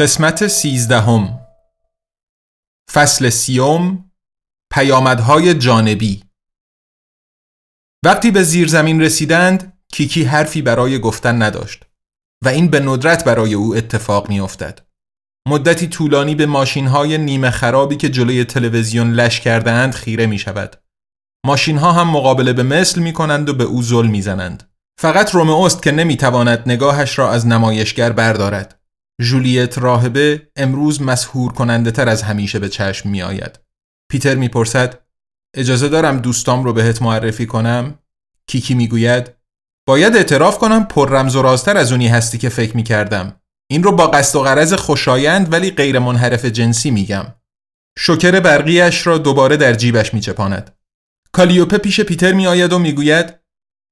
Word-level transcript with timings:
قسمت 0.00 0.46
سیزدهم 0.46 1.40
فصل 2.92 3.28
سیوم 3.28 4.10
پیامدهای 4.72 5.54
جانبی 5.54 6.24
وقتی 8.04 8.30
به 8.30 8.42
زیرزمین 8.42 9.00
رسیدند 9.00 9.78
کیکی 9.92 10.24
حرفی 10.24 10.62
برای 10.62 10.98
گفتن 10.98 11.42
نداشت 11.42 11.84
و 12.44 12.48
این 12.48 12.68
به 12.68 12.80
ندرت 12.80 13.24
برای 13.24 13.54
او 13.54 13.76
اتفاق 13.76 14.28
می 14.28 14.40
افتد. 14.40 14.80
مدتی 15.48 15.86
طولانی 15.86 16.34
به 16.34 16.46
ماشین 16.46 16.86
های 16.86 17.18
نیمه 17.18 17.50
خرابی 17.50 17.96
که 17.96 18.08
جلوی 18.08 18.44
تلویزیون 18.44 19.12
لش 19.12 19.40
کرده 19.40 19.70
اند 19.70 19.94
خیره 19.94 20.26
می 20.26 20.38
شود. 20.38 20.82
ماشین 21.46 21.78
ها 21.78 21.92
هم 21.92 22.10
مقابله 22.10 22.52
به 22.52 22.62
مثل 22.62 23.00
می 23.00 23.12
کنند 23.12 23.48
و 23.48 23.54
به 23.54 23.64
او 23.64 23.82
زل 23.82 24.06
می 24.06 24.22
زنند. 24.22 24.72
فقط 25.00 25.34
رومئوست 25.34 25.82
که 25.82 25.92
نمی 25.92 26.16
تواند 26.16 26.62
نگاهش 26.66 27.18
را 27.18 27.30
از 27.30 27.46
نمایشگر 27.46 28.12
بردارد. 28.12 28.79
جولیت 29.20 29.78
راهبه 29.78 30.48
امروز 30.56 31.02
مسهور 31.02 31.52
کننده 31.52 31.90
تر 31.90 32.08
از 32.08 32.22
همیشه 32.22 32.58
به 32.58 32.68
چشم 32.68 33.08
می 33.08 33.22
آید. 33.22 33.60
پیتر 34.10 34.34
می 34.34 34.48
پرسد 34.48 35.00
اجازه 35.56 35.88
دارم 35.88 36.18
دوستام 36.18 36.64
رو 36.64 36.72
بهت 36.72 37.02
معرفی 37.02 37.46
کنم؟ 37.46 37.98
کیکی 38.46 38.74
می 38.74 38.88
گوید 38.88 39.30
باید 39.86 40.16
اعتراف 40.16 40.58
کنم 40.58 40.84
پر 40.84 41.10
رمز 41.10 41.36
و 41.36 41.42
رازتر 41.42 41.76
از 41.76 41.92
اونی 41.92 42.08
هستی 42.08 42.38
که 42.38 42.48
فکر 42.48 42.76
می 42.76 42.82
کردم. 42.82 43.40
این 43.70 43.82
رو 43.82 43.92
با 43.92 44.06
قصد 44.06 44.36
و 44.36 44.42
غرض 44.42 44.74
خوشایند 44.74 45.52
ولی 45.52 45.70
غیر 45.70 45.98
منحرف 45.98 46.44
جنسی 46.44 46.90
میگم. 46.90 47.34
شکر 47.98 48.40
برقیش 48.40 49.06
را 49.06 49.18
دوباره 49.18 49.56
در 49.56 49.72
جیبش 49.72 50.14
می 50.14 50.20
چپاند. 50.20 50.76
کالیوپه 51.32 51.78
پیش 51.78 52.00
پیتر 52.00 52.32
می 52.32 52.46
آید 52.46 52.72
و 52.72 52.78
می 52.78 52.92
گوید 52.92 53.34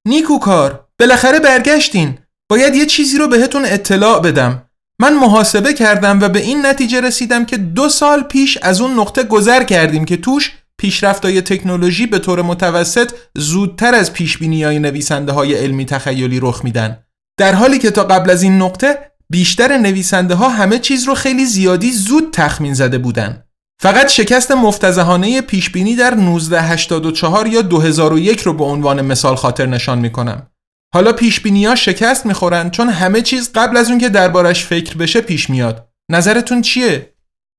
نیکو 0.07 0.39
کار 0.39 0.87
بالاخره 0.99 1.39
برگشتین 1.39 2.17
باید 2.49 2.75
یه 2.75 2.85
چیزی 2.85 3.17
رو 3.17 3.27
بهتون 3.27 3.65
اطلاع 3.65 4.21
بدم 4.21 4.68
من 5.01 5.13
محاسبه 5.13 5.73
کردم 5.73 6.19
و 6.21 6.29
به 6.29 6.39
این 6.39 6.65
نتیجه 6.65 7.01
رسیدم 7.01 7.45
که 7.45 7.57
دو 7.57 7.89
سال 7.89 8.23
پیش 8.23 8.57
از 8.61 8.81
اون 8.81 8.99
نقطه 8.99 9.23
گذر 9.23 9.63
کردیم 9.63 10.05
که 10.05 10.17
توش 10.17 10.51
پیشرفتای 10.77 11.41
تکنولوژی 11.41 12.07
به 12.07 12.19
طور 12.19 12.41
متوسط 12.41 13.11
زودتر 13.37 13.95
از 13.95 14.13
پیش 14.13 14.37
های 14.41 14.79
نویسنده 14.79 15.31
های 15.31 15.53
علمی 15.53 15.85
تخیلی 15.85 16.39
رخ 16.39 16.63
میدن. 16.63 16.97
در 17.37 17.53
حالی 17.53 17.79
که 17.79 17.91
تا 17.91 18.03
قبل 18.03 18.29
از 18.29 18.43
این 18.43 18.61
نقطه 18.61 19.11
بیشتر 19.29 19.77
نویسنده 19.77 20.35
ها 20.35 20.49
همه 20.49 20.79
چیز 20.79 21.03
رو 21.03 21.15
خیلی 21.15 21.45
زیادی 21.45 21.91
زود 21.91 22.29
تخمین 22.33 22.73
زده 22.73 22.97
بودن. 22.97 23.43
فقط 23.81 24.07
شکست 24.07 24.51
مفتزهانه 24.51 25.41
پیشبینی 25.41 25.95
در 25.95 26.13
1984 26.13 27.47
یا 27.47 27.61
2001 27.61 28.41
رو 28.41 28.53
به 28.53 28.63
عنوان 28.63 29.01
مثال 29.01 29.35
خاطر 29.35 29.65
نشان 29.65 29.99
می‌کنم. 29.99 30.48
حالا 30.93 31.13
پیش 31.13 31.41
ها 31.45 31.75
شکست 31.75 32.25
می‌خورن 32.25 32.69
چون 32.69 32.89
همه 32.89 33.21
چیز 33.21 33.51
قبل 33.55 33.77
از 33.77 33.89
اون 33.89 33.99
که 33.99 34.09
دربارش 34.09 34.65
فکر 34.65 34.97
بشه 34.97 35.21
پیش 35.21 35.49
میاد. 35.49 35.89
نظرتون 36.11 36.61
چیه؟ 36.61 37.13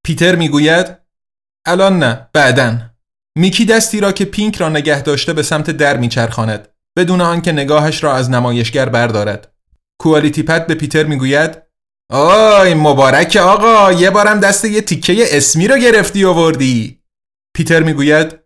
پیتر 0.06 0.36
می‌گوید 0.36 0.86
الان 1.66 1.98
نه 1.98 2.28
بعدن 2.32 2.90
میکی 3.38 3.64
دستی 3.64 4.00
را 4.00 4.12
که 4.12 4.24
پینک 4.24 4.56
را 4.56 4.68
نگه 4.68 5.02
داشته 5.02 5.32
به 5.32 5.42
سمت 5.42 5.70
در 5.70 5.96
میچرخاند 5.96 6.68
بدون 6.96 7.20
آنکه 7.20 7.52
نگاهش 7.52 8.04
را 8.04 8.14
از 8.14 8.30
نمایشگر 8.30 8.88
بردارد. 8.88 9.52
کوالیتی 10.00 10.42
پد 10.42 10.66
به 10.66 10.74
پیتر 10.74 11.04
می‌گوید 11.04 11.62
آی 12.10 12.74
مبارک 12.74 13.36
آقا 13.36 13.92
یه 13.92 14.10
بارم 14.10 14.40
دست 14.40 14.64
یه 14.64 14.80
تیکه 14.80 15.36
اسمی 15.36 15.68
رو 15.68 15.76
گرفتی 15.76 16.24
و 16.24 16.32
وردی 16.32 17.00
پیتر 17.56 17.82
می‌گوید 17.82 18.38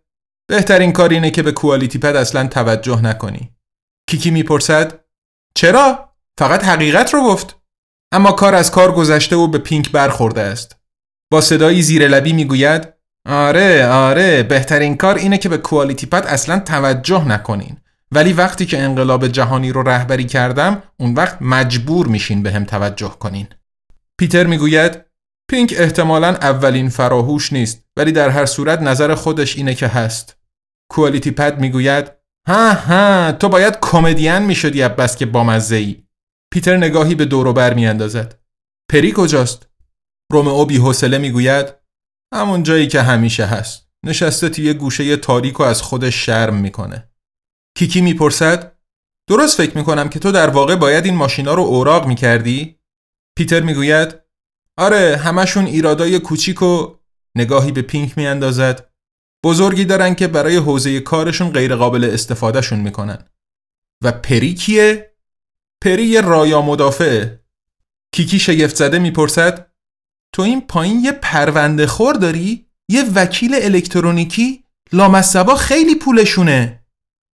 بهترین 0.47 0.91
کار 0.91 1.09
اینه 1.09 1.31
که 1.31 1.43
به 1.43 1.51
کوالیتی 1.51 1.99
پد 1.99 2.15
اصلا 2.15 2.47
توجه 2.47 3.01
نکنی 3.01 3.54
کیکی 4.07 4.31
می‌پرسد؟ 4.31 4.99
چرا؟ 5.55 6.09
فقط 6.37 6.63
حقیقت 6.63 7.13
رو 7.13 7.23
گفت. 7.23 7.59
اما 8.11 8.31
کار 8.31 8.55
از 8.55 8.71
کار 8.71 8.91
گذشته 8.91 9.35
و 9.35 9.47
به 9.47 9.57
پینک 9.57 9.91
برخورده 9.91 10.41
است. 10.41 10.75
با 11.31 11.41
صدایی 11.41 11.81
زیر 11.81 12.07
لبی 12.07 12.33
می‌گوید 12.33 12.93
آره 13.29 13.87
آره 13.87 14.43
بهترین 14.43 14.97
کار 14.97 15.15
اینه 15.15 15.37
که 15.37 15.49
به 15.49 15.57
کوالیتی 15.57 16.05
پد 16.05 16.25
اصلا 16.27 16.59
توجه 16.59 17.27
نکنین. 17.27 17.77
ولی 18.11 18.33
وقتی 18.33 18.65
که 18.65 18.79
انقلاب 18.79 19.27
جهانی 19.27 19.71
رو 19.71 19.83
رهبری 19.83 20.23
کردم 20.23 20.83
اون 20.99 21.13
وقت 21.13 21.37
مجبور 21.41 22.07
میشین 22.07 22.43
به 22.43 22.51
هم 22.51 22.65
توجه 22.65 23.09
کنین. 23.19 23.47
پیتر 24.17 24.45
می‌گوید 24.45 25.05
پینک 25.49 25.73
احتمالا 25.77 26.27
اولین 26.27 26.89
فراهوش 26.89 27.53
نیست 27.53 27.85
ولی 27.97 28.11
در 28.11 28.29
هر 28.29 28.45
صورت 28.45 28.81
نظر 28.81 29.15
خودش 29.15 29.57
اینه 29.57 29.75
که 29.75 29.87
هست. 29.87 30.37
کوالیتی 30.89 31.31
پد 31.31 31.59
می‌گوید 31.59 32.11
ها 32.47 32.73
ها 32.73 33.31
تو 33.31 33.49
باید 33.49 33.77
کمدین 33.81 34.39
می‌شدی 34.39 34.87
بس 34.87 35.17
که 35.17 35.25
بامزه 35.25 35.75
ای 35.75 36.03
پیتر 36.53 36.77
نگاهی 36.77 37.15
به 37.15 37.25
دورو 37.25 37.53
بر 37.53 37.73
میاندازد. 37.73 38.39
پری 38.91 39.13
کجاست؟ 39.15 39.69
رومئو 40.31 40.65
بی 40.65 40.77
حوصله 40.77 41.17
می‌گوید 41.17 41.73
همون 42.33 42.63
جایی 42.63 42.87
که 42.87 43.01
همیشه 43.01 43.45
هست. 43.45 43.89
نشسته 44.05 44.49
توی 44.49 44.73
گوشه 44.73 45.17
تاریک 45.17 45.59
و 45.59 45.63
از 45.63 45.81
خودش 45.81 46.25
شرم 46.25 46.55
می‌کنه. 46.55 47.09
کیکی 47.77 48.01
می‌پرسد 48.01 48.77
درست 49.29 49.57
فکر 49.57 49.77
می‌کنم 49.77 50.09
که 50.09 50.19
تو 50.19 50.31
در 50.31 50.49
واقع 50.49 50.75
باید 50.75 51.05
این 51.05 51.15
ماشینا 51.15 51.53
رو 51.53 51.63
اوراق 51.63 52.07
می‌کردی؟ 52.07 52.79
پیتر 53.37 53.61
می‌گوید 53.61 54.15
آره 54.77 55.17
همشون 55.17 55.65
ایرادای 55.65 56.19
کوچیک 56.19 56.61
و 56.61 56.95
نگاهی 57.37 57.71
به 57.71 57.81
پینک 57.81 58.17
میاندازد. 58.17 58.89
بزرگی 59.45 59.85
دارن 59.85 60.15
که 60.15 60.27
برای 60.27 60.55
حوزه 60.55 60.99
کارشون 60.99 61.49
غیر 61.49 61.75
قابل 61.75 62.03
استفادهشون 62.03 62.79
می‌کنن 62.79 63.17
و 64.03 64.11
پری 64.11 64.53
کیه؟ 64.53 65.11
پری 65.81 66.21
رایا 66.21 66.61
مدافعه 66.61 67.39
کیکی 68.11 68.39
شگفت 68.39 68.75
زده 68.75 68.99
می‌پرسد 68.99 69.71
تو 70.33 70.41
این 70.41 70.61
پایین 70.61 70.99
یه 70.99 71.11
پرونده 71.11 71.87
خور 71.87 72.15
داری؟ 72.15 72.65
یه 72.89 73.03
وکیل 73.15 73.55
الکترونیکی؟ 73.55 74.63
لامصبا 74.93 75.55
خیلی 75.55 75.95
پولشونه 75.95 76.83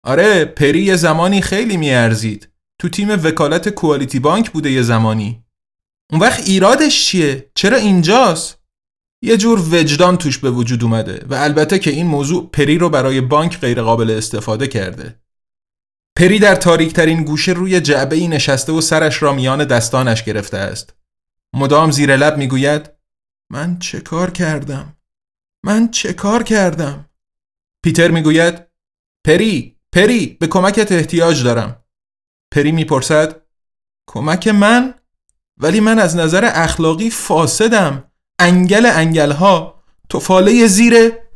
آره 0.04 0.46
پری 0.46 0.82
یه 0.82 0.96
زمانی 0.96 1.42
خیلی 1.42 1.78
میارزید 1.78 2.50
تو 2.80 2.90
تیم 2.90 3.10
وکالت 3.10 3.70
کوالیتی 3.70 4.20
بانک 4.20 4.52
بوده 4.52 4.72
یه 4.72 4.82
زمانی 4.82 5.44
اون 6.12 6.22
وقت 6.22 6.48
ایرادش 6.48 7.06
چیه؟ 7.06 7.52
چرا 7.56 7.78
اینجاست؟ 7.78 8.59
یه 9.22 9.38
جور 9.38 9.60
وجدان 9.60 10.18
توش 10.18 10.38
به 10.38 10.52
وجود 10.52 10.84
اومده 10.84 11.26
و 11.30 11.34
البته 11.34 11.80
که 11.80 11.92
این 11.92 12.08
موضوع 12.08 12.50
پری 12.54 12.78
رو 12.78 12.90
برای 12.90 13.22
بانک 13.22 13.60
غیر 13.60 13.82
قابل 13.82 14.12
استفاده 14.12 14.68
کرده. 14.68 15.20
پری 16.18 16.40
در 16.40 16.56
تاریک 16.56 16.94
ترین 16.94 17.24
گوشه 17.24 17.52
روی 17.52 17.82
جعبه 17.82 18.16
ای 18.16 18.28
نشسته 18.28 18.72
و 18.72 18.82
سرش 18.82 19.24
را 19.24 19.34
میان 19.34 19.66
دستانش 19.66 20.24
گرفته 20.24 20.58
است. 20.58 20.94
مدام 21.54 21.92
زیر 21.92 22.16
لب 22.16 22.38
می‌گوید 22.38 22.90
من 23.52 23.80
چه 23.80 24.00
کار 24.00 24.32
کردم؟ 24.32 24.98
من 25.66 25.92
چه 25.92 26.14
کار 26.14 26.44
کردم؟ 26.44 27.10
پیتر 27.84 28.12
می‌گوید 28.12 28.68
پری 29.26 29.80
پری 29.92 30.38
به 30.40 30.48
کمکت 30.48 30.92
احتیاج 30.92 31.44
دارم. 31.44 31.84
پری 32.54 32.72
می‌پرسد 32.72 33.42
کمک 34.10 34.48
من؟ 34.48 34.94
ولی 35.58 35.80
من 35.80 36.00
از 36.00 36.16
نظر 36.16 36.50
اخلاقی 36.54 37.10
فاسدم. 37.10 38.09
انگل 38.40 38.86
انگل 38.86 39.32
ها 39.32 39.84
توفاله 40.10 40.68
زیره 40.68 41.30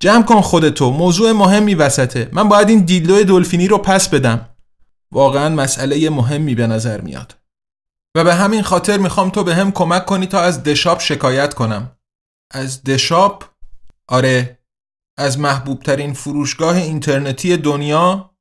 جمع 0.00 0.22
کن 0.22 0.40
خودتو 0.40 0.90
موضوع 0.90 1.32
مهمی 1.32 1.74
وسطه 1.74 2.28
من 2.32 2.48
باید 2.48 2.68
این 2.68 2.80
دیلدو 2.84 3.24
دلفینی 3.24 3.68
رو 3.68 3.78
پس 3.78 4.08
بدم 4.08 4.48
واقعا 5.12 5.48
مسئله 5.48 6.10
مهمی 6.10 6.54
به 6.54 6.66
نظر 6.66 7.00
میاد 7.00 7.36
و 8.16 8.24
به 8.24 8.34
همین 8.34 8.62
خاطر 8.62 8.98
می‌خوام 8.98 9.30
تو 9.30 9.44
به 9.44 9.54
هم 9.54 9.72
کمک 9.72 10.06
کنی 10.06 10.26
تا 10.26 10.40
از 10.40 10.62
دشاپ 10.62 11.00
شکایت 11.00 11.54
کنم 11.54 11.96
از 12.50 12.84
دشاپ؟ 12.84 13.44
آره 14.08 14.58
از 15.18 15.38
محبوب 15.38 15.82
ترین 15.82 16.12
فروشگاه 16.12 16.76
اینترنتی 16.76 17.56
دنیا؟ 17.56 18.34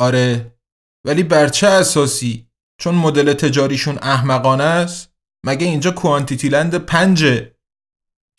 آره 0.00 0.58
ولی 1.04 1.22
بر 1.22 1.48
چه 1.48 1.66
اساسی؟ 1.66 2.48
چون 2.80 2.94
مدل 2.94 3.32
تجاریشون 3.32 3.98
احمقانه 4.02 4.64
است؟ 4.64 5.07
مگه 5.46 5.66
اینجا 5.66 5.90
کوانتیتی 5.90 6.48
لند 6.48 6.74
پنجه 6.74 7.54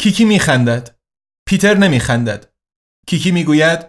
کیکی 0.02 0.26
میخندد 0.26 1.00
پیتر 1.48 1.74
نمیخندد. 1.74 2.54
کیکی 3.08 3.32
می‌گوید 3.32 3.80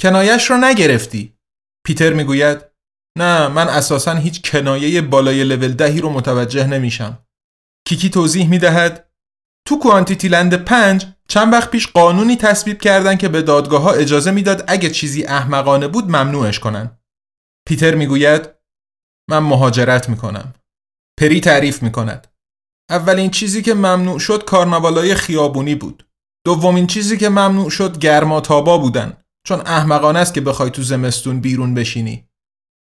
کنایش 0.00 0.50
را 0.50 0.56
نگرفتی. 0.56 1.38
پیتر 1.86 2.12
می‌گوید 2.12 2.58
نه 3.18 3.48
من 3.48 3.68
اساسا 3.68 4.14
هیچ 4.14 4.50
کنایه 4.50 5.00
بالای 5.00 5.44
لول 5.44 5.72
دهی 5.72 6.00
رو 6.00 6.10
متوجه 6.10 6.66
نمیشم. 6.66 7.26
کیکی 7.88 8.10
توضیح 8.10 8.48
می‌دهد 8.48 9.10
تو 9.66 9.78
کوانتیتی 9.78 10.28
لند 10.28 10.54
پنج 10.54 11.06
چند 11.28 11.52
وقت 11.52 11.70
پیش 11.70 11.88
قانونی 11.88 12.36
تصویب 12.36 12.80
کردن 12.80 13.16
که 13.16 13.28
به 13.28 13.42
دادگاه 13.42 13.82
ها 13.82 13.92
اجازه 13.92 14.30
می‌داد 14.30 14.64
اگه 14.68 14.90
چیزی 14.90 15.24
احمقانه 15.24 15.88
بود 15.88 16.04
ممنوعش 16.04 16.58
کنن. 16.58 16.98
پیتر 17.68 17.94
می‌گوید 17.94 18.48
من 19.30 19.38
مهاجرت 19.38 20.08
می‌کنم. 20.08 20.54
پری 21.18 21.40
تعریف 21.40 21.82
می‌کند. 21.82 22.26
اولین 22.90 23.30
چیزی 23.30 23.62
که 23.62 23.74
ممنوع 23.74 24.18
شد 24.18 24.44
کارناوالای 24.44 25.14
خیابونی 25.14 25.74
بود. 25.74 26.06
دومین 26.46 26.86
چیزی 26.86 27.16
که 27.16 27.28
ممنوع 27.28 27.70
شد 27.70 27.98
گرماتابا 27.98 28.78
بودن 28.78 29.16
چون 29.46 29.60
احمقانه 29.60 30.18
است 30.18 30.34
که 30.34 30.40
بخوای 30.40 30.70
تو 30.70 30.82
زمستون 30.82 31.40
بیرون 31.40 31.74
بشینی. 31.74 32.28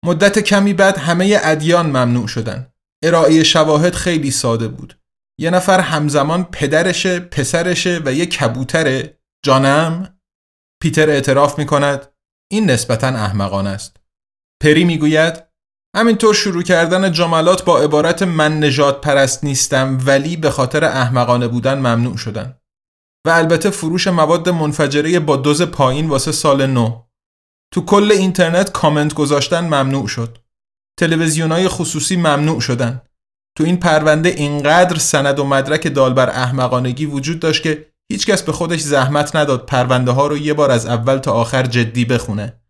مدت 0.06 0.39
کمی 0.39 0.74
بعد 0.74 0.98
همه 0.98 1.39
ادیان 1.44 1.86
ممنوع 1.86 2.28
شدن. 2.28 2.74
ارائه 3.04 3.44
شواهد 3.44 3.95
خیلی 3.95 4.31
ساده 4.31 4.68
بود. 4.68 5.00
یه 5.39 5.50
نفر 5.50 5.80
همزمان 5.80 6.44
پدرشه، 6.44 7.19
پسرشه 7.19 8.01
و 8.06 8.13
یه 8.13 8.25
کبوتره 8.25 9.19
جانم؟ 9.45 10.19
پیتر 10.81 11.10
اعتراف 11.10 11.60
می 11.60 11.66
کند 11.66 12.07
این 12.51 12.69
نسبتا 12.69 13.07
احمقانه 13.07 13.69
است. 13.69 13.98
پری 14.63 14.84
می‌گوید 14.84 15.47
همینطور 15.95 16.34
شروع 16.34 16.63
کردن 16.63 17.12
جملات 17.12 17.66
با 17.66 17.80
عبارت 17.80 18.24
من 18.24 18.63
نجات 18.63 19.01
پرست 19.01 19.44
نیستم 19.44 19.98
ولی 20.06 20.38
به 20.38 20.50
خاطر 20.50 20.86
احمقانه 20.86 21.48
بودن 21.48 21.78
ممنوع 21.78 22.18
شدن. 22.18 22.60
و 23.28 23.30
البته 23.30 23.69
فروش 23.69 24.07
مواد 24.07 24.50
منفجره 24.50 25.19
با 25.19 25.36
دوز 25.36 25.62
پایین 25.62 26.10
واسه 26.10 26.31
سال 26.31 26.66
نو. 26.66 27.01
تو 27.74 27.86
کل 27.86 28.12
اینترنت 28.12 28.72
کامنت 28.72 29.13
گذاشتن 29.13 29.60
ممنوع 29.60 30.07
شد. 30.07 30.38
تلویزیونای 31.00 31.68
خصوصی 31.68 32.16
ممنوع 32.16 32.60
شدن. 32.60 33.01
تو 33.57 33.63
این 33.63 33.78
پرونده 33.78 34.30
اینقدر 34.30 34.98
سند 34.98 35.39
و 35.39 35.44
مدرک 35.44 35.94
دال 35.94 36.13
بر 36.13 36.30
احمقانگی 36.30 37.06
وجود 37.06 37.39
داشت 37.39 37.63
که 37.63 37.88
هیچکس 38.12 38.44
به 38.44 38.51
خودش 38.51 38.80
زحمت 38.80 39.36
نداد 39.36 39.66
پرونده 39.66 40.12
ها 40.12 40.28
رو 40.28 40.38
یه 40.38 40.54
بار 40.54 40.72
از 40.72 40.86
اول 40.86 41.18
تا 41.18 41.31
آخر 41.31 41.63
جدی 41.63 42.06
بخونه. 42.06 42.62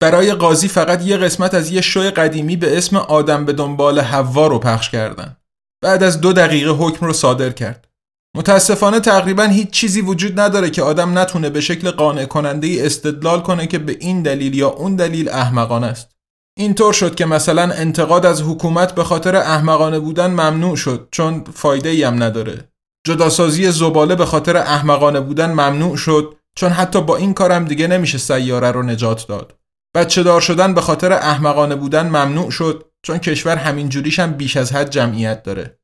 برای 0.00 0.34
قاضی 0.34 0.68
فقط 0.68 1.02
یه 1.02 1.16
قسمت 1.16 1.54
از 1.54 1.70
یه 1.70 1.80
شوی 1.80 2.10
قدیمی 2.10 2.56
به 2.56 2.78
اسم 2.78 2.96
آدم 2.96 3.44
به 3.44 3.52
دنبال 3.52 3.98
هوا 3.98 4.46
رو 4.46 4.58
پخش 4.58 4.90
کردن. 4.90 5.36
بعد 5.82 6.02
از 6.02 6.20
دو 6.20 6.32
دقیقه 6.32 6.70
حکم 6.70 7.06
رو 7.06 7.12
صادر 7.12 7.50
کرد. 7.50 7.88
متاسفانه 8.36 9.00
تقریبا 9.00 9.42
هیچ 9.42 9.70
چیزی 9.70 10.00
وجود 10.00 10.40
نداره 10.40 10.70
که 10.70 10.82
آدم 10.82 11.18
نتونه 11.18 11.50
به 11.50 11.60
شکل 11.60 11.90
قانع 11.90 12.24
کننده 12.24 12.76
استدلال 12.80 13.40
کنه 13.40 13.66
که 13.66 13.78
به 13.78 13.96
این 14.00 14.22
دلیل 14.22 14.54
یا 14.54 14.68
اون 14.68 14.96
دلیل 14.96 15.28
احمقانه 15.28 15.86
است. 15.86 16.16
اینطور 16.58 16.92
شد 16.92 17.14
که 17.14 17.26
مثلا 17.26 17.62
انتقاد 17.62 18.26
از 18.26 18.42
حکومت 18.42 18.94
به 18.94 19.04
خاطر 19.04 19.36
احمقانه 19.36 19.98
بودن 19.98 20.30
ممنوع 20.30 20.76
شد 20.76 21.08
چون 21.10 21.44
فایده 21.54 21.88
ای 21.88 22.02
هم 22.02 22.22
نداره. 22.22 22.72
جداسازی 23.06 23.70
زباله 23.70 24.14
به 24.14 24.26
خاطر 24.26 24.56
احمقانه 24.56 25.20
بودن 25.20 25.50
ممنوع 25.50 25.96
شد 25.96 26.36
چون 26.56 26.70
حتی 26.70 27.00
با 27.00 27.16
این 27.16 27.34
کارم 27.34 27.64
دیگه 27.64 27.86
نمیشه 27.86 28.18
سیاره 28.18 28.70
رو 28.70 28.82
نجات 28.82 29.26
داد. 29.26 29.57
بچه 29.98 30.22
دار 30.22 30.40
شدن 30.40 30.74
به 30.74 30.80
خاطر 30.80 31.12
احمقانه 31.12 31.74
بودن 31.74 32.06
ممنوع 32.06 32.50
شد 32.50 32.92
چون 33.02 33.18
کشور 33.18 33.56
همین 33.56 33.88
جوریش 33.88 34.18
هم 34.18 34.32
بیش 34.32 34.56
از 34.56 34.72
حد 34.72 34.90
جمعیت 34.90 35.42
داره. 35.42 35.80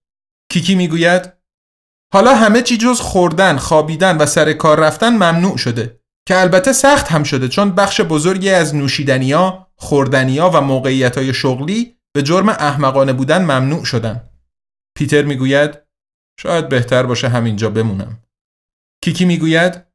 کیکی 0.52 0.74
می‌گوید 0.74 1.32
حالا 2.12 2.34
همه 2.34 2.62
چی 2.62 2.76
جز 2.76 3.00
خوردن، 3.00 3.56
خوابیدن 3.56 4.16
و 4.16 4.26
سر 4.26 4.52
کار 4.52 4.80
رفتن 4.80 5.08
ممنوع 5.08 5.56
شده 5.56 6.00
که 6.28 6.40
البته 6.40 6.72
سخت 6.72 7.08
هم 7.08 7.22
شده 7.22 7.48
چون 7.48 7.70
بخش 7.70 8.00
بزرگی 8.00 8.50
از 8.50 8.74
نوشیدنیا، 8.74 9.66
خوردنیا 9.76 10.50
و 10.50 10.60
موقعیت 10.60 11.32
شغلی 11.32 11.96
به 12.16 12.22
جرم 12.22 12.48
احمقانه 12.48 13.12
بودن 13.12 13.42
ممنوع 13.42 13.84
شدن. 13.84 14.30
پیتر 14.98 15.22
می‌گوید 15.22 15.78
شاید 16.40 16.68
بهتر 16.68 17.02
باشه 17.02 17.28
همینجا 17.28 17.70
بمونم. 17.70 18.22
کیکی 19.04 19.24
می‌گوید 19.24 19.86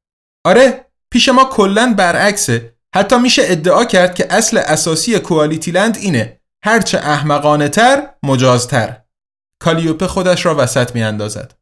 آره 0.46 0.86
پیش 1.12 1.30
ما 1.30 1.46
کلا 1.46 1.94
برعکسه 1.98 2.79
حتی 2.96 3.18
میشه 3.20 3.42
ادعا 3.46 3.86
کرد 3.86 4.16
که 4.16 4.34
اصل 4.34 4.58
اساسی 4.58 5.20
کوالیتی 5.20 5.72
لند 5.72 5.98
اینه. 5.98 6.40
هرچه 6.64 6.98
احمقانه 6.98 7.70
تر 7.70 8.10
مجازتر. 8.24 8.98
کالیوپه 9.62 10.08
خودش 10.08 10.46
را 10.46 10.56
وسط 10.58 10.96
میاندازد. 10.96 11.54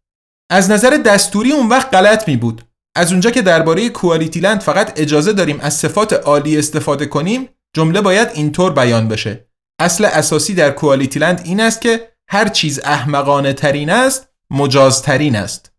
از 0.51 0.71
نظر 0.71 0.89
دستوری 0.89 1.51
اون 1.51 1.69
وقت 1.69 1.93
غلط 1.93 2.27
می 2.27 2.37
بود 2.37 2.61
از 2.95 3.11
اونجا 3.11 3.31
که 3.31 3.41
درباره 3.41 3.89
کوالیتی 3.89 4.39
لند 4.39 4.61
فقط 4.61 4.99
اجازه 4.99 5.33
داریم 5.33 5.59
از 5.59 5.73
صفات 5.73 6.13
عالی 6.13 6.57
استفاده 6.57 7.05
کنیم 7.05 7.49
جمله 7.75 8.01
باید 8.01 8.27
اینطور 8.33 8.73
بیان 8.73 9.07
بشه. 9.07 9.47
اصل 9.79 10.05
اساسی 10.05 10.53
در 10.53 10.71
کوالیتی 10.71 11.19
لند 11.19 11.41
این 11.45 11.59
است 11.59 11.81
که 11.81 12.11
هر 12.29 12.47
چیز 12.47 12.79
احمقانه 12.79 13.53
ترین 13.53 13.89
است 13.89 14.29
مجازترین 14.51 15.35
است. 15.35 15.71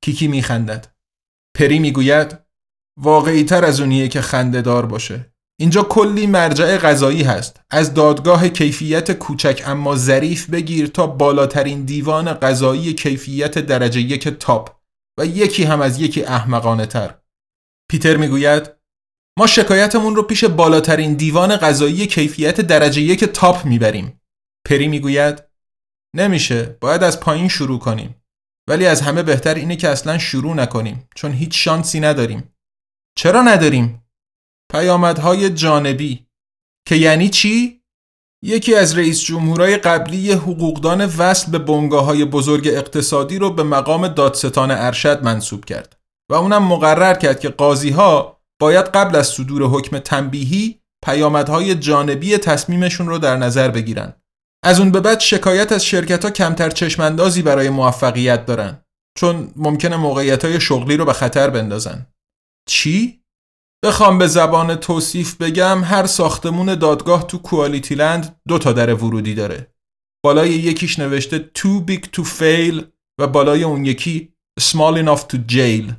کیکی 0.00 0.28
میخندد. 0.28 0.86
پری 1.56 1.78
می‌گوید 1.78 2.38
واقعی 3.00 3.44
تر 3.44 3.64
از 3.64 3.80
اونیه 3.80 4.08
که 4.08 4.20
خنده 4.20 4.62
دار 4.62 4.86
باشه. 4.86 5.32
اینجا 5.60 5.82
کلی 5.82 6.26
مرجع 6.26 6.76
غذایی 6.76 7.22
هست. 7.22 7.60
از 7.70 7.94
دادگاه 7.94 8.48
کیفیت 8.48 9.12
کوچک 9.12 9.62
اما 9.66 9.96
ظریف 9.96 10.50
بگیر 10.50 10.86
تا 10.86 11.06
بالاترین 11.06 11.84
دیوان 11.84 12.32
غذایی 12.32 12.92
کیفیت 12.92 13.58
درجه 13.58 14.00
یک 14.00 14.28
تاپ. 14.28 14.76
و 15.18 15.26
یکی 15.26 15.64
هم 15.64 15.80
از 15.80 16.00
یکی 16.00 16.24
احمقانه 16.24 16.86
تر 16.86 17.14
پیتر 17.90 18.16
می‌گوید 18.16 18.70
ما 19.38 19.46
شکایتمون 19.46 20.16
رو 20.16 20.22
پیش 20.22 20.44
بالاترین 20.44 21.14
دیوان 21.14 21.56
غذایی 21.56 22.06
کیفیت 22.06 22.60
درجه 22.60 23.02
یک 23.02 23.24
تاپ 23.24 23.64
می‌بریم. 23.64 24.20
پری 24.68 24.88
می‌گوید 24.88 25.42
نمیشه. 26.16 26.76
باید 26.80 27.02
از 27.02 27.20
پایین 27.20 27.48
شروع 27.48 27.78
کنیم. 27.78 28.22
ولی 28.68 28.86
از 28.86 29.00
همه 29.00 29.22
بهتر 29.22 29.54
اینه 29.54 29.76
که 29.76 29.88
اصلا 29.88 30.18
شروع 30.18 30.54
نکنیم 30.54 31.08
چون 31.14 31.32
هیچ 31.32 31.64
شانسی 31.64 32.00
نداریم. 32.00 32.53
چرا 33.18 33.42
نداریم؟ 33.42 34.04
پیامدهای 34.72 35.50
جانبی 35.50 36.26
که 36.88 36.96
یعنی 36.96 37.28
چی؟ 37.28 37.80
یکی 38.44 38.74
از 38.74 38.98
رئیس 38.98 39.20
جمهورای 39.20 39.76
قبلی 39.76 40.32
حقوقدان 40.32 41.04
وصل 41.04 41.52
به 41.52 41.58
بنگاه 41.58 42.04
های 42.04 42.24
بزرگ 42.24 42.68
اقتصادی 42.68 43.38
رو 43.38 43.50
به 43.50 43.62
مقام 43.62 44.08
دادستان 44.08 44.70
ارشد 44.70 45.24
منصوب 45.24 45.64
کرد 45.64 45.96
و 46.30 46.34
اونم 46.34 46.62
مقرر 46.62 47.14
کرد 47.14 47.40
که 47.40 47.48
قاضی 47.48 47.90
ها 47.90 48.40
باید 48.60 48.84
قبل 48.84 49.16
از 49.16 49.26
صدور 49.26 49.62
حکم 49.62 49.98
تنبیهی 49.98 50.80
پیامدهای 51.04 51.74
جانبی 51.74 52.38
تصمیمشون 52.38 53.08
رو 53.08 53.18
در 53.18 53.36
نظر 53.36 53.68
بگیرن. 53.68 54.14
از 54.64 54.80
اون 54.80 54.90
به 54.90 55.00
بعد 55.00 55.20
شکایت 55.20 55.72
از 55.72 55.84
شرکت 55.84 56.24
ها 56.24 56.30
کمتر 56.30 56.70
چشماندازی 56.70 57.42
برای 57.42 57.70
موفقیت 57.70 58.46
دارن 58.46 58.84
چون 59.18 59.52
ممکنه 59.56 59.96
موقعیت 59.96 60.44
های 60.44 60.60
شغلی 60.60 60.96
رو 60.96 61.04
به 61.04 61.12
خطر 61.12 61.50
بندازن. 61.50 62.06
چی؟ 62.66 63.20
بخوام 63.84 64.18
به 64.18 64.26
زبان 64.26 64.74
توصیف 64.74 65.36
بگم 65.36 65.84
هر 65.84 66.06
ساختمون 66.06 66.74
دادگاه 66.74 67.26
تو 67.26 67.38
کوالیتی 67.38 67.94
لند 67.94 68.40
دو 68.48 68.58
تا 68.58 68.72
در 68.72 68.94
ورودی 68.94 69.34
داره. 69.34 69.74
بالای 70.24 70.50
یکیش 70.50 70.98
نوشته 70.98 71.50
too 71.58 71.90
big 71.90 72.00
to 72.00 72.24
fail 72.24 72.84
و 73.20 73.26
بالای 73.26 73.64
اون 73.64 73.84
یکی 73.84 74.34
small 74.60 75.04
enough 75.04 75.20
to 75.32 75.36
jail 75.52 75.92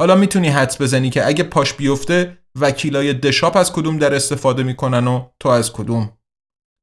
حالا 0.00 0.16
می‌تونی 0.16 0.48
حدس 0.48 0.80
بزنی 0.80 1.10
که 1.10 1.26
اگه 1.26 1.44
پاش 1.44 1.72
بیفته 1.72 2.38
وکیلای 2.60 3.14
دشاپ 3.14 3.56
از 3.56 3.72
کدوم 3.72 3.98
در 3.98 4.14
استفاده 4.14 4.62
می‌کنن 4.62 5.06
و 5.06 5.28
تو 5.40 5.48
از 5.48 5.72
کدوم. 5.72 6.12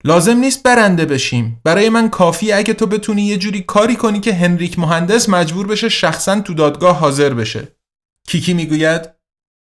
لازم 0.04 0.38
نیست 0.38 0.64
برنده 0.64 1.06
بشیم. 1.06 1.62
برای 1.64 1.90
من 1.90 2.10
کافی 2.10 2.52
اگه 2.52 2.74
تو 2.74 2.86
بتونی 2.86 3.22
یه 3.22 3.38
جوری 3.38 3.62
کاری 3.62 3.96
کنی 3.96 4.20
که 4.20 4.34
هنریک 4.34 4.80
مهندس 4.80 5.30
مجبور 5.30 5.68
بشه 5.68 5.90
شخصا 5.90 6.42
تو 6.42 6.54
دادگاه 6.54 6.98
حاضر 6.98 7.34
بشه. 7.34 7.68
کیکی 8.28 8.54
می‌گوید 8.54 9.17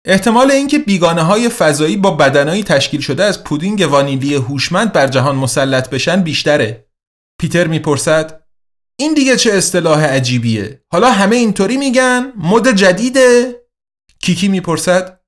احتمال 0.05 0.51
اینکه 0.51 0.79
بیگانه 0.79 1.23
های 1.23 1.49
فضایی 1.49 1.97
با 1.97 2.11
بدنهایی 2.11 2.63
تشکیل 2.63 3.01
شده 3.01 3.25
از 3.25 3.45
پودینگ 3.45 3.89
وانیلی 3.91 4.35
هوشمند 4.35 4.93
بر 4.93 5.07
جهان 5.07 5.37
مسلط 5.37 5.91
بشن 5.91 6.23
بیشتره. 6.23 6.89
پیتر 7.41 7.67
می‌پرسد 7.67 8.45
این 8.99 9.15
دیگه 9.15 9.37
چه 9.37 9.53
اصطلاح 9.53 10.05
عجیبیه؟ 10.05 10.83
حالا 10.93 11.13
همه 11.13 11.37
اینطوری 11.37 11.77
میگن؟ 11.77 12.33
مد 12.37 12.77
جدیده؟ 12.77 13.63
کیکی 14.21 14.49
می‌پرسد 14.49 15.21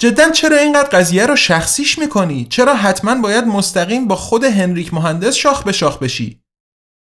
جدا 0.00 0.30
چرا 0.30 0.56
اینقدر 0.56 0.88
قضیه 0.88 1.26
رو 1.26 1.36
شخصیش 1.36 1.98
می‌کنی؟ 1.98 2.46
چرا 2.50 2.74
حتما 2.74 3.14
باید 3.14 3.44
مستقیم 3.44 4.08
با 4.08 4.16
خود 4.16 4.44
هنریک 4.44 4.94
مهندس 4.94 5.34
شاخ 5.34 5.64
به 5.64 5.72
شاخ 5.72 5.98
بشی؟ 5.98 6.42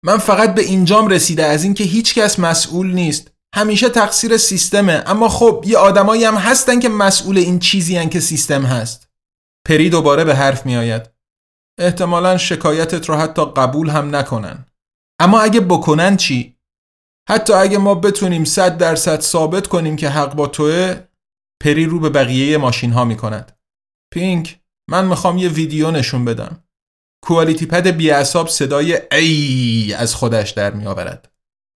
من 0.05 0.17
فقط 0.17 0.55
به 0.55 0.61
اینجام 0.61 1.07
رسیده 1.07 1.45
از 1.45 1.63
اینکه 1.63 1.83
هیچکس 1.83 2.39
مسئول 2.39 2.93
نیست 2.93 3.32
همیشه 3.53 3.89
تقصیر 3.89 4.37
سیستمه 4.37 5.03
اما 5.05 5.29
خب 5.29 5.63
یه 5.67 5.77
آدمایی 5.77 6.23
هم 6.23 6.35
هستن 6.35 6.79
که 6.79 6.89
مسئول 6.89 7.37
این 7.37 7.59
چیزی 7.59 7.97
هن 7.97 8.09
که 8.09 8.19
سیستم 8.19 8.65
هست 8.65 9.09
پری 9.67 9.89
دوباره 9.89 10.23
به 10.23 10.35
حرف 10.35 10.65
می 10.65 10.77
آید 10.77 11.09
احتمالا 11.79 12.37
شکایتت 12.37 13.09
رو 13.09 13.15
حتی 13.15 13.45
قبول 13.45 13.89
هم 13.89 14.15
نکنن 14.15 14.65
اما 15.19 15.39
اگه 15.41 15.59
بکنن 15.59 16.17
چی؟ 16.17 16.57
حتی 17.29 17.53
اگه 17.53 17.77
ما 17.77 17.95
بتونیم 17.95 18.45
صد 18.45 18.77
درصد 18.77 19.21
ثابت 19.21 19.67
کنیم 19.67 19.95
که 19.95 20.09
حق 20.09 20.35
با 20.35 20.47
توه 20.47 20.95
پری 21.63 21.85
رو 21.85 21.99
به 21.99 22.09
بقیه 22.09 22.57
ماشین 22.57 22.91
ها 22.91 23.05
می 23.05 23.17
کند. 23.17 23.57
پینک 24.13 24.59
من 24.89 25.07
می‌خوام 25.07 25.37
یه 25.37 25.49
ویدیو 25.49 25.91
نشون 25.91 26.25
بدم. 26.25 26.63
کوالیتی 27.23 27.65
پد 27.65 27.87
بی 27.87 28.23
صدای 28.49 29.01
ای 29.11 29.93
از 29.93 30.15
خودش 30.15 30.49
در 30.49 30.71
می 30.71 30.85
آورد. 30.85 31.31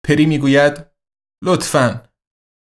پری 0.07 0.25
می‌گوید 0.25 0.94
لطفا. 1.43 2.01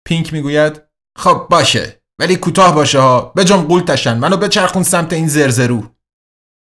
پینک 0.07 0.33
می‌گوید 0.33 0.83
خب 1.19 1.47
باشه 1.50 2.03
ولی 2.21 2.37
کوتاه 2.37 2.75
باشه 2.75 2.99
ها. 2.99 3.21
بجام 3.21 3.67
قولتشن 3.67 4.19
منو 4.19 4.37
بچرخون 4.37 4.83
سمت 4.83 5.12
این 5.12 5.29
زرزرو. 5.29 5.95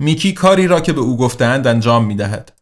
میکی 0.02 0.34
کاری 0.34 0.68
را 0.68 0.82
که 0.82 0.94
به 0.94 1.02
او 1.02 1.18
گفتهاند 1.18 1.68
انجام 1.68 2.06
می‌دهد. 2.06 2.60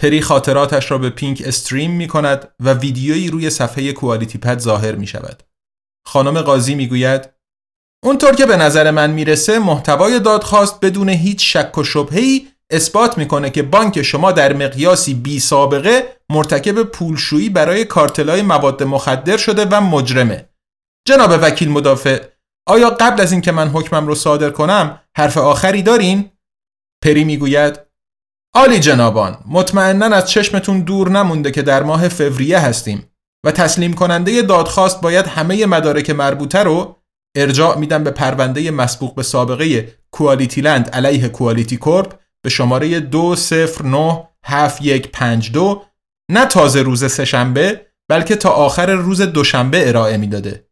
پری 0.00 0.20
خاطراتش 0.20 0.90
را 0.90 0.98
به 0.98 1.10
پینک 1.10 1.42
استریم 1.46 1.90
می 1.90 2.08
کند 2.08 2.48
و 2.60 2.72
ویدیویی 2.72 3.30
روی 3.30 3.50
صفحه 3.50 3.92
کوالیتی 3.92 4.38
پد 4.38 4.58
ظاهر 4.58 4.94
می 4.94 5.06
شود. 5.06 5.42
خانم 6.06 6.42
قاضی 6.42 6.74
می 6.74 6.86
گوید 6.86 7.30
اونطور 8.04 8.34
که 8.34 8.46
به 8.46 8.56
نظر 8.56 8.90
من 8.90 9.10
می‌رسه 9.10 9.58
محتوای 9.58 10.20
دادخواست 10.20 10.80
بدون 10.80 11.08
هیچ 11.08 11.56
شک 11.56 11.78
و 11.78 11.84
شبهه‌ای 11.84 12.48
اثبات 12.74 13.18
می‌کنه 13.18 13.50
که 13.50 13.62
بانک 13.62 14.02
شما 14.02 14.32
در 14.32 14.52
مقیاسی 14.52 15.14
بی 15.14 15.40
سابقه 15.40 16.16
مرتکب 16.30 16.82
پولشویی 16.82 17.48
برای 17.48 17.84
کارتلای 17.84 18.42
مواد 18.42 18.82
مخدر 18.82 19.36
شده 19.36 19.64
و 19.64 19.80
مجرمه. 19.80 20.48
جناب 21.08 21.30
وکیل 21.42 21.70
مدافع 21.70 22.24
آیا 22.68 22.90
قبل 22.90 23.20
از 23.20 23.32
اینکه 23.32 23.52
من 23.52 23.68
حکمم 23.68 24.06
رو 24.06 24.14
صادر 24.14 24.50
کنم 24.50 25.00
حرف 25.16 25.36
آخری 25.36 25.82
دارین؟ 25.82 26.30
پری 27.04 27.24
می‌گوید 27.24 27.80
عالی 28.54 28.80
جنابان 28.80 29.38
مطمئنا 29.48 30.06
از 30.06 30.30
چشمتون 30.30 30.80
دور 30.80 31.10
نمونده 31.10 31.50
که 31.50 31.62
در 31.62 31.82
ماه 31.82 32.08
فوریه 32.08 32.58
هستیم 32.58 33.10
و 33.46 33.50
تسلیم 33.50 33.92
کننده 33.92 34.42
دادخواست 34.42 35.00
باید 35.00 35.26
همه 35.26 35.66
مدارک 35.66 36.10
مربوطه 36.10 36.58
رو 36.58 36.96
ارجاع 37.36 37.78
میدن 37.78 38.04
به 38.04 38.10
پرونده 38.10 38.70
مسبوق 38.70 39.14
به 39.14 39.22
سابقه 39.22 39.94
کوالیتی 40.10 40.60
لند 40.60 40.90
علیه 40.90 41.28
کوالیتی 41.28 41.76
کورپ 41.76 42.23
به 42.44 42.50
شماره 42.50 43.00
2097152 43.00 45.86
نه 46.30 46.46
تازه 46.46 46.82
روز 46.82 47.12
سهشنبه 47.12 47.86
بلکه 48.08 48.36
تا 48.36 48.50
آخر 48.50 48.90
روز 48.90 49.20
دوشنبه 49.20 49.88
ارائه 49.88 50.16
می‌داده. 50.16 50.68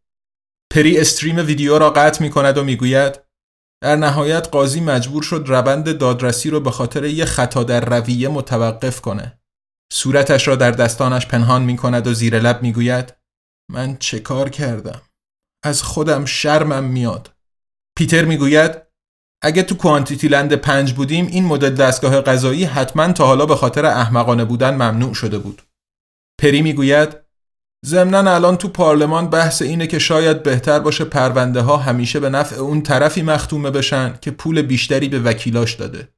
پری 0.73 0.99
استریم 0.99 1.37
ویدیو 1.37 1.79
را 1.79 1.91
قطع 1.91 2.23
می 2.23 2.31
کند 2.31 2.59
و 2.59 2.65
می‌گوید 2.65 3.21
در 3.83 3.97
نهایت 3.97 4.49
قاضی 4.49 4.81
مجبور 4.81 5.23
شد 5.23 5.45
روند 5.47 5.99
دادرسی 5.99 6.51
رو 6.51 6.61
به 6.61 6.71
خاطر 6.71 7.05
یه 7.05 7.25
خطا 7.25 7.65
در 7.65 7.85
رویه 7.85 8.29
متوقف 8.29 9.01
کنه. 9.01 9.39
صورتش 9.93 10.49
را 10.49 10.57
در 10.57 10.71
دستانش 10.71 11.27
پنهان 11.27 11.63
می 11.63 11.77
کند 11.77 12.07
و 12.07 12.15
زیر 12.15 12.39
لب 12.39 12.63
می 12.63 12.73
گوید 12.73 13.15
من 13.71 13.97
چه 13.97 14.19
کار 14.19 14.49
کردم؟ 14.49 15.03
از 15.65 15.83
خودم 15.83 16.25
شرمم 16.25 16.85
میاد. 16.85 17.31
پیتر 17.99 18.25
می 18.25 18.37
گوید 18.37 18.82
اگه 19.43 19.63
تو 19.63 19.75
کوانتیتی 19.75 20.29
لند 20.29 20.53
پنج 20.53 20.93
بودیم 20.93 21.27
این 21.27 21.45
مدل 21.45 21.75
دستگاه 21.75 22.21
غذایی 22.21 22.65
حتما 22.65 23.13
تا 23.13 23.27
حالا 23.27 23.47
به 23.47 23.57
خاطر 23.57 23.87
احمقانه 23.87 24.45
بودن 24.45 24.75
ممنوع 24.75 25.15
شده 25.15 25.39
بود. 25.39 25.63
پری 26.41 26.63
می 26.63 26.73
گوید 26.73 27.17
ضمنا 27.87 28.35
الان 28.35 28.57
تو 28.57 28.69
پارلمان 28.69 29.31
بحث 29.31 29.63
اینه 29.63 29.87
که 29.87 29.99
شاید 29.99 30.43
بهتر 30.43 30.79
باشه 30.81 31.05
پرونده 31.05 31.61
ها 31.61 31.77
همیشه 31.77 32.21
به 32.21 32.29
نفع 32.29 32.57
اون 32.57 32.83
طرفی 32.83 33.23
مختومه 33.23 33.71
بشن 33.71 34.19
که 34.21 34.31
پول 34.31 34.63
بیشتری 34.63 35.09
به 35.09 35.21
وکیلاش 35.21 35.75
داده. 35.75 36.09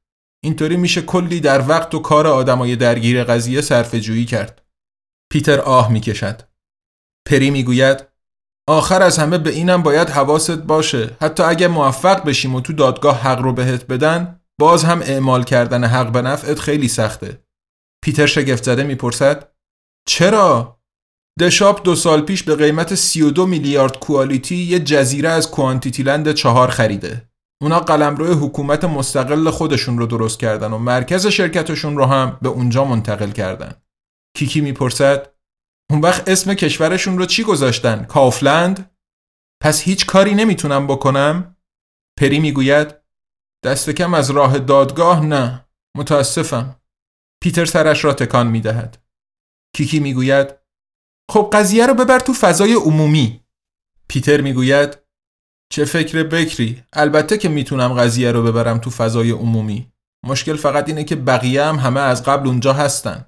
اینطوری 0.43 0.77
میشه 0.77 1.01
کلی 1.01 1.39
در 1.39 1.69
وقت 1.69 1.95
و 1.95 1.99
کار 1.99 2.27
آدمای 2.27 2.75
درگیر 2.75 3.23
قضیه 3.23 3.61
صرف 3.61 3.95
جویی 3.95 4.25
کرد. 4.25 4.61
پیتر 5.31 5.59
آه 5.59 5.91
می‌کشد. 5.91 6.41
پری 7.25 7.49
می‌گوید 7.49 8.14
آخر 8.67 9.01
از 9.01 9.17
همه 9.17 9.37
به 9.37 9.49
اینم 9.49 9.83
باید 9.83 10.09
حواست 10.09 10.51
باشه 10.51 11.17
حتی 11.21 11.43
اگه 11.43 11.67
موفق 11.67 12.23
بشیم 12.25 12.55
و 12.55 12.61
تو 12.61 12.73
دادگاه 12.73 13.21
حق 13.21 13.41
رو 13.41 13.53
بهت 13.53 13.87
بدن 13.87 14.39
باز 14.59 14.83
هم 14.83 15.01
اعمال 15.01 15.43
کردن 15.43 15.83
حق 15.83 16.11
به 16.11 16.21
نفعت 16.21 16.59
خیلی 16.59 16.87
سخته. 16.87 17.45
پیتر 18.03 18.25
شگفت 18.25 18.63
زده 18.63 18.83
می‌پرسد 18.83 19.51
چرا؟ 20.07 20.79
دشاپ 21.39 21.83
دو 21.83 21.95
سال 21.95 22.21
پیش 22.21 22.43
به 22.43 22.55
قیمت 22.55 22.95
32 22.95 23.45
میلیارد 23.45 23.99
کوالیتی 23.99 24.55
یه 24.55 24.79
جزیره 24.79 25.29
از 25.29 25.51
کوانتیتی 25.51 26.03
لند 26.03 26.31
چهار 26.31 26.69
خریده. 26.69 27.29
اونا 27.61 27.79
قلمرو 27.79 28.25
حکومت 28.25 28.83
مستقل 28.83 29.49
خودشون 29.49 29.97
رو 29.97 30.05
درست 30.05 30.39
کردن 30.39 30.73
و 30.73 30.77
مرکز 30.77 31.27
شرکتشون 31.27 31.97
رو 31.97 32.05
هم 32.05 32.37
به 32.41 32.49
اونجا 32.49 32.85
منتقل 32.85 33.31
کردن. 33.31 33.73
کیکی 34.37 34.61
می‌پرسد 34.61 35.34
اون 35.91 36.01
وقت 36.01 36.29
اسم 36.29 36.53
کشورشون 36.53 37.17
رو 37.17 37.25
چی 37.25 37.43
گذاشتن؟ 37.43 38.03
کافلند؟ 38.03 38.91
پس 39.63 39.81
هیچ 39.81 40.05
کاری 40.05 40.33
نمی‌تونم 40.33 40.87
بکنم؟ 40.87 41.55
پری 42.19 42.39
می‌گوید 42.39 42.95
دست 43.65 43.89
کم 43.89 44.13
از 44.13 44.31
راه 44.31 44.59
دادگاه 44.59 45.25
نه 45.25 45.65
متاسفم. 45.97 46.81
پیتر 47.43 47.65
سرش 47.65 48.05
را 48.05 48.13
تکان 48.13 48.47
می‌دهد. 48.47 49.03
کیکی 49.75 49.99
می‌گوید 49.99 50.55
خب 51.31 51.49
قضیه 51.53 51.85
رو 51.85 51.93
ببر 51.93 52.19
تو 52.19 52.33
فضای 52.33 52.73
عمومی 52.73 53.45
پیتر 54.07 54.41
می‌گوید 54.41 54.97
چه 55.73 55.85
فکر 55.85 56.23
بکری 56.23 56.83
البته 56.93 57.37
که 57.37 57.49
می‌تونم 57.49 57.93
قضیه 57.93 58.31
رو 58.31 58.43
ببرم 58.43 58.77
تو 58.77 58.89
فضای 58.89 59.31
عمومی 59.31 59.91
مشکل 60.25 60.55
فقط 60.55 60.87
اینه 60.87 61.03
که 61.03 61.15
بقیه 61.15 61.63
هم 61.63 61.75
همه 61.75 61.99
از 61.99 62.23
قبل 62.23 62.47
اونجا 62.47 62.73
هستن 62.73 63.25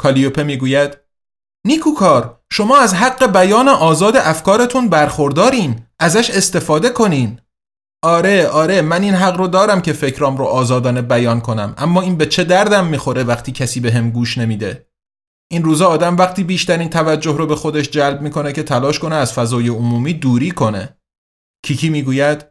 کالیوپه 0.00 0.42
می‌گوید 0.42 1.03
نیکوکار 1.66 2.40
شما 2.52 2.78
از 2.78 2.94
حق 2.94 3.32
بیان 3.32 3.68
آزاد 3.68 4.16
افکارتون 4.16 4.88
برخوردارین 4.88 5.86
ازش 5.98 6.30
استفاده 6.30 6.90
کنین 6.90 7.40
آره 8.04 8.48
آره 8.48 8.82
من 8.82 9.02
این 9.02 9.14
حق 9.14 9.36
رو 9.36 9.48
دارم 9.48 9.82
که 9.82 9.92
فکرام 9.92 10.36
رو 10.36 10.44
آزادانه 10.44 11.02
بیان 11.02 11.40
کنم 11.40 11.74
اما 11.78 12.02
این 12.02 12.16
به 12.16 12.26
چه 12.26 12.44
دردم 12.44 12.86
می‌خوره 12.86 13.24
وقتی 13.24 13.52
کسی 13.52 13.80
به 13.80 13.92
هم 13.92 14.10
گوش 14.10 14.38
نمیده 14.38 14.88
این 15.52 15.64
روزا 15.64 15.86
آدم 15.86 16.16
وقتی 16.16 16.44
بیشترین 16.44 16.90
توجه 16.90 17.36
رو 17.36 17.46
به 17.46 17.56
خودش 17.56 17.90
جلب 17.90 18.20
می‌کنه 18.20 18.52
که 18.52 18.62
تلاش 18.62 18.98
کنه 18.98 19.14
از 19.14 19.32
فضای 19.32 19.68
عمومی 19.68 20.14
دوری 20.14 20.50
کنه. 20.50 20.98
کیکی 21.66 21.90
می‌گوید 21.90 22.46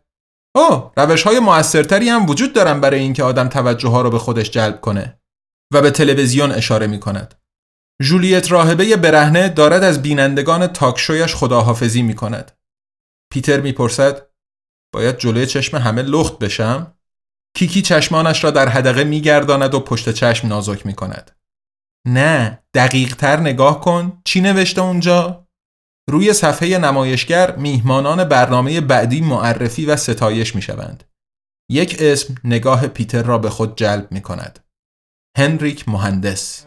او 0.55 0.91
روش 0.97 1.23
های 1.23 1.39
موثرتری 1.39 2.09
هم 2.09 2.29
وجود 2.29 2.53
دارن 2.53 2.81
برای 2.81 2.99
اینکه 2.99 3.23
آدم 3.23 3.47
توجه 3.47 3.89
ها 3.89 4.01
رو 4.01 4.09
به 4.09 4.19
خودش 4.19 4.49
جلب 4.49 4.81
کنه 4.81 5.19
و 5.73 5.81
به 5.81 5.91
تلویزیون 5.91 6.51
اشاره 6.51 6.87
می 6.87 6.99
کند. 6.99 7.42
جولیت 8.01 8.51
راهبه 8.51 8.97
برهنه 8.97 9.49
دارد 9.49 9.83
از 9.83 10.01
بینندگان 10.01 10.67
تاکشویش 10.67 11.35
خداحافظی 11.35 12.01
می 12.01 12.15
کند. 12.15 12.51
پیتر 13.33 13.59
می‌پرسد 13.59 14.27
باید 14.93 15.17
جلوی 15.17 15.45
چشم 15.45 15.77
همه 15.77 16.01
لخت 16.01 16.39
بشم؟ 16.39 16.93
کیکی 17.57 17.81
چشمانش 17.81 18.43
را 18.43 18.51
در 18.51 18.69
حدقه 18.69 19.03
میگرداند 19.03 19.73
و 19.73 19.79
پشت 19.79 20.09
چشم 20.09 20.47
نازک 20.47 20.85
می 20.85 20.93
کند. 20.93 21.31
نه 22.07 22.63
دقیق 22.73 23.15
تر 23.15 23.39
نگاه 23.39 23.81
کن 23.81 24.21
چی 24.25 24.41
نوشته 24.41 24.81
اونجا؟ 24.81 25.47
روی 26.09 26.33
صفحه 26.33 26.77
نمایشگر 26.77 27.55
میهمانان 27.55 28.23
برنامه 28.23 28.81
بعدی 28.81 29.21
معرفی 29.21 29.85
و 29.85 29.95
ستایش 29.95 30.55
می 30.55 30.61
شوند. 30.61 31.03
یک 31.71 31.97
اسم 31.99 32.35
نگاه 32.43 32.87
پیتر 32.87 33.23
را 33.23 33.37
به 33.37 33.49
خود 33.49 33.77
جلب 33.77 34.11
می 34.11 34.21
کند. 34.21 34.59
هنریک 35.37 35.89
مهندس 35.89 36.65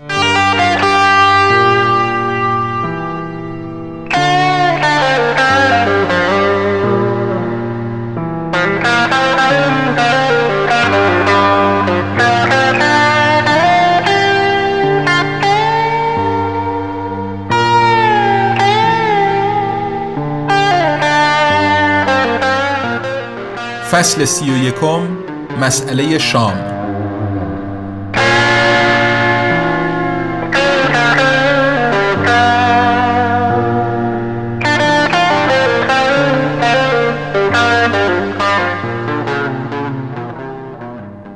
فصل 23.96 24.24
سی 24.24 24.50
و 24.50 24.56
یکم 24.56 25.18
مسئله 25.60 26.18
شام. 26.18 26.52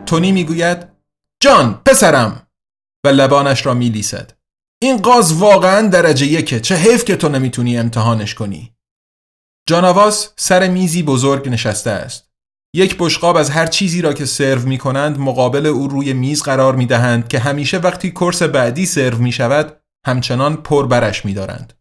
تونی 0.06 0.32
می‌گوید 0.32 0.88
جان 1.42 1.80
پسرم. 1.86 2.46
و 3.04 3.08
لبانش 3.08 3.66
را 3.66 3.74
میلیسد. 3.74 4.32
این 4.82 4.96
قاز 4.96 5.32
واقعا 5.32 5.88
درجه 5.88 6.26
یکه. 6.26 6.60
چه 6.60 6.74
حیف 6.74 7.04
که 7.04 7.16
تو 7.16 7.28
نمی‌تونی 7.28 7.78
امتحانش 7.78 8.34
کنی. 8.34 8.74
جانواس 9.68 10.32
سر 10.36 10.68
میزی 10.68 11.02
بزرگ 11.02 11.48
نشسته 11.48 11.90
است. 11.90 12.29
یک 12.74 12.96
بشقاب 12.98 13.36
از 13.36 13.50
هر 13.50 13.66
چیزی 13.66 14.02
را 14.02 14.12
که 14.12 14.24
سرو 14.24 14.68
می 14.68 14.78
کنند 14.78 15.18
مقابل 15.18 15.66
او 15.66 15.88
روی 15.88 16.12
میز 16.12 16.42
قرار 16.42 16.76
می 16.76 16.86
دهند 16.86 17.28
که 17.28 17.38
همیشه 17.38 17.78
وقتی 17.78 18.10
کورس 18.10 18.42
بعدی 18.42 18.86
سرو 18.86 19.18
می 19.18 19.32
شود 19.32 19.76
همچنان 20.06 20.56
پر 20.56 20.86
برش 20.86 21.24
می 21.24 21.34
دارند. 21.34 21.72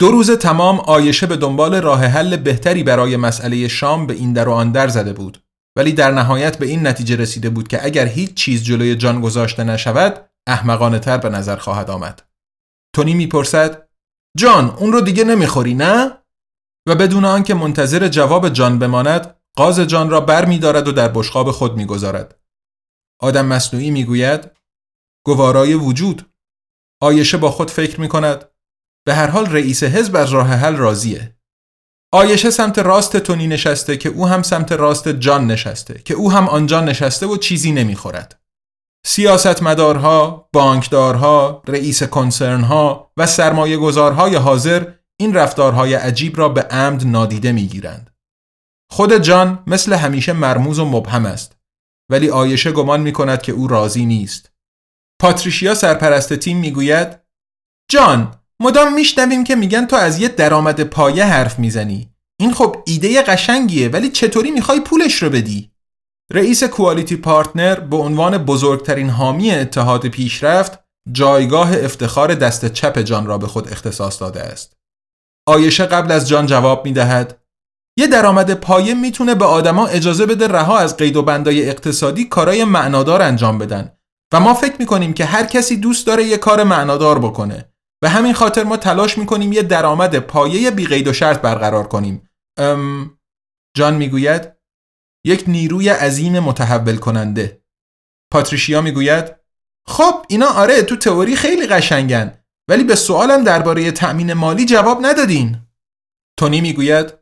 دو 0.00 0.10
روز 0.10 0.30
تمام 0.30 0.80
آیشه 0.80 1.26
به 1.26 1.36
دنبال 1.36 1.74
راه 1.74 2.04
حل 2.04 2.36
بهتری 2.36 2.82
برای 2.82 3.16
مسئله 3.16 3.68
شام 3.68 4.06
به 4.06 4.14
این 4.14 4.32
در 4.32 4.48
و 4.48 4.52
آن 4.52 4.72
در 4.72 4.88
زده 4.88 5.12
بود. 5.12 5.42
ولی 5.76 5.92
در 5.92 6.10
نهایت 6.10 6.58
به 6.58 6.66
این 6.66 6.86
نتیجه 6.86 7.16
رسیده 7.16 7.50
بود 7.50 7.68
که 7.68 7.84
اگر 7.84 8.06
هیچ 8.06 8.34
چیز 8.34 8.64
جلوی 8.64 8.96
جان 8.96 9.20
گذاشته 9.20 9.64
نشود 9.64 10.30
احمقانه 10.46 10.98
تر 10.98 11.18
به 11.18 11.28
نظر 11.28 11.56
خواهد 11.56 11.90
آمد. 11.90 12.22
تونی 12.94 13.14
می‌پرسد 13.14 13.88
جان 14.36 14.70
اون 14.70 14.92
رو 14.92 15.00
دیگه 15.00 15.24
نمی‌خوری 15.24 15.74
نه؟ 15.74 16.12
و 16.88 16.94
بدون 16.94 17.24
آنکه 17.24 17.54
منتظر 17.54 18.08
جواب 18.08 18.48
جان 18.48 18.78
بماند 18.78 19.37
قاز 19.58 19.80
جان 19.80 20.10
را 20.10 20.20
بر 20.20 20.44
می 20.44 20.58
دارد 20.58 20.88
و 20.88 20.92
در 20.92 21.08
بشقاب 21.08 21.50
خود 21.50 21.76
می‌گذارد 21.76 22.40
آدم 23.20 23.46
مصنوعی 23.46 23.90
می‌گوید 23.90 24.50
گوارای 25.26 25.74
وجود 25.74 26.32
آیشه 27.02 27.36
با 27.36 27.50
خود 27.50 27.70
فکر 27.70 28.00
می 28.00 28.08
کند 28.08 28.44
به 29.06 29.14
هر 29.14 29.26
حال 29.26 29.46
رئیس 29.46 29.82
حزب 29.82 30.16
از 30.16 30.30
راه 30.30 30.48
حل 30.48 30.76
راضیه 30.76 31.36
آیشه 32.12 32.50
سمت 32.50 32.78
راست 32.78 33.16
تونی 33.16 33.46
نشسته 33.46 33.96
که 33.96 34.08
او 34.08 34.26
هم 34.26 34.42
سمت 34.42 34.72
راست 34.72 35.08
جان 35.08 35.46
نشسته 35.46 36.02
که 36.04 36.14
او 36.14 36.32
هم 36.32 36.48
آنجا 36.48 36.80
نشسته 36.80 37.26
و 37.26 37.36
چیزی 37.36 37.72
نمی‌خورد. 37.72 38.42
سیاستمدارها، 39.06 40.48
بانکدارها، 40.52 41.62
رئیس 41.68 42.02
کنسرنها 42.02 43.12
و 43.16 43.26
سرمایه 43.26 43.76
گذارهای 43.76 44.34
حاضر 44.34 44.92
این 45.20 45.34
رفتارهای 45.34 45.94
عجیب 45.94 46.38
را 46.38 46.48
به 46.48 46.62
عمد 46.62 47.06
نادیده 47.06 47.52
می‌گیرند. 47.52 48.17
خود 48.90 49.12
جان 49.12 49.62
مثل 49.66 49.92
همیشه 49.92 50.32
مرموز 50.32 50.78
و 50.78 50.84
مبهم 50.84 51.26
است 51.26 51.56
ولی 52.10 52.30
آیشه 52.30 52.72
گمان 52.72 53.00
می 53.00 53.12
کند 53.12 53.42
که 53.42 53.52
او 53.52 53.68
راضی 53.68 54.06
نیست. 54.06 54.52
پاتریشیا 55.20 55.74
سرپرست 55.74 56.34
تیم 56.34 56.58
می‌گوید 56.58 57.18
جان 57.90 58.34
مدام 58.60 58.94
میشنویم 58.94 59.44
که 59.44 59.56
میگن 59.56 59.86
تو 59.86 59.96
از 59.96 60.18
یه 60.18 60.28
درآمد 60.28 60.80
پایه 60.82 61.24
حرف 61.24 61.58
می‌زنی. 61.58 62.10
این 62.40 62.52
خب 62.52 62.76
ایده 62.86 63.22
قشنگیه 63.22 63.88
ولی 63.88 64.08
چطوری 64.08 64.50
می‌خوای 64.50 64.80
پولش 64.80 65.22
رو 65.22 65.30
بدی؟ 65.30 65.70
رئیس 66.32 66.64
کوالیتی 66.64 67.16
پارتنر 67.16 67.80
به 67.80 67.96
عنوان 67.96 68.38
بزرگترین 68.38 69.10
حامی 69.10 69.50
اتحاد 69.50 70.08
پیشرفت 70.08 70.78
جایگاه 71.12 71.84
افتخار 71.84 72.34
دست 72.34 72.72
چپ 72.72 72.98
جان 72.98 73.26
را 73.26 73.38
به 73.38 73.46
خود 73.46 73.72
اختصاص 73.72 74.20
داده 74.20 74.40
است. 74.40 74.76
آیشه 75.48 75.86
قبل 75.86 76.12
از 76.12 76.28
جان 76.28 76.46
جواب 76.46 76.84
می‌دهد 76.84 77.37
یه 77.98 78.06
درآمد 78.06 78.54
پایه 78.54 78.94
می‌تونه 78.94 79.34
به 79.34 79.44
آدما 79.44 79.86
اجازه 79.86 80.26
بده 80.26 80.48
رها 80.48 80.78
از 80.78 80.96
قید 80.96 81.16
و 81.16 81.22
بندای 81.22 81.68
اقتصادی 81.68 82.24
کارای 82.24 82.64
معنادار 82.64 83.22
انجام 83.22 83.58
بدن. 83.58 83.92
و 84.32 84.40
ما 84.40 84.54
فکر 84.54 84.74
می‌کنیم 84.78 85.12
که 85.12 85.24
هر 85.24 85.46
کسی 85.46 85.76
دوست 85.76 86.06
داره 86.06 86.24
یه 86.24 86.36
کار 86.36 86.64
معنادار 86.64 87.18
بکنه. 87.18 87.72
به 88.02 88.08
همین 88.08 88.34
خاطر 88.34 88.64
ما 88.64 88.76
تلاش 88.76 89.18
می‌کنیم 89.18 89.52
یه 89.52 89.62
درآمد 89.62 90.18
پایه 90.18 90.70
بی 90.70 90.86
قید 90.86 91.08
و 91.08 91.12
شرط 91.12 91.40
برقرار 91.40 91.88
کنیم. 91.88 92.30
ام 92.58 93.18
جان 93.76 93.94
می‌گوید 93.94 94.52
یک 95.24 95.44
نیروی 95.46 95.88
عظیم 95.88 96.38
متحول 96.38 96.96
کننده. 96.96 97.62
پاتریشیا 98.32 98.80
می‌گوید 98.80 99.34
خب 99.88 100.14
اینا 100.28 100.46
آره 100.46 100.82
تو 100.82 100.96
تئوری 100.96 101.36
خیلی 101.36 101.66
قشنگن 101.66 102.38
ولی 102.68 102.84
به 102.84 102.94
سوالم 102.94 103.44
درباره 103.44 103.90
تأمین 103.90 104.32
مالی 104.32 104.64
جواب 104.64 105.06
ندادین. 105.06 105.56
تونی 106.38 106.60
می‌گوید 106.60 107.17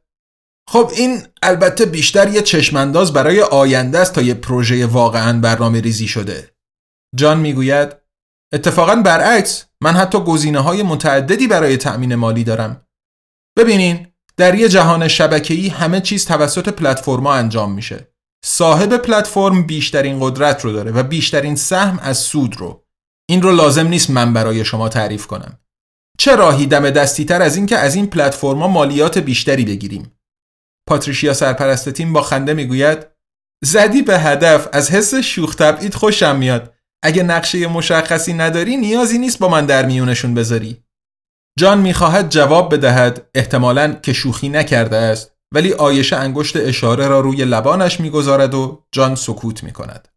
خب 0.70 0.90
این 0.96 1.23
البته 1.42 1.87
بیشتر 1.87 2.28
یه 2.28 2.42
چشمانداز 2.42 3.12
برای 3.12 3.42
آینده 3.42 3.99
است 3.99 4.12
تا 4.12 4.23
یه 4.23 4.35
پروژه 4.35 4.87
واقعا 4.87 5.40
برنامه 5.40 5.80
ریزی 5.80 6.08
شده. 6.08 6.50
جان 7.16 7.38
می‌گوید 7.40 7.96
اتفاقا 8.52 8.96
برعکس 8.96 9.64
من 9.80 9.92
حتی 9.92 10.20
گزینه 10.20 10.61
های 10.61 10.82
متعددی 10.82 11.46
برای 11.46 11.76
تأمین 11.76 12.14
مالی 12.14 12.44
دارم. 12.44 12.87
ببینین 13.58 14.06
در 14.37 14.54
یه 14.54 14.68
جهان 14.68 15.08
شبکه‌ای 15.08 15.68
همه 15.68 16.00
چیز 16.00 16.25
توسط 16.25 16.68
پلتفرما 16.68 17.35
انجام 17.35 17.73
میشه. 17.73 18.12
صاحب 18.44 18.96
پلتفرم 18.96 19.66
بیشترین 19.66 20.18
قدرت 20.20 20.64
رو 20.64 20.72
داره 20.72 20.90
و 20.90 21.02
بیشترین 21.02 21.57
سهم 21.57 21.98
از 21.98 22.18
سود 22.18 22.57
رو. 22.57 22.85
این 23.31 23.42
رو 23.42 23.52
لازم 23.52 23.88
نیست 23.88 24.11
من 24.11 24.33
برای 24.33 24.64
شما 24.64 24.88
تعریف 24.88 25.26
کنم. 25.26 25.59
چه 26.18 26.37
راهی 26.37 26.66
دم 26.66 26.90
دستی 26.90 27.24
تر 27.24 27.42
از 27.42 27.57
این 27.57 27.66
که 27.66 27.79
از 27.79 27.94
این 27.94 28.07
پلتفرما 28.07 28.68
مالیات 28.68 29.18
بیشتری 29.18 29.64
بگیریم؟ 29.64 30.15
پاتریشیا 30.88 31.35
سرپرست 31.35 31.88
تیم 31.88 32.12
با 32.12 32.22
خنده 32.22 32.55
می‌گوید 32.55 33.07
زدی 33.64 34.03
به 34.03 34.18
هدف 34.18 34.68
از 34.72 34.90
حس 34.90 35.14
شوخ 35.14 35.55
تبعید 35.55 35.94
خوشم 35.94 36.37
میاد. 36.37 36.75
اگه 37.05 37.22
نقشه 37.22 37.66
مشخصی 37.66 38.33
نداری 38.33 38.77
نیازی 38.77 39.18
نیست 39.18 39.38
با 39.38 39.49
من 39.49 39.66
در 39.66 39.87
میونشون 39.87 40.35
بذاری. 40.35 40.83
جان 41.59 41.79
می‌خواهد 41.79 42.31
جواب 42.31 42.75
بدهد 42.75 43.27
احتمالا 43.35 43.92
که 43.92 44.12
شوخی 44.12 44.49
نکرده 44.49 44.96
است 44.96 45.33
ولی 45.55 45.72
آیشه 45.72 46.16
انگشت 46.16 46.57
اشاره 46.57 47.09
را 47.09 47.20
روی 47.20 47.44
لبانش 47.44 48.01
می‌گذارد 48.01 48.55
و 48.55 48.83
جان 48.92 49.14
سکوت 49.14 49.64
می‌کند. 49.64 50.09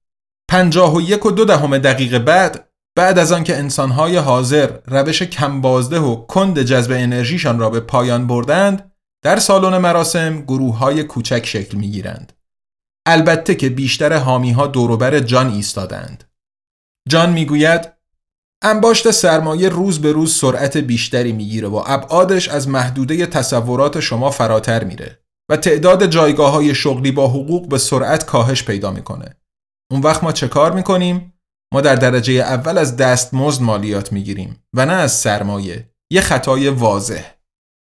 پنجاه 0.50 0.96
و 0.96 1.02
یک 1.02 1.26
و 1.26 1.32
دو 1.32 1.46
دهم 1.46 1.78
دقیقه 1.78 2.20
بعد 2.20 2.70
بعد 2.98 3.20
از 3.20 3.32
آنکه 3.32 3.58
انسانهای 3.58 4.18
حاضر 4.18 4.70
روش 4.86 5.24
کمبازده 5.24 6.00
و 6.00 6.16
کند 6.16 6.62
جذب 6.62 6.92
انرژیشان 6.92 7.60
را 7.60 7.70
به 7.70 7.80
پایان 7.80 8.28
بردند 8.28 8.89
در 9.22 9.40
سالن 9.40 9.78
مراسم 9.78 10.42
گروه 10.42 10.78
های 10.78 11.04
کوچک 11.04 11.46
شکل 11.46 11.78
می‌گیرند 11.78 12.34
البته 13.08 13.56
که 13.56 13.70
بیشتر 13.70 14.14
حامی 14.14 14.52
ها 14.52 14.68
دوروبر 14.68 15.20
جان 15.20 15.54
ایستادند 15.54 16.24
جان 17.10 17.34
می‌گوید 17.34 17.94
انباشت 18.64 19.12
سرمایه 19.12 19.70
روز 19.70 20.02
به 20.02 20.12
روز 20.12 20.36
سرعت 20.36 20.78
بیشتری 20.78 21.32
می‌گیره 21.32 21.68
و 21.68 21.84
ابعادش 21.88 22.50
از 22.50 22.68
محدوده 22.68 23.26
تصورات 23.26 24.00
شما 24.00 24.32
فراتر 24.32 24.84
میره 24.84 25.20
و 25.52 25.58
تعداد 25.58 26.06
جایگاه 26.06 26.52
های 26.52 26.76
شغلی 26.76 27.12
با 27.12 27.28
حقوق 27.28 27.70
به 27.70 27.78
سرعت 27.78 28.26
کاهش 28.26 28.64
پیدا 28.64 28.92
می‌کنه. 28.92 29.36
اون 29.92 30.02
وقت 30.02 30.24
ما 30.24 30.32
چه 30.32 30.48
کار 30.48 30.72
می‌کنیم؟ 30.72 31.34
ما 31.74 31.82
در 31.82 31.96
درجه 31.96 32.34
اول 32.34 32.78
از 32.78 32.98
دستمزد 32.98 33.62
مالیات 33.62 34.12
می‌گیریم 34.12 34.64
و 34.74 34.86
نه 34.86 34.94
از 34.94 35.12
سرمایه. 35.12 35.90
یه 36.12 36.22
خطای 36.22 36.70
واضح. 36.70 37.39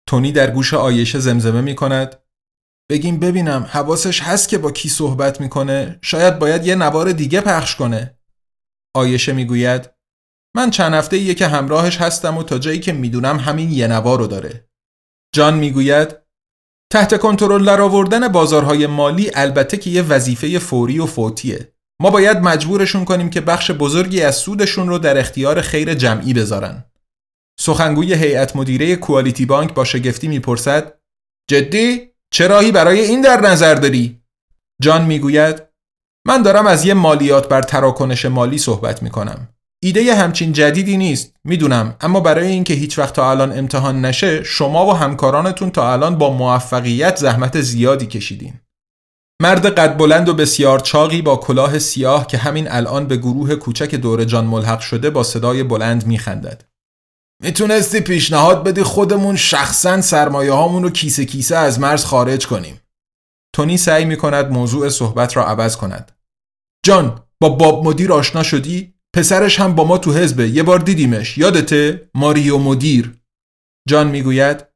تونی 0.07 0.33
در 0.33 0.51
گوش 0.51 0.75
آیشه 0.75 1.19
زمزمه 1.19 1.61
می‌کند 1.61 2.23
بگیم 2.91 3.21
ببینم 3.21 3.69
حواسش 3.71 4.23
هست 4.23 4.49
که 4.49 4.59
با 4.59 4.73
کی 4.73 4.89
صحبت 4.89 5.41
می‌کنه 5.41 5.99
شاید 6.03 6.39
باید 6.39 6.67
یه 6.67 6.75
نوار 6.75 7.13
دیگه 7.13 7.41
پخش 7.41 7.77
کنه 7.77 8.19
آیشه 8.95 9.33
می‌گوید 9.33 9.91
من 10.57 10.71
چند 10.71 10.95
هفته 10.95 11.19
یه 11.19 11.35
که 11.35 11.47
همراهش 11.47 11.97
هستم 11.97 12.37
و 12.37 12.43
تا 12.43 12.59
جایی 12.59 12.81
که 12.81 12.93
می‌دونم 12.93 13.39
همین 13.39 13.71
یه 13.71 13.87
نوا 13.87 14.17
رو 14.17 14.27
داره. 14.27 14.69
جان 15.35 15.55
می‌گوید 15.55 16.17
تحت 16.93 17.19
کنترل 17.19 17.69
آوردن 17.69 18.29
بازارهای 18.29 18.87
مالی 18.87 19.31
البته 19.35 19.77
که 19.77 19.91
یه 19.91 20.03
وظیفه 20.03 20.59
فوری 20.59 20.99
و 20.99 21.07
فوتیه. 21.07 21.75
ما 22.01 22.11
باید 22.11 22.37
مجبورشون 22.37 23.05
کنیم 23.05 23.31
که 23.31 23.41
بخش 23.41 23.71
بزرگی 23.71 24.23
از 24.23 24.37
سودشون 24.37 24.89
رو 24.89 24.99
در 24.99 25.19
اختیار 25.19 25.61
خیر 25.61 25.95
جمعی 25.95 26.35
بذارن. 26.35 26.85
سخنگوی 27.61 28.15
هیئت 28.15 28.57
مدیره 28.57 28.97
کوالیتی 28.97 29.47
بانک 29.47 29.75
با 29.75 29.85
شگفتی 29.85 30.29
می‌پرسد 30.29 30.95
جدی 31.51 32.11
چه 32.33 32.49
برای 32.73 33.01
این 33.01 33.21
در 33.21 33.41
نظر 33.41 33.75
داری؟ 33.75 34.21
جان 34.83 35.05
می‌گوید 35.05 35.63
من 36.27 36.43
دارم 36.43 36.67
از 36.67 36.85
یه 36.85 36.95
مالیات 36.95 37.49
بر 37.49 37.63
تراکنش 37.63 38.25
مالی 38.25 38.59
صحبت 38.59 39.03
می‌کنم. 39.03 39.49
ایده 39.83 40.15
همچین 40.15 40.53
جدیدی 40.53 40.97
نیست 40.97 41.37
می‌دونم 41.45 41.97
اما 42.01 42.21
برای 42.21 42.47
اینکه 42.47 42.75
هیچ 42.75 42.99
وقت 42.99 43.15
تا 43.15 43.31
الان 43.31 43.59
امتحان 43.59 44.05
نشه 44.05 44.43
شما 44.43 44.87
و 44.87 44.93
همکارانتون 44.93 45.71
تا 45.71 45.93
الان 45.93 46.19
با 46.19 46.31
موفقیت 46.31 47.17
زحمت 47.17 47.61
زیادی 47.61 48.07
کشیدین 48.07 48.61
مرد 49.43 49.67
قد 49.67 49.97
بلند 49.97 50.29
و 50.29 50.35
بسیار 50.35 50.79
چاقی 50.79 51.23
با 51.23 51.37
کلاه 51.37 51.79
سیاه 51.79 52.27
که 52.27 52.39
همین 52.39 52.71
الان 52.71 53.07
به 53.07 53.17
گروه 53.17 53.55
کوچک 53.55 53.95
دور 53.95 54.25
جان 54.25 54.45
ملحق 54.45 54.81
شده 54.81 55.11
با 55.11 55.23
صدای 55.23 55.63
بلند 55.63 56.07
میخندد 56.07 56.65
می‌تونستی 57.43 58.01
پیشنهاد 58.01 58.65
بدی 58.65 58.83
خودمون 58.83 59.37
شخصا 59.37 60.01
سرمایه 60.01 60.53
هامون 60.53 60.83
رو 60.83 60.91
کیسه 60.91 61.25
کیسه 61.25 61.57
از 61.57 61.81
مرز 61.81 62.05
خارج 62.05 62.47
کنیم. 62.47 62.81
تونی 63.55 63.77
سعی 63.77 64.05
می‌کند 64.05 64.51
موضوع 64.51 64.89
صحبت 64.89 65.37
را 65.37 65.47
عوض 65.47 65.77
کند. 65.77 66.13
جان 66.87 67.23
با 67.41 67.49
باب 67.49 67.85
مدیر 67.85 68.13
آشنا 68.13 68.43
شدی؟ 68.43 68.95
پسرش 69.17 69.61
هم 69.61 69.75
با 69.75 69.85
ما 69.85 69.99
تو 69.99 70.13
حزبه. 70.13 70.49
یه 70.49 70.63
بار 70.63 70.79
دیدیمش. 70.79 71.39
یادته؟ 71.39 72.11
ماریو 72.15 72.59
مدیر. 72.59 73.21
جان 73.89 74.09
می‌گوید 74.09 74.67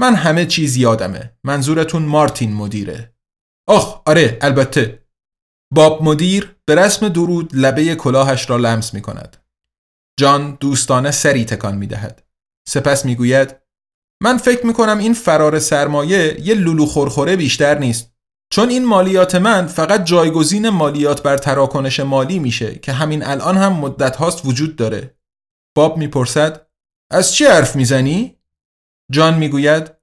من 0.00 0.14
همه 0.14 0.46
چیز 0.46 0.76
یادمه. 0.76 1.38
منظورتون 1.44 2.02
مارتین 2.02 2.52
مدیره. 2.52 3.14
آخ 3.68 4.02
آره 4.06 4.38
البته. 4.40 5.06
باب 5.74 6.02
مدیر 6.02 6.56
به 6.66 6.74
رسم 6.74 7.08
درود 7.08 7.50
لبه 7.54 7.94
کلاهش 7.94 8.50
را 8.50 8.56
لمس 8.56 8.94
می 8.94 9.02
کند. 9.02 9.45
جان 10.20 10.56
دوستانه 10.60 11.10
سری 11.10 11.44
تکان 11.44 11.76
می 11.76 11.86
دهد. 11.86 12.24
سپس 12.68 13.04
می 13.04 13.14
گوید 13.14 13.56
من 14.22 14.36
فکر 14.36 14.66
می 14.66 14.72
کنم 14.72 14.98
این 14.98 15.14
فرار 15.14 15.58
سرمایه 15.58 16.40
یه 16.40 16.54
لولو 16.54 16.86
خورخوره 16.86 17.36
بیشتر 17.36 17.78
نیست. 17.78 18.12
چون 18.52 18.68
این 18.68 18.84
مالیات 18.84 19.34
من 19.34 19.66
فقط 19.66 20.04
جایگزین 20.04 20.68
مالیات 20.68 21.22
بر 21.22 21.36
تراکنش 21.36 22.00
مالی 22.00 22.38
میشه 22.38 22.74
که 22.74 22.92
همین 22.92 23.24
الان 23.24 23.56
هم 23.56 23.72
مدت 23.72 24.16
هاست 24.16 24.46
وجود 24.46 24.76
داره. 24.76 25.16
باب 25.76 25.96
می‌پرسد 25.96 26.66
از 27.10 27.34
چی 27.34 27.44
حرف 27.44 27.76
می‌زنی؟ 27.76 28.38
جان 29.12 29.38
می‌گوید 29.38 29.94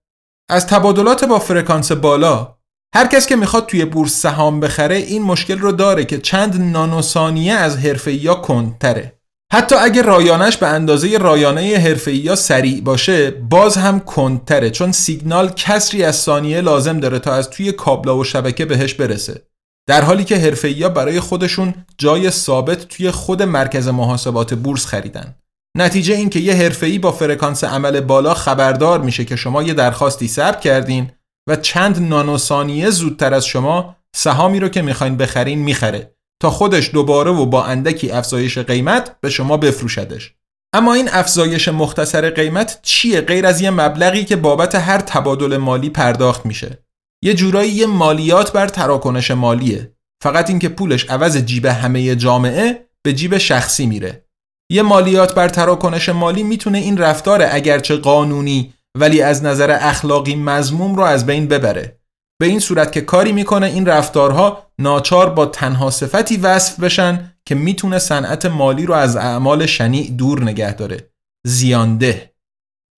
از 0.49 0.67
تبادلات 0.67 1.23
با 1.23 1.39
فرکانس 1.39 1.91
بالا 1.91 2.57
هر 2.95 3.07
کس 3.07 3.27
که 3.27 3.35
می‌خواد 3.35 3.65
توی 3.65 3.85
بورس 3.85 4.21
سهام 4.21 4.59
بخره 4.59 4.95
این 4.95 5.21
مشکل 5.23 5.59
رو 5.59 5.71
داره 5.71 6.05
که 6.05 6.17
چند 6.17 6.61
نانوسانیه 6.61 7.53
از 7.53 7.77
حرفه‌ای‌ها 7.77 8.35
کندتره 8.35 9.19
حتی 9.53 9.75
اگه 9.75 10.01
رایانش 10.01 10.57
به 10.57 10.67
اندازه 10.67 11.17
رایانه 11.17 11.77
حرفه‌ای 11.77 12.35
سریع 12.35 12.81
باشه 12.81 13.31
باز 13.31 13.77
هم 13.77 13.99
کندتره 13.99 14.69
چون 14.69 14.91
سیگنال 14.91 15.49
کسری 15.49 16.03
از 16.03 16.15
ثانیه 16.15 16.61
لازم 16.61 16.99
داره 16.99 17.19
تا 17.19 17.33
از 17.33 17.49
توی 17.49 17.71
کابلا 17.71 18.17
و 18.17 18.23
شبکه 18.23 18.65
بهش 18.65 18.93
برسه. 18.93 19.41
در 19.87 20.01
حالی 20.01 20.23
که 20.23 20.37
حرفه‌ای‌ها 20.37 20.89
برای 20.89 21.19
خودشون 21.19 21.73
جای 21.97 22.31
ثابت 22.31 22.87
توی 22.87 23.11
خود 23.11 23.43
مرکز 23.43 23.87
محاسبات 23.87 24.53
بورس 24.53 24.85
خریدن. 24.85 25.35
نتیجه 25.77 26.15
این 26.15 26.29
که 26.29 26.39
یه 26.39 26.53
حرفه‌ای 26.53 26.99
با 26.99 27.11
فرکانس 27.11 27.63
عمل 27.63 27.99
بالا 27.99 28.33
خبردار 28.33 29.01
میشه 29.01 29.25
که 29.25 29.35
شما 29.35 29.63
یه 29.63 29.73
درخواستی 29.73 30.27
ثبت 30.27 30.61
کردین 30.61 31.11
و 31.49 31.55
چند 31.55 32.01
نانوسانیه 32.01 32.89
زودتر 32.89 33.33
از 33.33 33.45
شما 33.45 33.95
سهامی 34.15 34.59
رو 34.59 34.69
که 34.69 34.81
می‌خواین 34.81 35.17
بخرین 35.17 35.59
می‌خره. 35.59 36.12
تا 36.43 36.49
خودش 36.49 36.91
دوباره 36.93 37.31
و 37.31 37.45
با 37.45 37.63
اندکی 37.63 38.11
افزایش 38.11 38.57
قیمت 38.57 39.15
به 39.21 39.29
شما 39.29 39.57
بفروشدش. 39.57 40.33
اما 40.73 40.93
این 40.93 41.09
افزایش 41.11 41.67
مختصر 41.67 42.29
قیمت 42.29 42.79
چیه 42.81 43.21
غیر 43.21 43.45
از 43.45 43.61
یه 43.61 43.69
مبلغی 43.69 44.23
که 44.23 44.35
بابت 44.35 44.75
هر 44.75 44.97
تبادل 44.97 45.57
مالی 45.57 45.89
پرداخت 45.89 46.45
میشه؟ 46.45 46.83
یه 47.23 47.33
جورایی 47.33 47.71
یه 47.71 47.85
مالیات 47.85 48.51
بر 48.51 48.67
تراکنش 48.67 49.31
مالیه. 49.31 49.91
فقط 50.23 50.49
اینکه 50.49 50.69
پولش 50.69 51.05
عوض 51.09 51.37
جیب 51.37 51.65
همه 51.65 52.15
جامعه 52.15 52.85
به 53.03 53.13
جیب 53.13 53.37
شخصی 53.37 53.85
میره. 53.85 54.25
یه 54.71 54.81
مالیات 54.81 55.35
بر 55.35 55.49
تراکنش 55.49 56.09
مالی 56.09 56.43
می‌تونه 56.43 56.77
این 56.77 56.97
رفتار 56.97 57.47
اگرچه 57.51 57.95
قانونی 57.95 58.73
ولی 58.97 59.21
از 59.21 59.43
نظر 59.43 59.77
اخلاقی 59.81 60.35
مزموم 60.35 60.95
رو 60.95 61.03
از 61.03 61.25
بین 61.25 61.47
ببره. 61.47 61.99
به 62.41 62.45
این 62.45 62.59
صورت 62.59 62.91
که 62.91 63.01
کاری 63.01 63.31
می‌کنه 63.31 63.65
این 63.65 63.85
رفتارها 63.85 64.71
ناچار 64.79 65.29
با 65.29 65.45
تنها 65.45 65.89
صفتی 65.89 66.37
وصف 66.37 66.79
بشن 66.79 67.33
که 67.45 67.55
می‌تونه 67.55 67.99
صنعت 67.99 68.45
مالی 68.45 68.85
رو 68.85 68.93
از 68.93 69.15
اعمال 69.15 69.65
شنیع 69.65 70.11
دور 70.11 70.43
نگه 70.43 70.73
داره. 70.73 71.13
زیانده. 71.47 72.35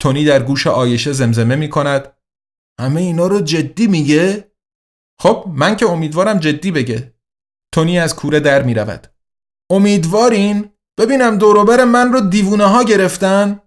تونی 0.02 0.24
در 0.24 0.42
گوش 0.42 0.66
آیشه 0.66 1.12
زمزمه 1.12 1.56
می‌کند. 1.56 2.12
همه 2.80 3.00
اینا 3.00 3.26
رو 3.26 3.40
جدی 3.40 3.86
میگه؟ 3.86 4.52
خب 5.20 5.44
من 5.48 5.76
که 5.76 5.86
امیدوارم 5.86 6.38
جدی 6.38 6.70
بگه. 6.70 7.14
تونی 7.74 7.98
از 7.98 8.16
کوره 8.16 8.40
در 8.40 8.62
می‌رود. 8.62 9.06
امیدوارین؟ 9.70 10.70
ببینم 10.98 11.38
دوروبر 11.38 11.84
من 11.84 12.12
رو 12.12 12.20
دیوونه 12.20 12.64
ها 12.64 12.82
گرفتن؟ 12.82 13.60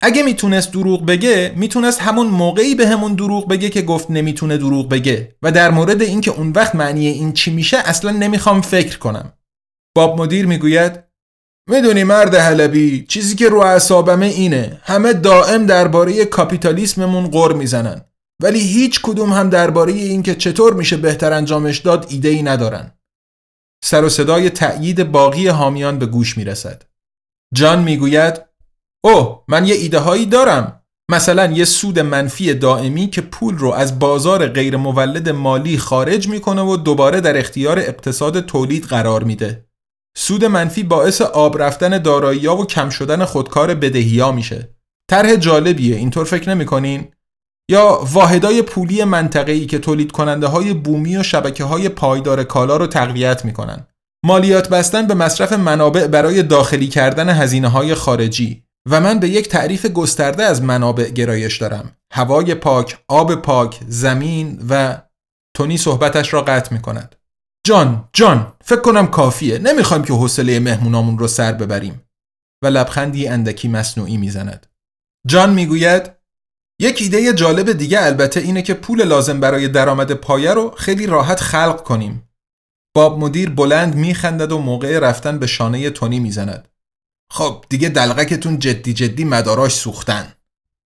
اگه 0.00 0.22
می‌تونست 0.22 0.72
دروغ 0.72 1.06
بگه 1.06 1.52
می‌تونست 1.56 2.00
همون 2.00 2.26
موقعی 2.26 2.74
به 2.74 2.86
همون 2.86 3.14
دروغ 3.14 3.48
بگه 3.48 3.70
که 3.70 3.82
گفت 3.82 4.10
نمی‌تونه 4.10 4.56
دروغ 4.56 4.88
بگه. 4.88 5.36
و 5.42 5.52
در 5.52 5.70
مورد 5.70 6.02
اینکه 6.02 6.30
اون 6.30 6.50
وقت 6.50 6.74
معنی 6.74 7.06
این 7.06 7.32
چی 7.32 7.50
میشه 7.54 7.78
اصلا 7.78 8.10
نمی‌خوام 8.10 8.60
فکر 8.60 8.98
کنم. 8.98 9.32
باب 9.96 10.20
مدیر 10.20 10.46
می‌گوید 10.46 11.04
می‌دونی 11.70 12.04
مرد 12.04 12.34
حلبی 12.34 13.06
چیزی 13.08 13.36
که 13.36 13.48
رو 13.48 13.58
اعصابمه 13.58 14.26
اینه. 14.26 14.80
همه 14.82 15.12
دائم 15.12 15.66
درباره 15.66 16.24
کاپیتالیسممون 16.24 17.26
غر 17.26 17.52
می‌زنن. 17.52 18.04
ولی 18.42 18.60
هیچ 18.60 19.02
کدوم 19.02 19.32
هم 19.32 19.50
درباره 19.50 19.92
اینکه 19.92 20.34
چطور 20.34 20.74
میشه 20.74 20.96
بهتر 20.96 21.32
انجامش 21.32 21.78
داد 21.78 22.06
ایده 22.08 22.28
ای 22.28 22.42
ندارن. 22.42 22.92
سر 23.84 24.04
و 24.04 24.08
صدای 24.08 24.50
تأیید 24.50 25.12
باقی 25.12 25.48
حامیان 25.48 25.98
به 25.98 26.06
گوش 26.06 26.36
می‌رسد. 26.38 26.82
جان 27.54 27.82
می‌گوید 27.82 28.47
اوه 29.04 29.44
من 29.48 29.66
یه 29.66 29.74
ایده 29.74 29.98
هایی 29.98 30.26
دارم. 30.26 30.82
مثلا 31.10 31.52
یه 31.52 31.64
سود 31.64 31.98
منفی 31.98 32.54
دائمی 32.54 33.06
که 33.06 33.20
پول 33.20 33.58
رو 33.58 33.72
از 33.72 33.98
بازار 33.98 34.46
غیر 34.46 34.76
مولد 34.76 35.28
مالی 35.28 35.78
خارج 35.78 36.28
می‌کنه 36.28 36.62
و 36.62 36.76
دوباره 36.76 37.20
در 37.20 37.38
اختیار 37.38 37.78
اقتصاد 37.78 38.40
تولید 38.40 38.84
قرار 38.84 39.24
میده. 39.24 39.68
سود 40.16 40.44
منفی 40.44 40.82
باعث 40.82 41.20
آب 41.20 41.62
رفتن 41.62 41.98
دارایی 41.98 42.46
و 42.46 42.64
کم 42.64 42.90
شدن 42.90 43.24
خودکار 43.24 43.74
بدهی 43.74 44.20
ها 44.20 44.32
میشه. 44.32 44.74
طرح 45.10 45.36
جالبیه 45.36 45.96
اینطور 45.96 46.24
فکر 46.24 46.50
نمی‌کنین؟ 46.50 47.08
یا 47.70 48.00
واحدای 48.12 48.62
پولی 48.62 49.04
منطقه‌ای 49.04 49.66
که 49.66 49.78
تولید 49.78 50.12
کننده 50.12 50.46
های 50.46 50.74
بومی 50.74 51.16
و 51.16 51.22
شبکه 51.22 51.64
های 51.64 51.88
پایدار 51.88 52.44
کالا 52.44 52.76
رو 52.76 52.86
تقویت 52.86 53.44
می‌کنن. 53.44 53.86
مالیات 54.24 54.68
بستن 54.68 55.06
به 55.06 55.14
مصرف 55.14 55.52
منابع 55.52 56.06
برای 56.06 56.42
داخلی 56.42 56.88
کردن 56.88 57.28
هزینه 57.28 57.68
های 57.68 57.94
خارجی. 57.94 58.67
و 58.90 59.00
من 59.00 59.18
به 59.18 59.28
یک 59.28 59.48
تعریف 59.48 59.86
گسترده 59.86 60.44
از 60.44 60.62
منابع 60.62 61.10
گرایش 61.10 61.56
دارم 61.56 61.96
هوای 62.12 62.54
پاک، 62.54 62.98
آب 63.08 63.34
پاک، 63.34 63.80
زمین 63.88 64.66
و 64.68 65.02
تونی 65.56 65.78
صحبتش 65.78 66.32
را 66.32 66.42
قطع 66.42 66.74
می 66.74 66.82
کند 66.82 67.16
جان، 67.66 68.08
جان، 68.12 68.52
فکر 68.64 68.80
کنم 68.80 69.06
کافیه 69.06 69.58
نمی‌خوایم 69.58 70.04
که 70.04 70.12
حوصله 70.12 70.60
مهمونامون 70.60 71.18
رو 71.18 71.28
سر 71.28 71.52
ببریم 71.52 72.02
و 72.64 72.66
لبخندی 72.66 73.28
اندکی 73.28 73.68
مصنوعی 73.68 74.16
می‌زند. 74.16 74.66
جان 75.26 75.54
می‌گوید 75.54 76.10
یک 76.80 77.02
ایده 77.02 77.32
جالب 77.32 77.72
دیگه 77.72 78.02
البته 78.02 78.40
اینه 78.40 78.62
که 78.62 78.74
پول 78.74 79.02
لازم 79.04 79.40
برای 79.40 79.68
درآمد 79.68 80.12
پایه 80.12 80.54
رو 80.54 80.70
خیلی 80.70 81.06
راحت 81.06 81.40
خلق 81.40 81.82
کنیم. 81.82 82.28
باب 82.96 83.18
مدیر 83.18 83.50
بلند 83.50 83.94
میخندد 83.94 84.52
و 84.52 84.58
موقع 84.58 84.98
رفتن 84.98 85.38
به 85.38 85.46
شانه 85.46 85.90
تونی 85.90 86.20
می‌زند. 86.20 86.68
خب 87.30 87.64
دیگه 87.68 87.88
دلغکتون 87.88 88.58
جدی 88.58 88.92
جدی 88.92 89.24
مداراش 89.24 89.74
سوختن. 89.74 90.32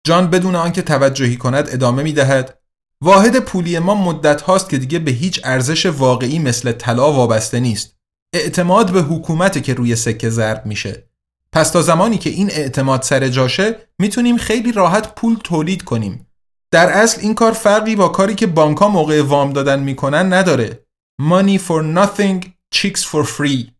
جان 0.03 0.29
بدون 0.29 0.55
آنکه 0.55 0.81
توجهی 0.81 1.37
کند 1.37 1.69
ادامه 1.69 2.03
می 2.03 2.13
دهد 2.13 2.59
واحد 3.01 3.39
پولی 3.39 3.79
ما 3.79 3.95
مدت 3.95 4.41
هاست 4.41 4.69
که 4.69 4.77
دیگه 4.77 4.99
به 4.99 5.11
هیچ 5.11 5.41
ارزش 5.43 5.85
واقعی 5.85 6.39
مثل 6.39 6.71
طلا 6.71 7.13
وابسته 7.13 7.59
نیست. 7.59 7.95
اعتماد 8.33 8.91
به 8.91 9.01
حکومت 9.01 9.63
که 9.63 9.73
روی 9.73 9.95
سکه 9.95 10.29
ضرب 10.29 10.65
میشه. 10.65 11.09
پس 11.51 11.69
تا 11.69 11.81
زمانی 11.81 12.17
که 12.17 12.29
این 12.29 12.51
اعتماد 12.51 13.01
سر 13.01 13.27
جاشه 13.27 13.75
می‌تونیم 13.99 14.37
خیلی 14.37 14.71
راحت 14.71 15.15
پول 15.15 15.37
تولید 15.43 15.83
کنیم. 15.83 16.27
در 16.71 16.89
اصل 16.89 17.21
این 17.21 17.35
کار 17.35 17.51
فرقی 17.51 17.95
با 17.95 18.07
کاری 18.07 18.35
که 18.35 18.47
بانک 18.47 18.81
موقع 18.81 19.21
وام 19.21 19.53
دادن 19.53 19.79
می‌کنن 19.79 20.33
نداره. 20.33 20.85
Money 21.21 21.59
for 21.67 21.83
nothing 21.97 22.45
chicks 22.75 23.03
for 23.03 23.23
free. 23.23 23.78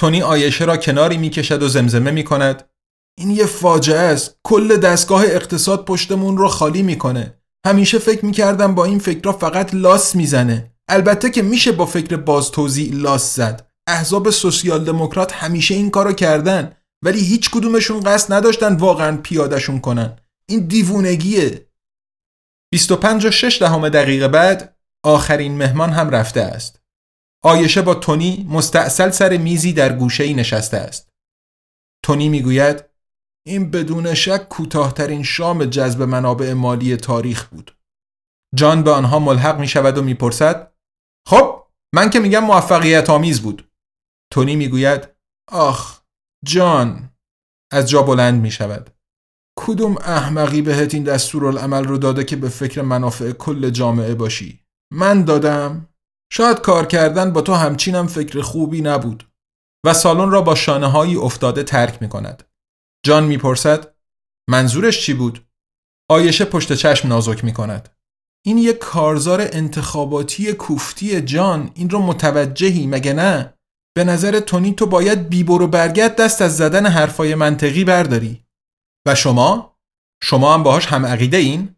تونی 0.00 0.22
آیشه 0.22 0.64
را 0.64 0.76
کناری 0.76 1.16
می‌کشد 1.16 1.62
و 1.62 1.68
زمزمه 1.68 2.10
می‌کند. 2.10 2.68
این 3.18 3.30
یه 3.30 3.46
فاجعه 3.46 3.98
است. 3.98 4.38
کل 4.44 4.76
دستگاه 4.76 5.24
اقتصاد 5.24 5.84
پشتمون 5.84 6.38
رو 6.38 6.48
خالی 6.48 6.82
می‌کنه. 6.82 7.34
همیشه 7.66 7.98
فکر 7.98 8.24
می‌کردم 8.24 8.74
با 8.74 8.84
این 8.84 8.98
فکرها 8.98 9.32
فقط 9.32 9.74
لاس 9.74 10.16
می‌زنه. 10.16 10.72
البته 10.88 11.30
که 11.30 11.42
میشه 11.42 11.72
با 11.72 11.86
فکر 11.86 12.16
باز 12.16 12.50
توضیح 12.50 12.94
لاس 12.94 13.36
زد. 13.36 13.70
احزاب 13.86 14.30
سوسیال 14.30 14.84
دموکرات 14.84 15.32
همیشه 15.32 15.74
این 15.74 15.90
کارو 15.90 16.12
کردن. 16.12 16.76
ولی 17.04 17.20
هیچ 17.20 17.50
کدومشون 17.50 18.00
قصد 18.00 18.32
نداشتن 18.32 18.76
واقعا 18.76 19.16
پیادشون 19.16 19.80
کنن. 19.80 20.16
این 20.46 20.66
دیوونگیه. 20.66 21.66
25 22.72 23.26
و 23.26 23.30
6 23.30 23.62
دهم 23.62 23.88
دقیقه 23.88 24.28
بعد 24.28 24.76
آخرین 25.04 25.58
مهمان 25.58 25.90
هم 25.90 26.10
رفته 26.10 26.40
است. 26.40 26.79
آیشه 27.44 27.82
با 27.82 27.94
تونی 27.94 28.46
مستاصل 28.50 29.10
سر 29.10 29.36
میزی 29.36 29.72
در 29.72 29.96
گوشه 29.96 30.24
ای 30.24 30.34
نشسته 30.34 30.76
است. 30.76 31.10
تونی 32.04 32.28
می‌گوید 32.28 32.84
این 33.46 33.70
بدون 33.70 34.14
شک 34.14 34.48
کوتاهترین 34.48 35.22
شام 35.22 35.64
جذب 35.64 36.02
منابع 36.02 36.52
مالی 36.52 36.96
تاریخ 36.96 37.48
بود. 37.48 37.76
جان 38.54 38.82
به 38.82 38.90
آنها 38.90 39.18
ملحق 39.18 39.58
می 39.58 39.68
شود 39.68 39.98
و 39.98 40.02
می‌پرسد 40.02 40.72
خب 41.28 41.66
من 41.94 42.10
که 42.10 42.20
میگم 42.20 42.44
موفقیت 42.44 43.10
آمیز 43.10 43.42
بود. 43.42 43.70
تونی 44.32 44.56
می‌گوید 44.56 45.08
آخ 45.52 46.00
جان 46.44 47.10
از 47.72 47.90
جا 47.90 48.02
بلند 48.02 48.42
می 48.42 48.50
شود. 48.50 48.90
کدوم 49.58 49.96
احمقی 49.96 50.62
بهت 50.62 50.94
این 50.94 51.04
دستورالعمل 51.04 51.84
رو 51.84 51.98
داده 51.98 52.24
که 52.24 52.36
به 52.36 52.48
فکر 52.48 52.82
منافع 52.82 53.32
کل 53.32 53.70
جامعه 53.70 54.14
باشی؟ 54.14 54.64
من 54.92 55.24
دادم؟ 55.24 55.89
شاید 56.32 56.60
کار 56.60 56.86
کردن 56.86 57.32
با 57.32 57.42
تو 57.42 57.54
همچینم 57.54 58.06
فکر 58.06 58.40
خوبی 58.40 58.80
نبود 58.80 59.32
و 59.86 59.94
سالن 59.94 60.30
را 60.30 60.42
با 60.42 60.54
شانه 60.54 60.86
هایی 60.86 61.16
افتاده 61.16 61.62
ترک 61.62 62.02
می 62.02 62.08
کند. 62.08 62.42
جان 63.06 63.24
می‌پرسد 63.24 63.94
منظورش 64.50 65.06
چی 65.06 65.14
بود؟ 65.14 65.46
آیشه 66.10 66.44
پشت 66.44 66.72
چشم 66.72 67.08
نازک 67.08 67.44
می 67.44 67.52
کند. 67.52 67.88
این 68.46 68.58
یک 68.58 68.78
کارزار 68.78 69.40
انتخاباتی 69.40 70.52
کوفتی 70.52 71.20
جان 71.20 71.70
این 71.74 71.90
رو 71.90 71.98
متوجهی 71.98 72.86
مگه 72.86 73.12
نه؟ 73.12 73.54
به 73.96 74.04
نظر 74.04 74.40
تونی 74.40 74.74
تو 74.74 74.86
باید 74.86 75.28
بیبر 75.28 75.62
و 75.62 75.66
برگت 75.66 76.16
دست 76.16 76.42
از 76.42 76.56
زدن 76.56 76.86
حرفای 76.86 77.34
منطقی 77.34 77.84
برداری 77.84 78.44
و 79.06 79.14
شما؟ 79.14 79.78
شما 80.22 80.54
هم 80.54 80.62
باهاش 80.62 80.86
هم 80.86 81.06
عقیده 81.06 81.36
این؟ 81.36 81.76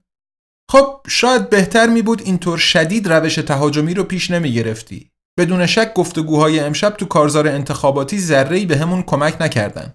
خب 0.73 1.01
شاید 1.09 1.51
بهتر 1.51 1.87
می 1.87 2.03
بود 2.03 2.23
اینطور 2.25 2.59
شدید 2.59 3.13
روش 3.13 3.35
تهاجمی 3.35 3.95
رو 3.95 4.05
پیش 4.05 4.31
نمی 4.31 4.53
گرفتی. 4.53 5.11
بدون 5.39 5.67
شک 5.67 5.95
گفتگوهای 5.95 6.61
امشب 6.61 6.91
تو 6.91 7.07
کارزار 7.07 7.49
انتخاباتی 7.49 8.19
ذره‌ای 8.19 8.67
به 8.67 8.77
همون 8.77 9.03
کمک 9.03 9.37
نکردن. 9.41 9.95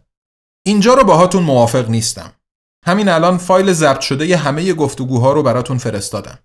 اینجا 0.66 0.94
رو 0.94 1.04
باهاتون 1.04 1.44
موافق 1.44 1.90
نیستم. 1.90 2.34
همین 2.86 3.10
الان 3.10 3.38
فایل 3.38 3.74
ضبط 3.74 4.00
شده 4.00 4.28
ی 4.28 4.34
همه 4.34 4.74
گفتگوها 4.74 5.32
رو 5.32 5.44
براتون 5.44 5.78
فرستادم. 5.78 6.40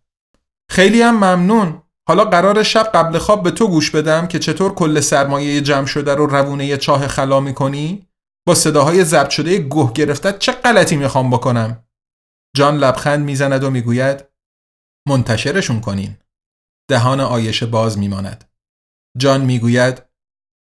خیلی 0.70 1.02
هم 1.02 1.14
ممنون. 1.14 1.82
حالا 2.08 2.24
قرار 2.24 2.62
شب 2.62 2.90
قبل 2.94 3.18
خواب 3.18 3.42
به 3.42 3.50
تو 3.50 3.68
گوش 3.68 3.90
بدم 3.90 4.26
که 4.26 4.38
چطور 4.38 4.74
کل 4.74 5.00
سرمایه 5.00 5.60
جمع 5.60 5.86
شده 5.86 6.14
رو 6.14 6.26
روونه 6.26 6.76
چاه 6.76 7.08
خلا 7.08 7.40
می‌کنی؟ 7.40 8.06
با 8.46 8.54
صداهای 8.54 9.04
ضبط 9.04 9.30
شده 9.30 9.58
گوه 9.58 9.92
گرفته 9.92 10.32
چه 10.38 10.52
غلطی 10.52 10.96
می‌خوام 10.96 11.30
بکنم؟ 11.30 11.81
جان 12.56 12.76
لبخند 12.76 13.24
می‌زند 13.24 13.64
و 13.64 13.70
می‌گوید 13.70 14.24
منتشرشون 15.08 15.80
کنین. 15.80 16.16
دهان 16.90 17.20
آیشه 17.20 17.66
باز 17.66 17.98
میماند. 17.98 18.50
جان 19.18 19.40
می‌گوید 19.40 20.02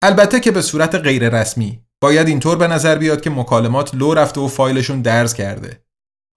البته 0.02 0.40
که 0.40 0.52
به 0.52 0.62
صورت 0.62 0.96
غیر 0.96 1.30
رسمی 1.30 1.86
باید 2.02 2.28
اینطور 2.28 2.58
به 2.58 2.68
نظر 2.68 2.98
بیاد 2.98 3.22
که 3.22 3.30
مکالمات 3.30 3.96
لو 3.96 4.14
رفته 4.14 4.42
و 4.42 4.48
فایلشون 4.48 5.02
درز 5.02 5.34
کرده. 5.34 5.86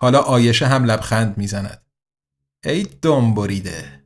حالا 0.03 0.19
آیشه 0.19 0.67
هم 0.67 0.85
لبخند 0.85 1.39
می‌زند. 1.39 1.87
ای 2.65 2.83
دنبریده. 3.03 3.98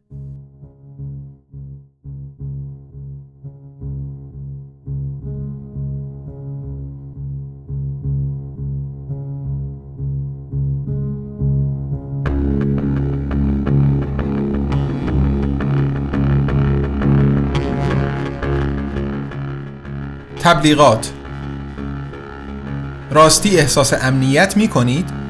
تبلیغات 20.42 21.12
راستی 23.10 23.58
احساس 23.58 23.92
امنیت 23.92 24.56
می 24.56 24.68
کنید؟ 24.68 25.21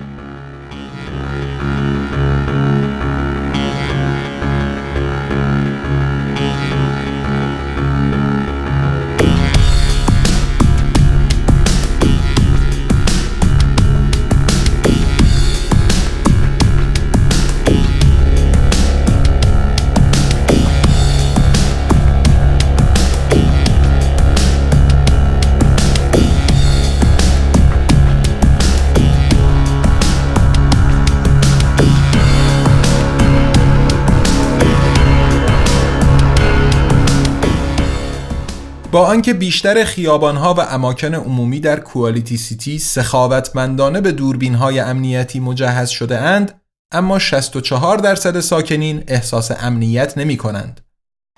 آنکه 39.12 39.35
بیشتر 39.35 39.85
خیابانها 39.85 40.55
و 40.55 40.61
اماکن 40.61 41.14
عمومی 41.14 41.61
در 41.61 41.81
Quality 41.81 42.37
City 42.37 42.79
سخاوتمندانه 42.79 44.01
به 44.01 44.12
دوربینهای 44.12 44.81
امنیتی 44.81 45.40
مجهز 45.40 45.88
شده 45.88 46.18
اند 46.18 46.61
اما 46.92 47.18
64 47.18 47.98
درصد 47.98 48.40
ساکنین 48.40 49.05
احساس 49.09 49.51
امنیت 49.61 50.18
نمی 50.18 50.37
کنند. 50.37 50.81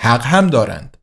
حق 0.00 0.22
هم 0.22 0.46
دارند. 0.46 0.96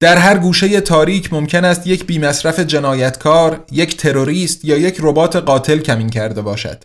در 0.00 0.16
هر 0.16 0.38
گوشه 0.38 0.80
تاریک 0.80 1.32
ممکن 1.32 1.64
است 1.64 1.86
یک 1.86 2.06
بیمصرف 2.06 2.60
جنایتکار، 2.60 3.64
یک 3.72 3.96
تروریست 3.96 4.64
یا 4.64 4.76
یک 4.76 4.96
ربات 5.00 5.36
قاتل 5.36 5.78
کمین 5.78 6.10
کرده 6.10 6.42
باشد. 6.42 6.84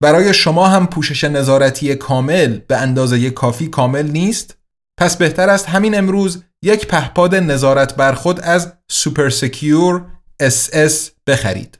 برای 0.00 0.34
شما 0.34 0.68
هم 0.68 0.86
پوشش 0.86 1.24
نظارتی 1.24 1.94
کامل 1.94 2.58
به 2.58 2.76
اندازه 2.76 3.30
کافی 3.30 3.68
کامل 3.68 4.10
نیست؟ 4.10 4.56
پس 4.96 5.16
بهتر 5.16 5.50
است 5.50 5.68
همین 5.68 5.98
امروز 5.98 6.42
یک 6.64 6.86
پهپاد 6.86 7.34
نظارت 7.34 7.96
بر 7.96 8.12
خود 8.12 8.40
از 8.40 8.72
Super 8.88 9.30
Secure 9.30 10.04
SS 10.42 11.10
بخرید. 11.26 11.78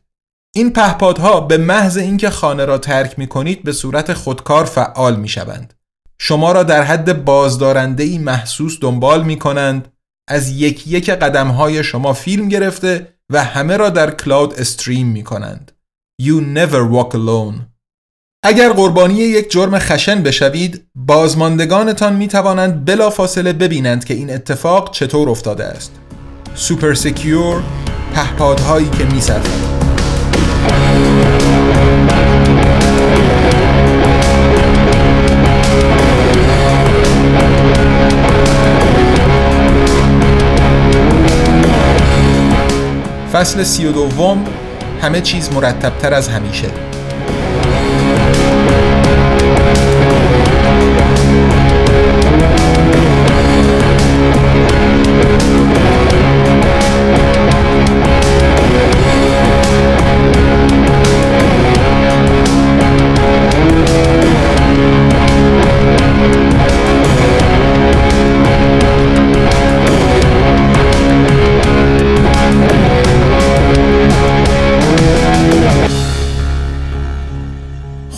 این 0.57 0.73
پهپادها 0.73 1.41
به 1.41 1.59
محض 1.59 1.97
اینکه 1.97 2.31
خانه 2.31 2.65
را 2.65 2.79
ترک 2.79 3.19
می 3.19 3.27
کنید 3.27 3.63
به 3.63 3.73
صورت 3.73 4.13
خودکار 4.13 4.65
فعال 4.65 5.17
می 5.17 5.29
شوند. 5.29 5.75
شما 6.19 6.53
را 6.53 6.63
در 6.63 6.83
حد 6.83 7.25
بازدارنده 7.25 8.19
محسوس 8.19 8.79
دنبال 8.81 9.25
می 9.25 9.39
کنند 9.39 9.93
از 10.29 10.51
یک 10.51 10.87
یک 10.87 11.11
قدم 11.11 11.49
های 11.49 11.85
شما 11.85 12.13
فیلم 12.13 12.49
گرفته 12.49 13.15
و 13.31 13.45
همه 13.45 13.77
را 13.77 13.91
در 13.91 14.11
cloud 14.11 14.55
stream 14.55 15.07
می 15.07 15.25
کنند. 15.25 15.73
You 16.23 16.41
never 16.57 16.93
walk 16.93 17.15
alone. 17.15 17.74
اگر 18.47 18.73
قربانی 18.73 19.15
یک 19.15 19.51
جرم 19.51 19.79
خشن 19.79 20.23
بشوید 20.23 20.85
بازماندگانتان 20.95 22.17
می 22.17 22.29
توانند 22.29 22.85
بلا 22.85 23.11
فاصله 23.11 23.53
ببینند 23.53 24.05
که 24.05 24.15
این 24.15 24.35
اتفاق 24.35 24.91
چطور 24.91 25.31
افتاده 25.31 25.65
است. 25.65 25.93
سوپر 26.55 26.95
سکیور 26.95 27.63
پهپادهایی 28.15 28.89
که 28.89 29.05
می 29.05 29.21
فصل 43.33 43.63
سی 43.63 43.87
و 43.87 43.93
دوم 43.93 44.45
همه 45.03 45.21
چیز 45.21 45.53
مرتبتر 45.53 46.15
از 46.15 46.29
همیشه. 46.29 46.94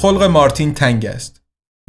خلق 0.06 0.22
مارتین 0.22 0.74
تنگ 0.74 1.06
است. 1.06 1.40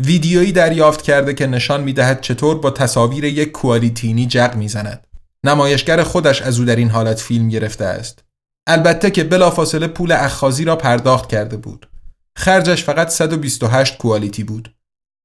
ویدیویی 0.06 0.51
دریافت 0.51 1.01
کرده 1.01 1.34
که 1.34 1.47
نشان 1.47 1.84
می‌دهد 1.84 2.21
چطور 2.21 2.58
با 2.58 2.71
تصاویر 2.71 3.23
یک 3.23 3.51
کوالیتینی 3.51 4.25
جق 4.25 4.56
می‌زند. 4.56 5.08
نمایشگر 5.43 6.03
خودش 6.03 6.41
از 6.41 6.60
او 6.60 6.65
در 6.65 6.75
این 6.75 6.89
حالت 6.89 7.19
فیلم 7.19 7.49
گرفته 7.49 7.86
است. 7.86 8.23
البته 8.67 9.12
که 9.12 9.23
بلافاصله 9.23 9.88
پول 9.88 10.12
اخخازی 10.12 10.65
را 10.65 10.75
پرداخت 10.75 11.30
کرده 11.30 11.58
بود. 11.58 11.89
خرجش 12.38 12.84
فقط 12.84 13.10
128 13.10 13.97
کوالیتی 13.97 14.43
بود. 14.43 14.75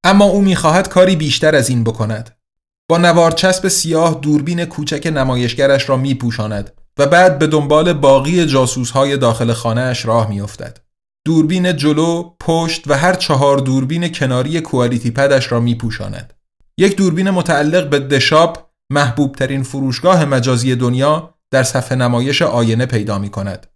اما 0.05 0.25
او 0.25 0.41
می‌خواهد 0.41 0.89
کاری 0.89 1.17
بیشتر 1.17 1.55
از 1.55 1.69
این 1.69 1.85
بکند. 1.85 2.37
با 2.91 2.99
نوارچسب 2.99 3.69
سیاه 3.69 4.19
دوربین 4.23 4.65
کوچک 4.65 5.07
نمایشگرش 5.07 5.89
را 5.89 5.97
میپوشاند 5.97 6.71
و 6.99 7.07
بعد 7.07 7.39
به 7.39 7.47
دنبال 7.47 7.93
باقی 7.93 8.47
جاسوسهای 8.47 9.17
داخل 9.17 9.53
خانهاش 9.53 10.07
راه 10.07 10.29
میافتد. 10.29 10.79
دوربین 11.25 11.77
جلو، 11.77 12.31
پشت 12.41 12.85
و 12.87 12.99
هر 12.99 13.15
چهار 13.15 13.59
دوربین 13.59 14.13
کناری 14.13 14.61
کوالیتی 14.61 15.11
پدش 15.11 15.53
را 15.53 15.61
می 15.61 15.75
پوشاند. 15.75 16.33
یک 16.79 16.97
دوربین 16.97 17.31
متعلق 17.31 17.89
به 17.89 17.99
دشاپ 17.99 18.59
محبوب 18.91 19.35
ترین 19.35 19.63
فروشگاه 19.63 20.25
مجازی 20.25 20.77
دنیا 20.77 21.35
در 21.51 21.63
صفحه 21.63 21.99
نمایش 21.99 22.43
آینه 22.43 22.87
پیدا 22.87 23.19
می 23.19 23.29
کند. 23.29 23.67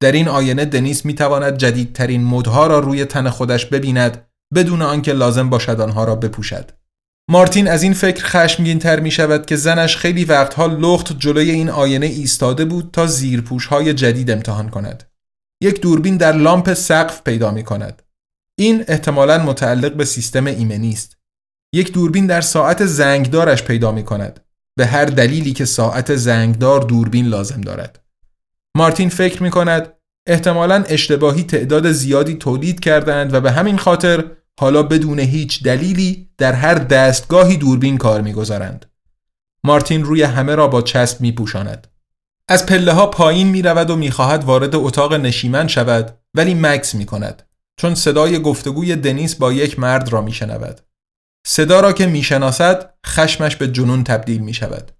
در 0.00 0.12
این 0.12 0.28
آینه 0.28 0.64
دنیس 0.64 1.04
می 1.04 1.14
تواند 1.14 1.56
جدیدترین 1.56 2.24
مدها 2.24 2.66
را 2.66 2.78
روی 2.78 3.04
تن 3.04 3.30
خودش 3.30 3.66
ببیند 3.66 4.26
بدون 4.54 4.82
آنکه 4.82 5.12
لازم 5.12 5.50
باشد 5.50 5.80
آنها 5.80 6.04
را 6.04 6.16
بپوشد. 6.16 6.70
مارتین 7.30 7.68
از 7.68 7.82
این 7.82 7.92
فکر 7.92 8.24
خشمگین 8.24 8.78
تر 8.78 9.00
می 9.00 9.10
شود 9.10 9.46
که 9.46 9.56
زنش 9.56 9.96
خیلی 9.96 10.24
وقتها 10.24 10.66
لخت 10.66 11.18
جلوی 11.18 11.50
این 11.50 11.70
آینه 11.70 12.06
ایستاده 12.06 12.64
بود 12.64 12.90
تا 12.92 13.06
زیرپوش 13.06 13.66
های 13.66 13.94
جدید 13.94 14.30
امتحان 14.30 14.68
کند. 14.68 15.04
یک 15.60 15.80
دوربین 15.80 16.16
در 16.16 16.32
لامپ 16.32 16.74
سقف 16.74 17.22
پیدا 17.22 17.50
می 17.50 17.64
کند. 17.64 18.02
این 18.58 18.84
احتمالا 18.88 19.38
متعلق 19.38 19.92
به 19.92 20.04
سیستم 20.04 20.46
ایمنی 20.46 20.92
است. 20.92 21.16
یک 21.72 21.92
دوربین 21.92 22.26
در 22.26 22.40
ساعت 22.40 22.86
زنگدارش 22.86 23.62
پیدا 23.62 23.92
می 23.92 24.04
کند. 24.04 24.40
به 24.76 24.86
هر 24.86 25.04
دلیلی 25.04 25.52
که 25.52 25.64
ساعت 25.64 26.16
زنگدار 26.16 26.80
دوربین 26.80 27.26
لازم 27.26 27.60
دارد. 27.60 28.04
مارتین 28.76 29.08
فکر 29.08 29.42
می 29.42 29.50
کند 29.50 29.92
احتمالا 30.26 30.84
اشتباهی 30.88 31.42
تعداد 31.42 31.92
زیادی 31.92 32.34
تولید 32.34 32.80
کردند 32.80 33.34
و 33.34 33.40
به 33.40 33.52
همین 33.52 33.78
خاطر 33.78 34.24
حالا 34.60 34.82
بدون 34.82 35.18
هیچ 35.18 35.62
دلیلی 35.62 36.30
در 36.38 36.52
هر 36.52 36.74
دستگاهی 36.74 37.56
دوربین 37.56 37.98
کار 37.98 38.20
می‌گذارند. 38.20 38.86
مارتین 39.64 40.04
روی 40.04 40.22
همه 40.22 40.54
را 40.54 40.68
با 40.68 40.82
چسب 40.82 41.20
می 41.20 41.32
پوشاند. 41.32 41.86
از 42.48 42.66
پله 42.66 42.92
ها 42.92 43.06
پایین 43.06 43.48
می 43.48 43.62
رود 43.62 43.90
و 43.90 43.96
می 43.96 44.10
خواهد 44.10 44.44
وارد 44.44 44.74
اتاق 44.74 45.14
نشیمن 45.14 45.68
شود 45.68 46.18
ولی 46.34 46.54
مکس 46.54 46.94
می 46.94 47.06
کند. 47.06 47.42
چون 47.80 47.94
صدای 47.94 48.42
گفتگوی 48.42 48.96
دنیس 48.96 49.34
با 49.34 49.52
یک 49.52 49.78
مرد 49.78 50.08
را 50.08 50.20
میشنود. 50.20 50.80
صدا 51.46 51.80
را 51.80 51.92
که 51.92 52.06
می‌شناسد 52.06 52.94
خشمش 53.06 53.56
به 53.56 53.68
جنون 53.68 54.04
تبدیل 54.04 54.40
می 54.40 54.54
شود. 54.54 54.92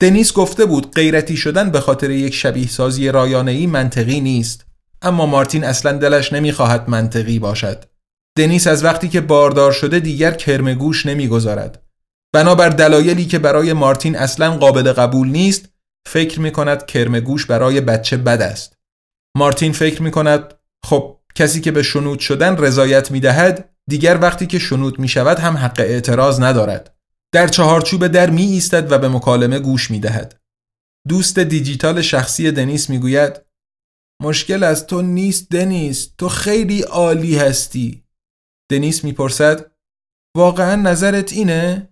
دنیس 0.00 0.32
گفته 0.32 0.64
بود 0.64 0.94
غیرتی 0.94 1.36
شدن 1.36 1.70
به 1.70 1.80
خاطر 1.80 2.10
یک 2.10 2.34
شبیه 2.34 2.68
سازی 2.68 3.08
رایانه‌ای 3.08 3.66
منطقی 3.66 4.20
نیست 4.20 4.66
اما 5.02 5.26
مارتین 5.26 5.64
اصلا 5.64 5.92
دلش 5.92 6.32
نمی‌خواهد 6.32 6.90
منطقی 6.90 7.38
باشد. 7.38 7.84
دنیس 8.38 8.66
از 8.66 8.84
وقتی 8.84 9.08
که 9.08 9.20
باردار 9.20 9.72
شده 9.72 10.00
دیگر 10.00 10.30
کرمگوش 10.30 11.06
نمی‌گذارد. 11.06 11.82
بنابر 12.32 12.68
دلایلی 12.68 13.24
که 13.24 13.38
برای 13.38 13.72
مارتین 13.72 14.16
اصلا 14.16 14.56
قابل 14.56 14.92
قبول 14.92 15.28
نیست 15.28 15.71
فکر 16.08 16.40
می 16.40 16.52
کند 16.52 16.86
کرمگوش 16.86 17.46
برای 17.46 17.80
بچه 17.80 18.16
بد 18.16 18.42
است. 18.42 18.76
مارتین 19.36 19.72
فکر 19.72 20.02
می 20.02 20.10
کند 20.10 20.54
خب 20.84 21.18
کسی 21.34 21.60
که 21.60 21.70
به 21.70 21.82
شنود 21.82 22.18
شدن 22.18 22.56
رضایت 22.56 23.10
می 23.10 23.20
دهد 23.20 23.74
دیگر 23.88 24.18
وقتی 24.22 24.46
که 24.46 24.58
شنود 24.58 24.98
می 24.98 25.08
شود 25.08 25.38
هم 25.38 25.56
حق 25.56 25.80
اعتراض 25.80 26.40
ندارد. 26.40 26.96
در 27.34 27.48
چهارچوب 27.48 28.06
در 28.06 28.30
می 28.30 28.42
ایستد 28.42 28.92
و 28.92 28.98
به 28.98 29.08
مکالمه 29.08 29.58
گوش 29.58 29.90
می 29.90 30.00
دهد. 30.00 30.40
دوست 31.08 31.38
دیجیتال 31.38 32.02
شخصی 32.02 32.50
دنیس 32.50 32.90
می 32.90 32.98
گوید 32.98 33.40
مشکل 34.22 34.62
از 34.62 34.86
تو 34.86 35.02
نیست 35.02 35.48
دنیس 35.48 36.14
تو 36.18 36.28
خیلی 36.28 36.82
عالی 36.82 37.36
هستی 37.38 38.04
دنیس 38.70 39.04
می‌پرسد 39.04 39.72
واقعا 40.36 40.76
نظرت 40.76 41.32
اینه؟ 41.32 41.88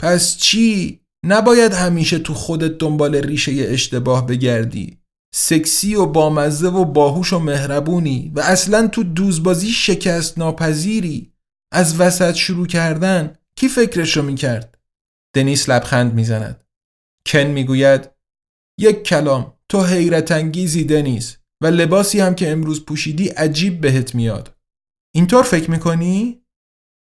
پس 0.00 0.36
چی؟ 0.36 1.03
نباید 1.26 1.72
همیشه 1.72 2.18
تو 2.18 2.34
خودت 2.34 2.78
دنبال 2.78 3.14
ریشه 3.16 3.52
اشتباه 3.52 4.26
بگردی 4.26 4.98
سکسی 5.34 5.94
و 5.94 6.06
بامزه 6.06 6.68
و 6.68 6.84
باهوش 6.84 7.32
و 7.32 7.38
مهربونی 7.38 8.32
و 8.34 8.40
اصلا 8.40 8.86
تو 8.86 9.02
دوزبازی 9.02 9.70
شکست 9.70 10.38
ناپذیری 10.38 11.32
از 11.72 12.00
وسط 12.00 12.34
شروع 12.34 12.66
کردن 12.66 13.36
کی 13.56 13.68
فکرشو 13.68 14.22
می‌کرد؟ 14.22 14.78
دنیس 15.34 15.68
لبخند 15.68 16.14
می‌زند 16.14 16.64
کن 17.28 17.44
می‌گوید 17.44 18.10
یک 18.80 19.02
کلام 19.02 19.52
تو 19.68 19.84
حیرت 19.84 20.32
انگیزی 20.32 20.84
دنیس 20.84 21.36
و 21.62 21.66
لباسی 21.66 22.20
هم 22.20 22.34
که 22.34 22.50
امروز 22.50 22.84
پوشیدی 22.84 23.28
عجیب 23.28 23.80
بهت 23.80 24.14
میاد 24.14 24.56
اینطور 25.14 25.42
فکر 25.42 25.70
می‌کنی؟ 25.70 26.42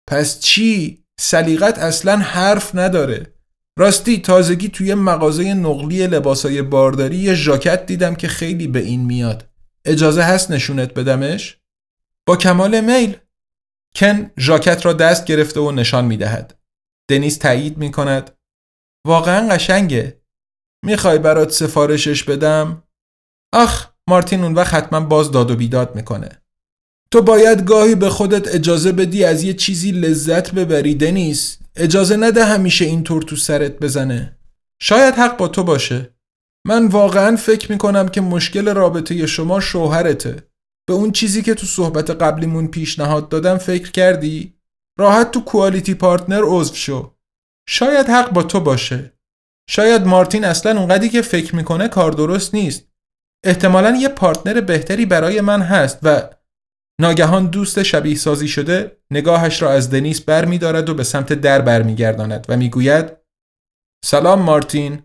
پس 0.09 0.40
چی؟ 0.40 1.04
سلیقت 1.20 1.78
اصلا 1.78 2.16
حرف 2.16 2.74
نداره 2.74 3.38
راستی 3.79 4.19
تازگی 4.21 4.69
توی 4.69 4.95
مغازه 4.95 5.55
نقلی 5.55 6.07
لباسای 6.07 6.62
بارداری 6.62 7.17
یه 7.17 7.35
ژاکت 7.35 7.87
دیدم 7.87 8.14
که 8.14 8.29
خیلی 8.29 8.67
به 8.67 8.79
این 8.79 9.05
میاد. 9.05 9.49
اجازه 9.85 10.23
هست 10.23 10.51
نشونت 10.51 10.95
بدمش؟ 10.95 11.59
با 12.27 12.37
کمال 12.37 12.81
میل. 12.81 13.17
کن 13.97 14.31
ژاکت 14.38 14.87
را 14.87 14.93
دست 14.93 15.25
گرفته 15.25 15.61
و 15.61 15.71
نشان 15.71 16.05
می‌دهد. 16.05 16.59
دنیز 17.11 17.38
تایید 17.38 17.79
می‌کند. 17.79 18.31
واقعا 19.07 19.49
قشنگه. 19.49 20.21
می‌خوای 20.85 21.19
برات 21.19 21.51
سفارشش 21.51 22.25
بدم؟ 22.25 22.83
آخ 23.53 23.87
مارتین 24.09 24.43
اون 24.43 24.55
وقت 24.55 24.75
حتما 24.75 25.01
باز 25.01 25.31
داد 25.31 25.51
و 25.51 25.57
بیداد 25.57 25.95
می‌کنه. 25.97 26.43
تو 27.11 27.23
باید 27.23 27.64
گاهی 27.64 27.95
به 27.95 28.11
خودت 28.11 28.55
اجازه 28.55 28.93
بدی 28.93 29.25
از 29.25 29.43
یه 29.43 29.55
چیزی 29.55 29.93
لذت 29.93 30.55
ببری 30.55 30.95
دنیس 30.95 31.59
اجازه 31.79 32.17
نده 32.17 32.45
همیشه 32.45 32.85
اینطور 32.85 33.23
تو 33.23 33.37
سرت 33.37 33.79
بزنه. 33.79 34.38
شاید 34.81 35.14
حق 35.14 35.37
با 35.37 35.49
تو 35.49 35.64
باشه. 35.64 36.14
من 36.67 36.87
واقعا 36.87 37.37
فکر 37.37 37.73
می‌کنم 37.73 38.09
که 38.09 38.21
مشکل 38.21 38.75
رابطه 38.75 39.27
شما 39.27 39.61
شوهرته. 39.61 40.49
به 40.88 40.95
اون 40.95 41.12
چیزی 41.12 41.43
که 41.43 41.55
تو 41.55 41.67
صحبت 41.67 42.11
قبلیمون 42.11 42.67
پیشنهاد 42.67 43.29
دادم 43.29 43.59
فکر 43.59 43.91
کردی؟ 43.91 44.55
راحت 44.99 45.31
تو 45.31 45.41
کوالیتی 45.41 45.95
پارتنر 45.95 46.43
عضو 46.45 46.75
شو. 46.75 47.14
شاید 47.69 48.07
حق 48.07 48.33
با 48.33 48.43
تو 48.43 48.61
باشه. 48.61 49.12
شاید 49.71 50.07
مارتین 50.07 50.45
اصلا 50.45 50.79
اونقدی 50.79 51.09
که 51.09 51.23
فکر 51.23 51.57
می‌کنه 51.57 51.88
کار 51.88 52.12
درست 52.12 52.55
نیست. 52.55 52.88
احتمالا 53.45 53.97
یه 53.97 54.09
پارتنر 54.09 54.61
بهتری 54.61 55.07
برای 55.07 55.41
من 55.41 55.62
هست 55.62 55.99
و 56.03 56.31
ناگهان 57.00 57.46
دوست 57.46 57.82
شبیه 57.82 58.16
سازی 58.16 58.48
شده 58.48 58.96
نگاهش 59.11 59.62
را 59.62 59.70
از 59.70 59.90
دنیس 59.90 60.20
بر 60.20 60.44
می 60.44 60.58
دارد 60.58 60.88
و 60.88 60.94
به 60.94 61.04
سمت 61.04 61.32
در 61.32 61.61
برمیگرداند 61.61 62.46
و 62.48 62.56
می‌گوید 62.56 63.12
سلام 64.04 64.42
مارتین 64.42 65.02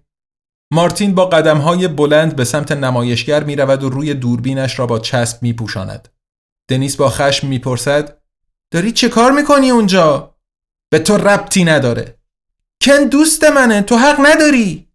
مارتین 0.73 1.15
با 1.15 1.25
قدم 1.25 1.57
های 1.57 1.87
بلند 1.87 2.35
به 2.35 2.43
سمت 2.43 2.71
نمایشگر 2.71 3.43
می 3.43 3.55
رود 3.55 3.83
و 3.83 3.89
روی 3.89 4.13
دوربینش 4.13 4.79
را 4.79 4.87
با 4.87 4.99
چسب 4.99 5.43
می 5.43 5.53
پوشاند. 5.53 6.09
دنیس 6.69 6.95
با 6.95 7.09
خشم 7.09 7.47
می 7.47 7.59
پرسد 7.59 8.17
داری 8.71 8.91
چه 8.91 9.09
کار 9.09 9.31
می‌کنی 9.31 9.69
اونجا؟ 9.69 10.35
به 10.89 10.99
تو 10.99 11.17
ربطی 11.17 11.63
نداره 11.63 12.17
کن 12.83 13.03
دوست 13.03 13.43
منه 13.43 13.81
تو 13.81 13.97
حق 13.97 14.19
نداری 14.25 14.87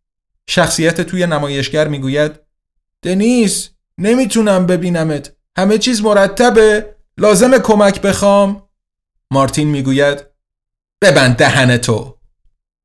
شخصیت 0.48 1.00
توی 1.00 1.26
نمایشگر 1.26 1.88
می‌گوید 1.88 2.40
دنیس 3.02 3.70
نمی‌تونم 3.98 4.66
ببینمت 4.66 5.37
همه 5.58 5.78
چیز 5.78 6.02
مرتبه. 6.02 6.94
لازم 7.18 7.58
کمک 7.58 8.00
بخوام. 8.00 8.62
مارتین 9.30 9.68
می‌گوید 9.68 10.24
ببند 11.02 11.36
دهن 11.36 11.76
تو. 11.76 12.18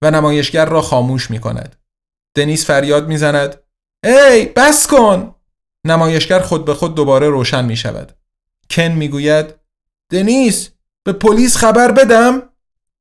و 0.02 0.12
نمایشگر 0.12 0.66
را 0.66 0.82
خاموش 0.82 1.32
می‌کند. 1.32 1.76
دنیس 2.36 2.66
فریاد 2.66 3.08
می‌زند 3.08 3.60
ای 4.04 4.46
بس 4.46 4.88
کن. 4.88 5.36
نمایشگر 5.86 6.40
خود 6.40 6.66
به 6.66 6.74
خود 6.74 6.96
دوباره 6.96 7.30
روشن 7.30 7.66
می 7.66 7.76
شود 7.76 8.12
کن 8.70 8.92
می‌گوید 8.92 9.56
دنیس 10.10 10.70
به 11.04 11.14
پلیس 11.14 11.58
خبر 11.58 11.92
بدم. 11.92 12.42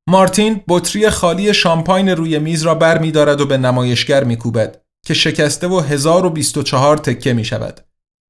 مارتین 0.07 0.61
بطری 0.69 1.11
خالی 1.11 1.55
شامپاین 1.55 2.09
روی 2.09 2.39
میز 2.39 2.63
را 2.63 2.75
بر 2.75 2.99
می 2.99 3.11
دارد 3.11 3.41
و 3.41 3.47
به 3.47 3.57
نمایشگر 3.57 4.25
می 4.25 4.37
کوبد 4.37 4.81
که 5.07 5.15
شکسته 5.15 5.69
و 5.69 5.81
1024 5.81 6.97
تکه 6.97 7.33
می 7.33 7.45
شود. 7.45 7.81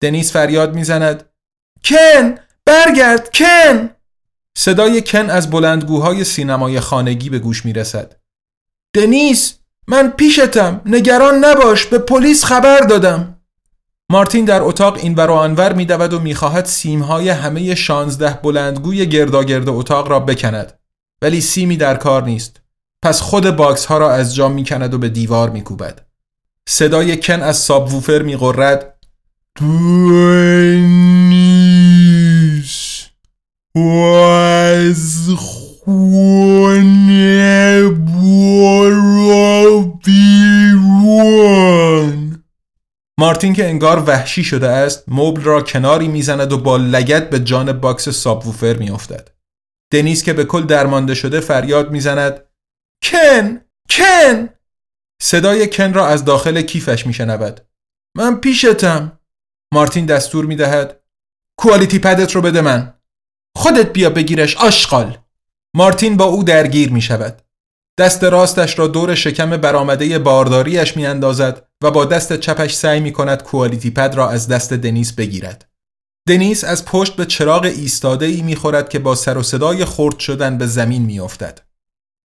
دنیس 0.00 0.32
فریاد 0.32 0.74
می 0.74 0.84
زند 0.84 1.31
کن 1.84 2.34
برگرد 2.66 3.30
کن 3.36 3.90
صدای 4.58 5.02
کن 5.02 5.30
از 5.30 5.50
بلندگوهای 5.50 6.24
سینمای 6.24 6.80
خانگی 6.80 7.30
به 7.30 7.38
گوش 7.38 7.64
می 7.64 7.72
رسد. 7.72 8.16
دنیس 8.94 9.54
من 9.86 10.10
پیشتم. 10.10 10.80
نگران 10.86 11.44
نباش 11.44 11.86
به 11.86 11.98
پلیس 11.98 12.44
خبر 12.44 12.80
دادم. 12.80 13.36
مارتین 14.10 14.44
در 14.44 14.62
اتاق 14.62 14.96
این 14.96 15.14
و 15.14 15.30
آنور 15.30 15.72
می 15.72 15.84
دود 15.84 16.12
و 16.12 16.18
می‌خواهد 16.20 16.64
سیمهای 16.64 17.28
همه 17.28 17.74
شانزده 17.74 18.38
بلندگوی 18.42 19.06
گرداگرد 19.06 19.68
اتاق 19.68 20.08
را 20.08 20.20
بکند. 20.20 20.78
ولی 21.22 21.40
سیمی 21.40 21.76
در 21.76 21.96
کار 21.96 22.24
نیست. 22.24 22.60
پس 23.02 23.20
خود 23.20 23.56
باکس 23.56 23.84
ها 23.84 23.98
را 23.98 24.12
از 24.12 24.34
جا 24.34 24.48
می 24.48 24.64
کند 24.64 24.94
و 24.94 24.98
به 24.98 25.08
دیوار 25.08 25.50
می 25.50 25.62
کوبد. 25.62 26.00
صدای 26.68 27.20
کن 27.20 27.42
از 27.42 27.56
ساب 27.56 27.94
ووفر 27.94 28.22
می 28.22 28.36
غرد 28.36 28.94
از 33.76 35.28
خونه 35.36 36.62
برو 37.88 39.82
بیرون. 40.04 41.62
مارتین 43.20 43.52
که 43.52 43.68
انگار 43.68 44.04
وحشی 44.06 44.44
شده 44.44 44.68
است 44.68 45.04
مبل 45.08 45.42
را 45.42 45.62
کناری 45.62 46.08
می‌زند 46.08 46.52
و 46.52 46.58
با 46.58 46.76
لگد 46.76 47.30
به 47.30 47.40
جان 47.40 47.80
باکس 47.80 48.08
سابوفر 48.08 48.76
میافتد. 48.76 49.30
دنیز 49.92 50.22
که 50.22 50.32
به 50.32 50.44
کل 50.44 50.62
درمانده 50.62 51.14
شده 51.14 51.40
فریاد 51.40 51.90
می‌زند 51.90 52.40
کن! 53.04 53.60
کن! 53.90 54.48
صدای 55.22 55.70
کن 55.70 55.92
را 55.92 56.06
از 56.06 56.24
داخل 56.24 56.62
کیفش 56.62 57.06
میشنود. 57.06 57.60
من 58.16 58.36
پیشتم. 58.36 59.20
مارتین 59.74 60.06
دستور 60.06 60.44
می‌دهد 60.44 61.00
QualityPad 61.58 61.98
ت 61.98 62.32
رو 62.32 62.40
بده 62.40 62.60
من. 62.60 62.94
خودت 63.56 63.92
بیا 63.92 64.10
بگیرش 64.10 64.56
آشغال 64.56 65.18
مارتین 65.74 66.16
با 66.16 66.24
او 66.24 66.44
درگیر 66.44 66.92
می 66.92 67.02
شود 67.02 67.42
دست 67.98 68.24
راستش 68.24 68.78
را 68.78 68.86
دور 68.86 69.14
شکم 69.14 69.56
برآمده 69.56 70.18
بارداریش 70.18 70.96
می 70.96 71.06
اندازد 71.06 71.66
و 71.82 71.90
با 71.90 72.04
دست 72.04 72.36
چپش 72.36 72.74
سعی 72.74 73.00
می 73.00 73.12
کند 73.12 73.42
QualityPad 73.42 74.14
را 74.14 74.30
از 74.30 74.48
دست 74.48 74.72
دنیس 74.72 75.12
بگیرد 75.12 75.72
دنیس 76.28 76.64
از 76.64 76.84
پشت 76.84 77.16
به 77.16 77.26
چراغ 77.26 77.64
ایستاده 77.64 78.26
ای 78.26 78.42
می 78.42 78.56
خورد 78.56 78.88
که 78.88 78.98
با 78.98 79.14
سر 79.14 79.38
و 79.38 79.42
صدای 79.42 79.84
خرد 79.84 80.18
شدن 80.18 80.58
به 80.58 80.66
زمین 80.66 81.02
می 81.02 81.20
افتد. 81.20 81.60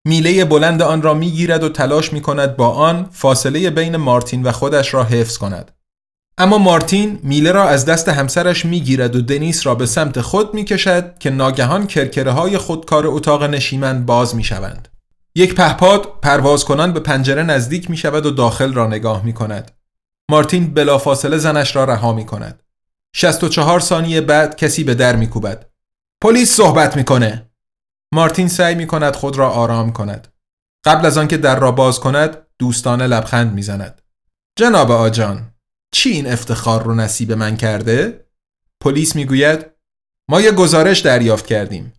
میله 0.08 0.46
بلند 0.46 0.82
آن 0.82 1.02
را 1.02 1.14
می 1.14 1.32
گیرد 1.32 1.64
و 1.64 1.70
تلاش 1.70 2.14
می 2.14 2.22
کند 2.22 2.56
با 2.56 2.70
آن 2.70 3.10
فاصله 3.12 3.70
بین 3.70 3.98
مارتین 3.98 4.44
و 4.44 4.52
خودش 4.52 4.94
را 4.94 5.04
حفظ 5.04 5.38
کند. 5.38 5.72
اما 6.38 6.58
مارتین 6.58 7.20
میله 7.24 7.52
را 7.52 7.70
از 7.70 7.86
دست 7.86 8.10
همسرش 8.10 8.66
می‌گیرد 8.66 9.16
و 9.16 9.22
دنیس 9.22 9.66
را 9.66 9.76
به 9.76 9.86
سمت 9.86 10.22
خود 10.22 10.54
می‌کشد 10.54 11.18
که 11.20 11.30
ناگهان 11.30 11.88
کرکره 11.88 12.32
های 12.32 12.58
خودکار 12.58 13.08
اتاق 13.08 13.44
نشیمن 13.44 14.06
باز 14.06 14.36
می‌شوند. 14.36 14.88
یک 15.36 15.56
پهپاد 15.56 16.20
پرواز 16.22 16.66
کنان 16.66 16.94
به 16.94 17.00
پنجره 17.00 17.44
نزدیک 17.44 17.90
می 17.90 17.98
شود 17.98 18.26
و 18.26 18.32
داخل 18.32 18.74
را 18.74 18.88
نگاه 18.88 19.26
می 19.26 19.34
کند. 19.34 19.72
مارتین 20.32 20.74
بلافاصله 20.74 21.38
زنش 21.38 21.76
را 21.76 21.84
رها 21.84 22.14
می 22.14 22.26
کند. 22.26 22.64
64 23.16 23.80
ثانیه 23.80 24.22
بعد 24.22 24.56
کسی 24.56 24.84
به 24.84 24.96
در 24.96 25.16
می 25.16 25.28
کوبد. 25.28 25.66
پلیس 26.22 26.56
صحبت 26.56 26.96
می‌کنه 26.96 27.50
مارتین 28.14 28.48
سعی 28.48 28.76
می‌کند 28.76 29.16
خود 29.16 29.38
را 29.38 29.50
آرام 29.50 29.94
کند 29.94 30.28
قبل 30.86 31.06
از 31.06 31.18
آنکه 31.18 31.38
در 31.38 31.60
را 31.60 31.72
باز 31.72 32.00
کند 32.00 32.38
دوستانه 32.60 33.08
لبخند 33.08 33.54
می‌زند 33.54 34.02
جناب 34.56 34.92
آجان 34.92 35.53
چی 35.94 36.10
این 36.10 36.28
افتخار 36.28 36.84
رو 36.84 36.96
نصیب 36.96 37.32
من 37.32 37.58
کرده؟ 37.58 38.26
پلیس 38.82 39.16
می‌گوید 39.16 39.66
ما 40.28 40.41
یه 40.41 40.52
گزارش 40.52 41.00
دریافت 41.00 41.46
کردیم. 41.46 41.94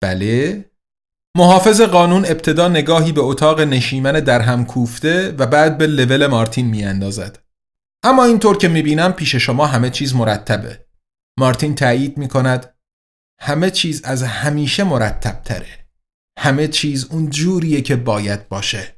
بله. 0.00 0.64
محافظ 1.36 1.80
قانون 1.80 2.24
ابتدا 2.24 2.68
نگاهی 2.68 3.12
به 3.12 3.20
اتاق 3.20 3.60
نشیمن 3.60 4.12
در 4.12 4.40
هم 4.40 4.64
کوفته 4.64 5.34
و 5.38 5.46
بعد 5.46 5.78
به 5.78 5.86
لول 5.86 6.26
مارتین 6.26 6.66
میاندازد. 6.66 7.38
اما 8.02 8.24
اینطور 8.24 8.56
که 8.56 8.68
می‌بینم 8.68 9.12
پیش 9.12 9.36
شما 9.36 9.66
همه 9.66 9.90
چیز 9.90 10.14
مرتبه. 10.14 10.86
مارتین 11.38 11.74
تایید 11.74 12.18
می‌کند 12.18 12.74
همه 13.40 13.70
چیز 13.70 14.02
از 14.04 14.22
همیشه 14.22 14.84
مرتب 14.84 15.42
تره 15.44 15.86
همه 16.38 16.68
چیز 16.68 17.06
اون 17.10 17.30
جوریه 17.30 17.82
که 17.82 17.96
باید 17.96 18.48
باشه. 18.48 18.96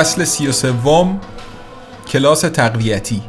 فصل 0.00 0.24
سی 0.24 0.48
و 0.48 0.52
سوم 0.52 1.20
کلاس 2.08 2.40
تقویتی. 2.40 3.22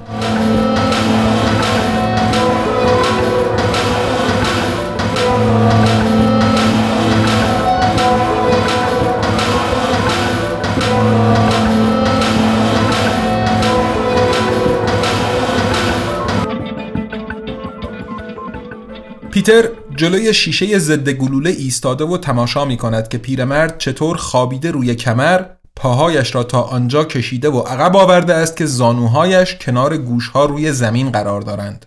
پیتر 19.32 19.70
جلوی 19.96 20.34
شیشه 20.34 20.80
ضد 20.80 21.10
گلوله 21.10 21.50
ایستاده 21.50 22.04
و 22.04 22.18
تماشا 22.18 22.66
می 22.66 22.78
کند 22.78 23.08
که 23.08 23.18
پیرمرد 23.18 23.78
چطور 23.78 24.18
خوابیده 24.18 24.72
روی 24.72 24.96
کمر 24.96 25.46
پاهایش 25.76 26.36
را 26.36 26.44
تا 26.44 26.62
آنجا 26.62 27.04
کشیده 27.04 27.50
و 27.50 27.60
عقب 27.60 27.96
آورده 27.96 28.34
است 28.34 28.58
که 28.58 28.66
زانوهایش 28.66 29.56
کنار 29.56 29.98
گوشها 29.98 30.46
روی 30.46 30.72
زمین 30.72 31.12
قرار 31.12 31.42
دارند. 31.42 31.86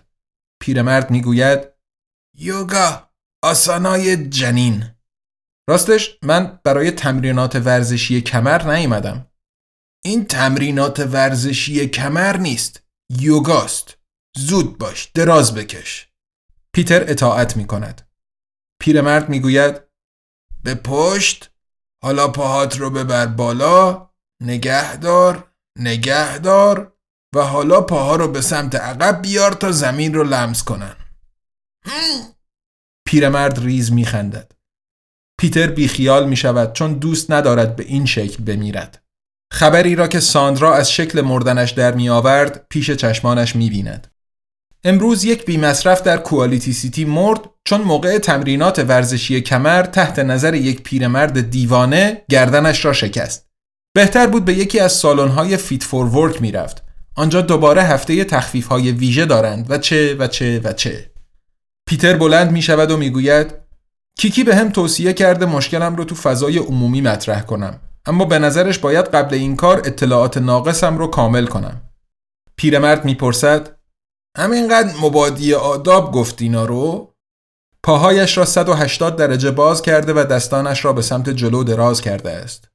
پیرمرد 0.61 1.11
می‌گوید 1.11 1.67
یوگا 2.37 3.09
آسانای 3.43 4.29
جنین 4.29 4.95
راستش 5.69 6.17
من 6.21 6.59
برای 6.63 6.91
تمرینات 6.91 7.55
ورزشی 7.55 8.21
کمر 8.21 8.75
نیومدم. 8.75 9.27
این 10.05 10.25
تمرینات 10.25 10.99
ورزشی 10.99 11.87
کمر 11.87 12.37
نیست. 12.37 12.83
یوگاست. 13.09 13.97
زود 14.37 14.77
باش. 14.77 15.05
دراز 15.05 15.55
بکش. 15.55 16.09
پیتر 16.73 17.03
اطاعت 17.11 17.57
می 17.57 17.67
کند. 17.67 18.09
پیرمرد 18.81 19.29
می 19.29 19.39
گوید 19.39 19.81
به 20.63 20.75
پشت 20.75 21.54
حالا 22.05 22.27
پاهات 22.27 22.77
رو 22.77 22.89
ببر 22.89 23.25
بالا 23.25 24.09
نگهدار 24.43 25.51
نگهدار 25.79 26.93
و 27.35 27.41
حالا 27.41 27.81
پاها 27.81 28.15
رو 28.15 28.27
به 28.27 28.41
سمت 28.41 28.75
عقب 28.75 29.21
بیار 29.21 29.51
تا 29.51 29.71
زمین 29.71 30.13
رو 30.13 30.23
لمس 30.23 30.63
کنن 30.63 30.95
پیرمرد 33.07 33.59
ریز 33.59 33.91
می 33.91 34.05
خندد. 34.05 34.51
پیتر 35.39 35.67
بیخیال 35.67 36.29
می 36.29 36.35
شود 36.35 36.73
چون 36.73 36.93
دوست 36.93 37.31
ندارد 37.31 37.75
به 37.75 37.83
این 37.83 38.05
شکل 38.05 38.43
بمیرد. 38.43 39.03
خبری 39.53 39.95
را 39.95 40.07
که 40.07 40.19
ساندرا 40.19 40.75
از 40.75 40.91
شکل 40.91 41.21
مردنش 41.21 41.71
در 41.71 41.93
می 41.93 42.09
آورد 42.09 42.67
پیش 42.69 42.91
چشمانش 42.91 43.55
می 43.55 43.69
بیند. 43.69 44.14
امروز 44.87 45.23
یک 45.23 45.45
بیمصرف 45.45 46.01
در 46.01 46.17
کوالیتی 46.17 46.73
سیتی 46.73 47.05
مرد 47.05 47.39
چون 47.63 47.81
موقع 47.81 48.17
تمرینات 48.17 48.79
ورزشی 48.79 49.41
کمر 49.41 49.83
تحت 49.83 50.19
نظر 50.19 50.53
یک 50.53 50.81
پیرمرد 50.83 51.49
دیوانه 51.49 52.21
گردنش 52.29 52.85
را 52.85 52.93
شکست. 52.93 53.47
بهتر 53.95 54.27
بود 54.27 54.45
به 54.45 54.53
یکی 54.53 54.79
از 54.79 54.91
سالن‌های 54.91 55.57
فیت 55.57 55.83
فور 55.83 56.05
ورک 56.05 56.41
می‌رفت. 56.41 56.83
آنجا 57.15 57.41
دوباره 57.41 57.83
هفته 57.83 58.23
تخفیف 58.23 58.67
های 58.67 58.91
ویژه 58.91 59.25
دارند 59.25 59.65
و 59.71 59.77
چه 59.77 60.15
و 60.19 60.27
چه 60.27 60.59
و 60.63 60.73
چه. 60.73 61.11
پیتر 61.89 62.17
بلند 62.17 62.51
می 62.51 62.61
شود 62.61 62.91
و 62.91 62.97
می‌گوید 62.97 63.53
کیکی 64.17 64.43
به 64.43 64.55
هم 64.55 64.69
توصیه 64.69 65.13
کرده 65.13 65.45
مشکلم 65.45 65.95
رو 65.95 66.03
تو 66.03 66.15
فضای 66.15 66.57
عمومی 66.57 67.01
مطرح 67.01 67.41
کنم 67.41 67.79
اما 68.05 68.25
به 68.25 68.39
نظرش 68.39 68.79
باید 68.79 69.05
قبل 69.05 69.35
این 69.35 69.55
کار 69.55 69.77
اطلاعات 69.77 70.37
ناقصم 70.37 70.97
رو 70.97 71.07
کامل 71.07 71.45
کنم. 71.45 71.81
پیرمرد 72.55 73.05
می‌پرسد 73.05 73.74
همینقدر 74.35 74.93
مبادی 75.01 75.53
آداب 75.53 76.11
گفت 76.11 76.41
اینا 76.41 76.65
رو 76.65 77.15
پاهایش 77.83 78.37
را 78.37 78.45
180 78.45 79.15
درجه 79.15 79.51
باز 79.51 79.81
کرده 79.81 80.13
و 80.13 80.23
دستانش 80.23 80.85
را 80.85 80.93
به 80.93 81.01
سمت 81.01 81.29
جلو 81.29 81.63
دراز 81.63 82.01
کرده 82.01 82.31
است. 82.31 82.69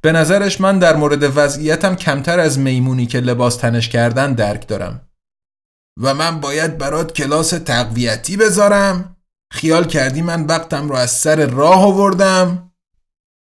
به 0.00 0.12
نظرش 0.12 0.60
من 0.60 0.78
در 0.78 0.96
مورد 0.96 1.36
وضعیتم 1.36 1.94
کمتر 1.94 2.40
از 2.40 2.58
میمونی 2.58 3.06
که 3.06 3.20
لباس 3.20 3.56
تنش 3.56 3.88
کردن 3.88 4.32
درک 4.32 4.68
دارم. 4.68 5.08
و 6.00 6.14
من 6.14 6.40
باید 6.40 6.78
برات 6.78 7.12
کلاس 7.12 7.50
تقویتی 7.50 8.36
بذارم؟ 8.36 9.16
خیال 9.52 9.84
کردی 9.84 10.22
من 10.22 10.46
وقتم 10.46 10.88
رو 10.88 10.94
از 10.94 11.10
سر 11.10 11.46
راه 11.46 11.84
آوردم؟ 11.84 12.72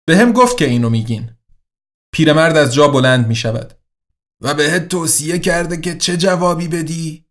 به 0.07 0.17
هم 0.17 0.33
گفت 0.33 0.57
که 0.57 0.65
اینو 0.65 0.91
میگین. 0.91 1.31
پیرمرد 2.13 2.57
از 2.57 2.75
جا 2.75 2.89
بلند 2.89 3.27
می 3.27 3.35
شود. 3.35 3.75
و 4.41 4.55
بهت 4.55 4.89
توصیه 4.89 5.39
کرده 5.39 5.77
که 5.77 5.97
چه 5.97 6.17
جوابی 6.17 6.69
بدی؟ 6.69 7.26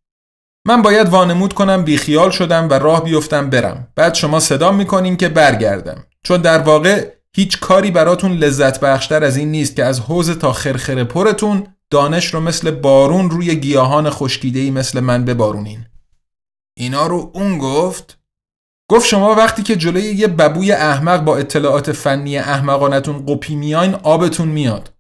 من 0.65 0.81
باید 0.81 1.09
وانمود 1.09 1.53
کنم 1.53 1.83
بیخیال 1.83 2.29
شدم 2.29 2.69
و 2.69 2.73
راه 2.73 3.03
بیفتم 3.03 3.49
برم. 3.49 3.87
بعد 3.95 4.13
شما 4.13 4.39
صدا 4.39 4.71
می‌کنین 4.71 5.17
که 5.17 5.29
برگردم. 5.29 6.03
چون 6.23 6.41
در 6.41 6.59
واقع 6.59 7.11
هیچ 7.35 7.59
کاری 7.59 7.91
براتون 7.91 8.31
لذت 8.31 8.79
بخشتر 8.79 9.23
از 9.23 9.37
این 9.37 9.51
نیست 9.51 9.75
که 9.75 9.83
از 9.83 9.99
حوز 9.99 10.39
تا 10.39 10.53
خرخره 10.53 11.03
پرتون 11.03 11.67
دانش 11.89 12.33
رو 12.33 12.39
مثل 12.39 12.71
بارون 12.71 13.29
روی 13.29 13.55
گیاهان 13.55 14.09
خشکیده‌ای 14.09 14.71
مثل 14.71 14.99
من 14.99 15.25
ببارونین. 15.25 15.85
اینا 16.77 17.07
رو 17.07 17.31
اون 17.33 17.57
گفت. 17.57 18.19
گفت 18.91 19.07
شما 19.07 19.35
وقتی 19.35 19.63
که 19.63 19.75
جلوی 19.75 20.03
یه 20.03 20.27
ببوی 20.27 20.71
احمق 20.71 21.23
با 21.23 21.37
اطلاعات 21.37 21.91
فنی 21.91 22.37
احمقانتون 22.37 23.25
قپی 23.25 23.55
میاین 23.55 23.95
آبتون 23.95 24.47
میاد. 24.47 24.93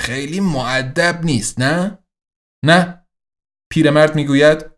خیلی 0.00 0.40
معدب 0.40 1.20
نیست 1.24 1.60
نه؟ 1.60 1.98
نه. 2.64 3.04
پیرمرد 3.70 4.14
می‌گوید 4.14 4.77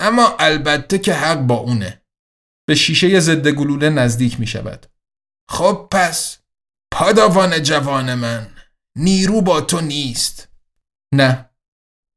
اما 0.00 0.36
البته 0.38 0.98
که 0.98 1.14
حق 1.14 1.38
با 1.38 1.54
اونه. 1.54 2.02
به 2.68 2.74
شیشه 2.74 3.20
ضد 3.20 3.48
گلوله 3.48 3.90
نزدیک 3.90 4.40
می 4.40 4.46
شود. 4.46 4.86
خب 5.50 5.88
پس 5.90 6.38
پاداوان 6.92 7.62
جوان 7.62 8.14
من 8.14 8.54
نیرو 8.96 9.40
با 9.40 9.60
تو 9.60 9.80
نیست. 9.80 10.48
نه 11.14 11.50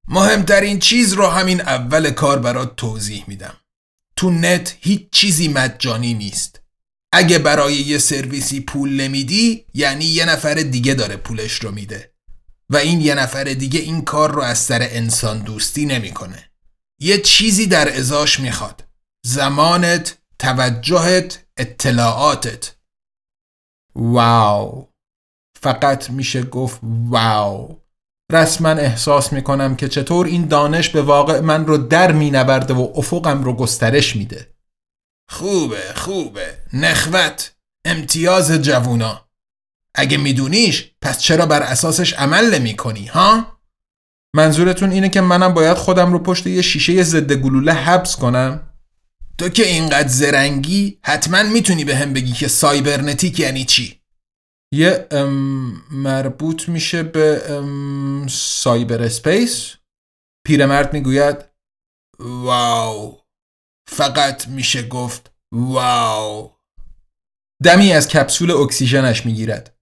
مهمترین 0.07 0.79
چیز 0.79 1.13
رو 1.13 1.27
همین 1.27 1.61
اول 1.61 2.11
کار 2.11 2.39
برات 2.39 2.75
توضیح 2.75 3.23
میدم. 3.27 3.57
تو 4.17 4.31
نت 4.31 4.77
هیچ 4.79 5.09
چیزی 5.11 5.47
مجانی 5.47 6.13
نیست. 6.13 6.61
اگه 7.13 7.39
برای 7.39 7.73
یه 7.75 7.97
سرویسی 7.97 8.59
پول 8.59 9.01
نمیدی 9.01 9.65
یعنی 9.73 10.05
یه 10.05 10.25
نفر 10.25 10.53
دیگه 10.53 10.93
داره 10.93 11.15
پولش 11.15 11.53
رو 11.53 11.71
میده. 11.71 12.13
و 12.69 12.77
این 12.77 13.01
یه 13.01 13.15
نفر 13.15 13.43
دیگه 13.43 13.79
این 13.79 14.01
کار 14.01 14.31
رو 14.31 14.41
از 14.41 14.59
سر 14.59 14.87
انسان 14.91 15.39
دوستی 15.39 15.85
نمی‌کنه. 15.85 16.51
یه 16.99 17.21
چیزی 17.21 17.67
در 17.67 17.97
ازاش 17.97 18.39
می‌خواد. 18.39 18.83
زمانت 19.25 20.17
توجهت 20.39 21.45
اطلاعاتت. 21.57 22.75
واو. 23.95 24.87
فقط 25.61 26.09
میشه 26.09 26.43
گفت 26.43 26.79
واو. 26.83 27.81
رسما 28.31 28.69
احساس 28.69 29.33
می‌کنم 29.33 29.75
که 29.75 29.87
چطور 29.89 30.25
این 30.25 30.47
دانش 30.47 30.89
به 30.89 31.01
واقع 31.01 31.39
من 31.39 31.65
رو 31.65 31.77
در 31.77 32.11
مینورده 32.11 32.73
و 32.73 32.93
افقم 32.95 33.43
رو 33.43 33.53
گسترش 33.53 34.15
میده. 34.15 34.55
خوبه 35.29 35.93
خوبه. 35.95 36.57
نخوت. 36.73 37.55
امتیاز 37.85 38.51
جوونا. 38.51 39.29
اگه 39.95 40.17
میدونیش 40.17 40.91
پس 41.01 41.19
چرا 41.19 41.45
بر 41.45 41.63
اساسش 41.63 42.13
عمل 42.13 42.53
نمی 42.53 42.75
کنی 42.75 43.05
ها؟ 43.05 43.54
منظورتون 44.35 44.91
اینه 44.91 45.09
که 45.09 45.21
منم 45.21 45.53
باید 45.53 45.77
خودم 45.77 46.13
رو 46.13 46.19
پشت 46.19 46.47
یه 46.47 46.61
شیشه 46.61 47.03
ضد 47.03 47.33
گلوله 47.33 47.73
حبس 47.73 48.15
کنم؟ 48.15 48.69
تو 49.37 49.49
که 49.49 49.67
اینقدر 49.67 50.07
زرنگی 50.07 50.99
حتما 51.03 51.43
می‌تونی 51.43 51.85
به 51.85 51.95
هم 51.95 52.13
بگی 52.13 52.31
که 52.31 52.47
سایبرنتیک 52.47 53.39
یعنی 53.39 53.65
چی؟ 53.65 54.01
یه 54.73 55.07
مربوط 55.91 56.69
میشه 56.69 57.03
به 57.03 57.41
cyberspace؟ 58.29 59.73
پیرمرد 60.47 60.93
می‌گوید 60.93 61.37
wow 62.19 63.17
فقط 63.89 64.47
میشه 64.47 64.87
گفت 64.87 65.31
wow 65.53 66.51
دمی 67.63 67.93
از 67.93 68.07
کپسول 68.07 68.51
اکسیژنش 68.51 69.25
می‌گیرد 69.25 69.74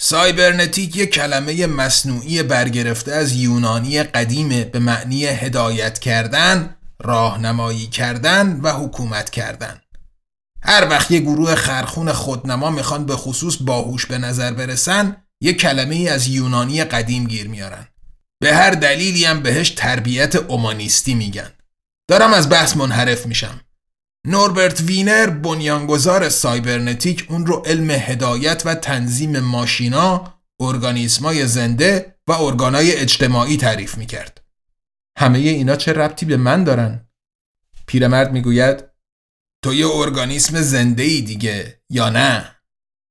سایبرنتیک 0.00 0.96
یک 0.96 1.10
کلمه 1.10 1.66
مصنوعی 1.66 2.42
برگرفته 2.42 3.12
از 3.12 3.32
یونانی 3.32 4.02
قدیمه 4.02 4.64
به 4.64 4.78
معنی 4.78 5.26
هدایت 5.26 5.98
کردن، 5.98 6.76
راهنمایی 7.00 7.86
کردن 7.86 8.60
و 8.60 8.72
حکومت 8.72 9.30
کردن. 9.30 9.80
هر 10.62 10.88
وقت 10.88 11.10
یه 11.10 11.20
گروه 11.20 11.54
خرخون 11.54 12.12
خودنما 12.12 12.70
می‌خوان 12.70 13.06
به 13.06 13.16
خصوص 13.16 13.56
باهوش 13.60 14.06
به 14.06 14.18
نظر 14.18 14.52
برسن 14.52 15.16
یه 15.40 15.52
کلمه 15.52 15.94
ای 15.94 16.08
از 16.08 16.28
یونانی 16.28 16.84
قدیم 16.84 17.26
گیر 17.26 17.48
میارن. 17.48 17.88
به 18.40 18.54
هر 18.54 18.70
دلیلی 18.70 19.24
هم 19.24 19.42
بهش 19.42 19.70
تربیت 19.70 20.36
اومانیستی 20.36 21.14
میگن. 21.14 21.50
دارم 22.08 22.32
از 22.32 22.50
بحث 22.50 22.76
منحرف 22.76 23.26
میشم. 23.26 23.60
نوربرت 24.26 24.80
وینر 24.80 25.26
بنیانگذار 25.26 26.28
سایبرنتیک 26.28 27.26
اون 27.28 27.46
رو 27.46 27.62
علم 27.66 27.90
هدایت 27.90 28.62
و 28.64 28.74
تنظیم 28.74 29.40
ماشینا، 29.40 30.34
ارگانیسمای 30.60 31.46
زنده 31.46 32.14
و 32.26 32.32
ارگانای 32.32 32.96
اجتماعی 32.96 33.56
تعریف 33.56 33.98
می‌کرد. 33.98 34.40
همه 35.18 35.38
اینا 35.38 35.76
چه 35.76 35.92
ربطی 35.92 36.26
به 36.26 36.36
من 36.36 36.64
دارن؟ 36.64 37.08
پیرمرد 37.86 38.32
می‌گوید 38.32 38.84
تو 39.62 39.74
یه 39.74 39.86
ارگانیسم 39.88 40.60
زنده 40.60 41.02
ای 41.02 41.20
دیگه 41.20 41.82
یا 41.90 42.10
نه؟ 42.10 42.54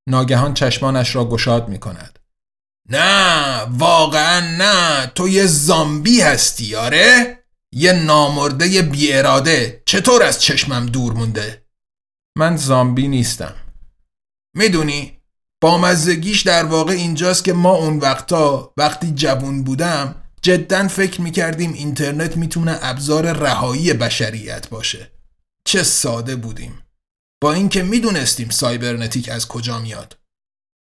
ناگهان 0.08 0.54
چشمانش 0.54 1.16
را 1.16 1.30
گشاد 1.30 1.70
می 1.70 1.80
کند. 1.80 2.20
نه 2.90 3.62
واقعا 3.62 4.40
نه 4.40 5.12
تو 5.16 5.30
یه 5.30 5.46
زامبی 5.46 6.22
هستی 6.22 6.76
آره؟ 6.76 7.37
یه 7.74 7.94
نامرده 7.94 8.82
بی 8.82 9.14
اراده 9.14 9.84
چطور 9.86 10.24
از 10.24 10.42
چشمم 10.42 10.86
دور 10.86 11.14
مونده؟ 11.14 11.66
من 12.38 12.58
زامبی 12.58 13.08
نیستم. 13.08 13.56
می‌دونی 14.56 15.22
با 15.62 15.78
مزگیش 15.78 16.42
در 16.42 16.66
واقع 16.66 16.94
اینجاست 16.94 17.44
که 17.44 17.54
ما 17.54 17.76
اون 17.76 18.00
وقتا 18.00 18.74
وقتی 18.78 19.12
جوون 19.12 19.64
بودم 19.64 20.24
جدا 20.42 20.88
فکر 20.88 21.22
می‌کردیم 21.22 21.74
اینترنت 21.74 22.38
می‌تونه 22.38 22.80
ابزار 22.82 23.32
رهایی 23.32 23.94
بشریت 23.94 24.70
باشه. 24.70 25.12
چه 25.66 25.84
ساده 25.84 26.36
بودیم. 26.36 26.84
با 27.42 27.54
اینکه 27.54 27.84
می‌دونستیم 27.84 28.50
سایبرنتیک 28.50 29.30
از 29.30 29.48
کجا 29.48 29.80
میاد. 29.80 30.18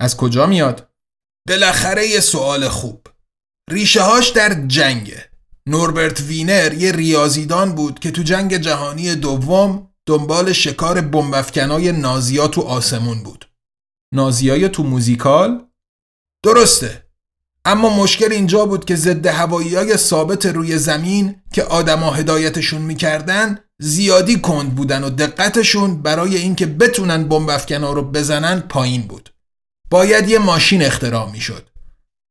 از 0.01 0.17
کجا 0.17 0.47
میاد؟ 0.47 0.91
بالاخره 1.49 2.07
یه 2.07 2.21
سوال 2.21 2.69
خوب. 2.69 3.07
ریشه 3.71 4.03
هاش 4.03 4.29
در 4.29 4.67
جنگه. 4.67 5.28
نوربرت 5.69 6.21
وینر 6.21 6.75
یه 6.75 6.93
ریاضیدان 6.93 7.73
بود 7.73 7.99
که 7.99 8.11
تو 8.11 8.23
جنگ 8.23 8.57
جهانی 8.57 9.15
دوم 9.15 9.89
دنبال 10.07 10.53
شکار 10.53 11.01
بمبافکنای 11.01 11.93
نازیا 11.93 12.49
تو 12.49 12.61
آسمون 12.61 13.23
بود 13.23 13.49
نازیای 14.13 14.69
تو 14.69 14.83
موزیکال 14.83 15.65
درسته 16.43 17.05
اما 17.65 18.03
مشکل 18.03 18.33
اینجا 18.33 18.67
بود 18.67 18.85
که 18.85 18.97
ضد 18.97 19.27
هوایی 19.27 19.75
های 19.75 19.97
ثابت 19.97 20.47
روی 20.47 20.79
زمین 20.79 21.35
که 21.53 21.63
آدما 21.63 22.11
هدایتشون 22.11 22.83
می‌کردن 22.83 23.59
زیادی 23.79 24.41
کند 24.41 24.75
بودن 24.75 25.05
و 25.05 25.11
دقتشون 25.11 26.03
برای 26.03 26.37
اینکه 26.37 26.67
بتونن 26.67 27.29
بمب 27.29 27.51
رو 27.71 28.03
بزنن 28.03 28.61
پایین 28.61 29.03
بود. 29.03 29.35
باید 29.91 30.29
یه 30.29 30.39
ماشین 30.39 30.83
اختراع 30.83 31.31
می‌شد. 31.31 31.69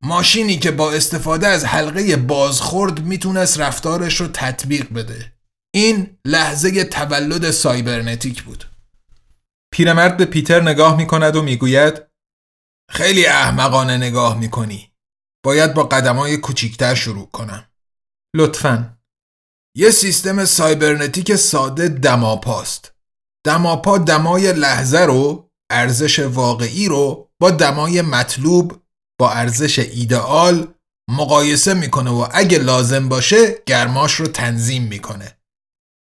ماشینی 0.03 0.59
که 0.59 0.71
با 0.71 0.91
استفاده 0.91 1.47
از 1.47 1.65
حلقه 1.65 2.15
بازخورد 2.15 3.03
می‌تونست 3.03 3.59
رفتارش 3.59 4.21
رو 4.21 4.27
تطبیق 4.27 4.93
بده. 4.93 5.33
این 5.75 6.17
لحظه 6.25 6.83
تولد 6.83 7.51
سایبرنتیک 7.51 8.43
بود. 8.43 8.65
پیرمرد 9.73 10.17
به 10.17 10.25
پیتر 10.25 10.61
نگاه 10.61 10.97
می‌کند 10.97 11.35
و 11.35 11.41
می‌گوید 11.41 12.01
خیلی 12.91 13.25
احمقانه 13.25 13.97
نگاه 13.97 14.39
می‌کنی. 14.39 14.91
باید 15.45 15.73
با 15.73 15.83
قدمای 15.83 16.37
کوچیکتر 16.37 16.95
شروع 16.95 17.29
کنم. 17.31 17.67
لطفاً. 18.35 18.97
یه 19.75 19.91
سیستم 19.91 20.45
سایبرنتیک 20.45 21.35
ساده 21.35 21.87
دماپاست. 21.87 22.93
دماپا 23.45 23.97
دمای 23.97 24.53
لحظه 24.53 24.99
رو، 24.99 25.49
ارزش 25.71 26.19
واقعی 26.19 26.87
رو 26.87 27.29
با 27.39 27.51
دمای 27.51 28.01
مطلوب 28.01 28.81
با 29.19 29.31
ارزش 29.31 29.79
ایدئال 29.79 30.73
مقایسه 31.09 31.73
می‌کنه 31.73 32.11
و 32.11 32.27
اگه 32.31 32.57
لازم 32.57 33.09
باشه 33.09 33.63
گرماش 33.65 34.13
رو 34.13 34.27
تنظیم 34.27 34.83
می‌کنه. 34.83 35.37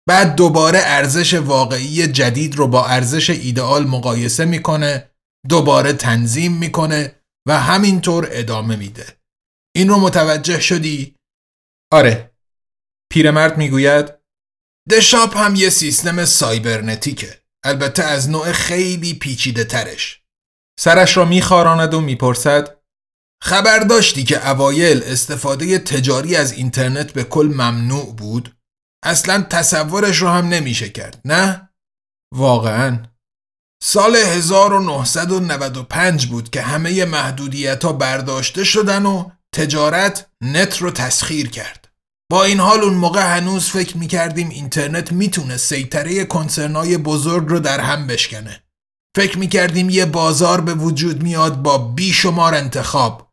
بعد 0.07 0.35
دوباره 0.35 0.79
ارزش 0.83 1.33
واقعی 1.33 2.07
جدید 2.07 2.55
رو 2.55 2.67
با 2.67 2.85
ارزش 2.85 3.29
ایدئال 3.29 3.87
مقایسه 3.87 4.45
می‌کنه، 4.45 5.09
دوباره 5.49 5.93
تنظیم 5.93 6.53
می‌کنه 6.53 7.15
و 7.47 7.59
همینطور 7.59 8.27
ادامه 8.31 8.75
میده. 8.75 9.05
این 9.75 9.89
رو 9.89 9.99
متوجه 9.99 10.59
شدی؟ 10.59 11.15
آره 11.93 12.31
پیرمرد 13.11 13.57
می‌گوید 13.57 14.13
دشاپ 14.91 15.37
هم 15.37 15.55
یه 15.55 15.69
سیستم 15.69 16.25
سایبرنتیکه 16.25 17.41
البته 17.65 18.03
از 18.03 18.29
نوع 18.29 18.51
خیلی 18.51 19.13
پیچیده 19.13 19.63
ترش 19.63 20.21
سرش 20.79 21.17
را 21.17 21.25
میخاراند 21.25 21.93
و 21.93 22.01
می‌پرسد 22.01 22.74
خبر 23.43 23.79
داشتی 23.79 24.23
که 24.23 24.49
اوایل 24.49 25.03
استفاده 25.03 25.79
تجاری 25.79 26.35
از 26.35 26.51
اینترنت 26.51 27.13
به 27.13 27.23
کل 27.23 27.51
ممنوع 27.55 28.15
بود؟ 28.15 28.55
اصلا 29.05 29.45
تصورش 29.49 30.17
رو 30.17 30.27
هم 30.27 30.47
نمیشه 30.47 30.89
کرد 30.89 31.21
نه؟ 31.25 31.69
واقعا 32.35 33.03
سال 33.83 34.15
1995 34.15 36.27
بود 36.27 36.49
که 36.49 36.61
همه 36.61 37.05
محدودیت 37.05 37.85
ها 37.85 37.93
برداشته 37.93 38.63
شدن 38.63 39.05
و 39.05 39.29
تجارت 39.55 40.27
نت 40.41 40.77
رو 40.77 40.91
تسخیر 40.91 41.49
کرد 41.49 41.87
با 42.31 42.43
این 42.43 42.59
حال 42.59 42.79
اون 42.79 42.93
موقع 42.93 43.37
هنوز 43.37 43.69
فکر 43.69 43.97
می‌کردیم 43.97 44.49
اینترنت 44.49 45.11
می‌تونه 45.11 45.57
سیطره 45.57 46.25
کنسرنای 46.25 46.97
بزرگ 46.97 47.47
رو 47.47 47.59
در 47.59 47.79
هم 47.79 48.07
بشکنه 48.07 48.63
فکر 49.15 49.37
می‌کردیم 49.37 49.89
یه 49.89 50.05
بازار 50.05 50.61
به 50.61 50.73
وجود 50.73 51.23
میاد 51.23 51.61
با 51.61 51.77
بیشمار 51.77 52.55
انتخاب 52.55 53.24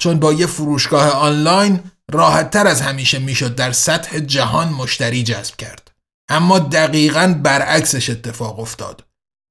چون 0.00 0.20
با 0.20 0.32
یه 0.32 0.46
فروشگاه 0.46 1.08
آنلاین 1.08 1.90
راحت 2.10 2.50
تر 2.50 2.66
از 2.66 2.80
همیشه 2.80 3.18
می‌شد 3.18 3.54
در 3.54 3.72
سطح 3.72 4.18
جهان 4.18 4.68
مشتری 4.68 5.22
جذب 5.22 5.56
کرد. 5.56 5.90
اما 6.30 6.58
دقیقا 6.58 7.40
برعکسش 7.42 8.10
اتفاق 8.10 8.60
افتاد. 8.60 9.04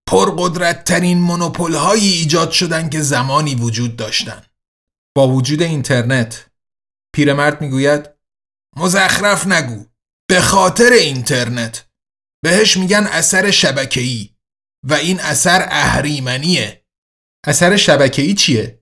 پرقدرت 0.10 0.84
ترین 0.84 1.18
منوپول 1.18 1.76
هایی 1.76 2.14
ایجاد 2.14 2.52
شدن 2.52 2.90
که 2.90 3.02
زمانی 3.02 3.56
وجود 3.56 3.96
داشتن. 3.96 4.42
با 5.18 5.28
وجود 5.28 5.62
اینترنت 5.62 6.50
پیرمرد 7.16 7.62
می‌گوید 7.62 8.10
مزخرف 8.78 9.48
نگو 9.48 9.86
به 10.30 10.42
خاطر 10.42 10.92
اینترنت. 10.92 11.86
بهش 12.44 12.78
میگن 12.78 13.08
اثر 13.08 13.52
شبکه‌ای 13.52 14.30
و 14.84 14.94
این 14.94 15.20
اثر 15.20 15.68
اهریمنیه. 15.72 16.86
اثر 17.48 17.76
شبکه‌ای 17.78 18.34
چیه؟ 18.34 18.79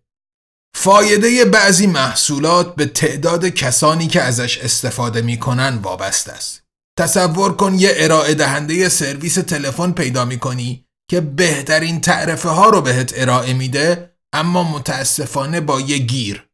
فایده 0.76 1.46
بعضی 1.46 1.88
محصولات 1.88 2.76
به 2.76 2.86
تعداد 2.86 3.46
کسانی 3.46 4.08
که 4.08 4.22
ازش 4.22 4.58
استفاده 4.58 5.22
می‌کنن 5.22 5.78
وابسته 5.78 6.32
است. 6.32 6.64
تصور 7.00 7.56
کن 7.56 7.74
یه 7.74 7.94
ارائه 7.96 8.34
دهنده 8.34 8.90
سرویس 8.90 9.36
تلفن 9.36 9.92
پیدا 9.92 10.26
می‌کنی 10.26 10.86
که 11.10 11.22
بهترین 11.22 12.02
تعرفه 12.02 12.50
ها 12.50 12.70
رو 12.70 12.82
بهت 12.82 13.14
ارائه 13.16 13.54
میده 13.54 14.18
اما 14.34 14.64
متاسفانه 14.64 15.62
با 15.62 15.82
یه 15.82 15.98
گیر. 15.98 16.50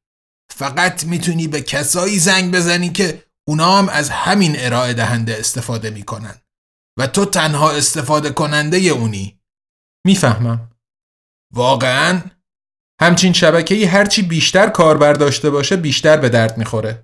فقط 0.55 1.03
می‌تونی 1.03 1.47
به 1.47 1.61
کسایی 1.61 2.20
زنگ 2.20 2.55
بزنی 2.55 2.89
که 2.89 3.24
اونا 3.47 3.78
هم 3.78 3.89
از 3.89 4.09
همین 4.09 4.55
ارائه 4.59 4.93
دهنده 4.93 5.39
استفاده 5.39 5.89
می‌کنن. 5.89 6.36
و 6.99 7.07
تو 7.07 7.26
تنها 7.26 7.72
استفاده 7.72 8.30
کننده 8.30 8.78
اونی. 8.78 9.39
می‌فهمم. 10.05 10.72
واقعا؟ 11.53 12.22
همچین 13.03 13.33
شبکه‌ای 13.33 13.83
هرچی 13.83 14.21
بیشتر 14.21 14.69
کاربر 14.69 15.13
داشته 15.13 15.49
باشه 15.49 15.75
بیشتر 15.75 16.17
به 16.17 16.29
درد 16.29 16.57
می‌خوره 16.57 17.03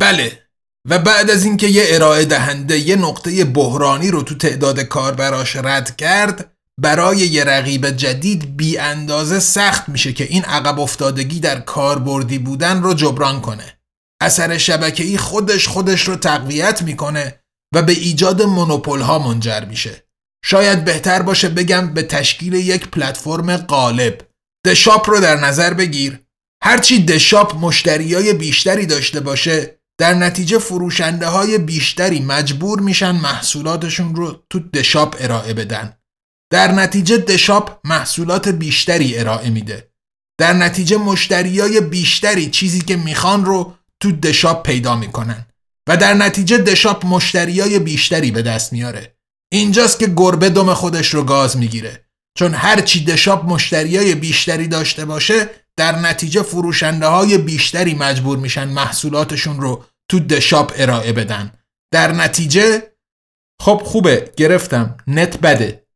بله 0.00 0.42
و 0.88 0.98
بعد 0.98 1.30
از 1.30 1.44
اینکه 1.44 1.66
یه 1.66 1.84
ارائه 1.88 2.24
دهنده 2.24 2.78
یه 2.78 2.96
نقطه 2.96 3.44
بحرانی 3.44 4.10
رو 4.10 4.22
تو 4.22 4.34
تعداد 4.34 4.80
کاربراش 4.80 5.56
رد 5.56 5.96
کرد 5.96 6.52
برای 6.80 7.18
یه 7.18 7.44
رقیب 7.44 7.90
جدید 7.90 8.56
بی 8.56 8.78
اندازه 8.78 9.40
سخت 9.40 9.88
میشه 9.88 10.12
که 10.12 10.24
این 10.24 10.44
عقب 10.44 10.80
افتادگی 10.80 11.40
در 11.40 11.60
کاربردی 11.60 12.38
بودن 12.38 12.82
رو 12.82 12.94
جبران 12.94 13.40
کنه. 13.40 13.78
اثر 14.20 14.58
شبکه‌ای 14.58 15.18
خودش 15.18 15.68
خودش 15.68 16.08
رو 16.08 16.16
تقویت 16.16 16.82
می‌کنه 16.82 17.40
و 17.74 17.82
به 17.82 17.92
ایجاد 17.92 18.42
مونوپول 18.42 19.00
ها 19.00 19.18
منجر 19.18 19.64
میشه. 19.64 20.04
شاید 20.44 20.84
بهتر 20.84 21.22
باشه 21.22 21.48
بگم 21.48 21.94
به 21.94 22.02
تشکیل 22.02 22.52
یک 22.52 22.88
پلتفرم 22.88 23.56
غالب. 23.56 24.31
دشاپ 24.66 25.10
رو 25.10 25.20
در 25.20 25.36
نظر 25.36 25.74
بگیر. 25.74 26.18
هرچی 26.62 27.04
دشاپ 27.04 27.56
مشتریای 27.56 28.32
بیشتری 28.32 28.86
داشته 28.86 29.20
باشه 29.20 29.78
در 29.98 30.14
نتیجه 30.14 30.58
فروشنده 30.58 31.26
های 31.26 31.58
بیشتری 31.58 32.20
مجبور 32.20 32.80
میشن 32.80 33.10
محصولاتشون 33.10 34.14
رو 34.14 34.44
تو 34.50 34.58
دشاپ 34.58 35.16
ارائه 35.20 35.54
بدن. 35.54 35.96
در 36.52 36.72
نتیجه 36.72 37.16
دشاپ 37.16 37.80
محصولات 37.84 38.48
بیشتری 38.48 39.18
ارائه 39.18 39.50
میده 39.50 39.92
در 40.40 40.52
نتیجه 40.52 40.96
مشتریای 40.96 41.80
بیشتری 41.80 42.50
چیزی 42.50 42.80
که 42.80 42.96
می‌خوان 42.96 43.44
رو 43.44 43.74
تو 44.00 44.12
دشاپ 44.12 44.66
پیدا 44.66 44.96
می‌کنن 44.96 45.46
و 45.88 45.96
در 45.96 46.14
نتیجه 46.14 46.58
دشاپ 46.58 47.06
مشتریای 47.06 47.78
بیشتری 47.78 48.30
به 48.30 48.42
دست 48.42 48.72
میاره 48.72 49.16
اینجاست 49.52 49.98
که 49.98 50.06
گربه 50.06 50.48
دم 50.48 50.74
خودش 50.74 51.14
رو 51.14 51.24
گاز 51.24 51.56
می‌گیره 51.56 52.04
چون 52.38 52.54
هرچی 52.54 53.04
دشاپ 53.04 53.44
مشتریای 53.44 54.14
بیشتری 54.14 54.68
داشته 54.68 55.04
باشه 55.04 55.50
در 55.76 55.98
نتیجه 55.98 56.42
فروشنده 56.42 57.06
های 57.06 57.38
بیشتری 57.38 57.94
مجبور 57.94 58.38
میشن 58.38 58.68
محصولاتشون 58.68 59.60
رو 59.60 59.84
تو 60.10 60.20
دشاپ 60.20 60.72
ارائه 60.76 61.12
بدن. 61.12 61.52
در 61.92 62.12
نتیجه 62.12 62.92
خب 63.62 63.82
خوبه 63.84 64.32
گرفتم 64.36 64.96
نت 65.06 65.38
بده. 65.38 65.86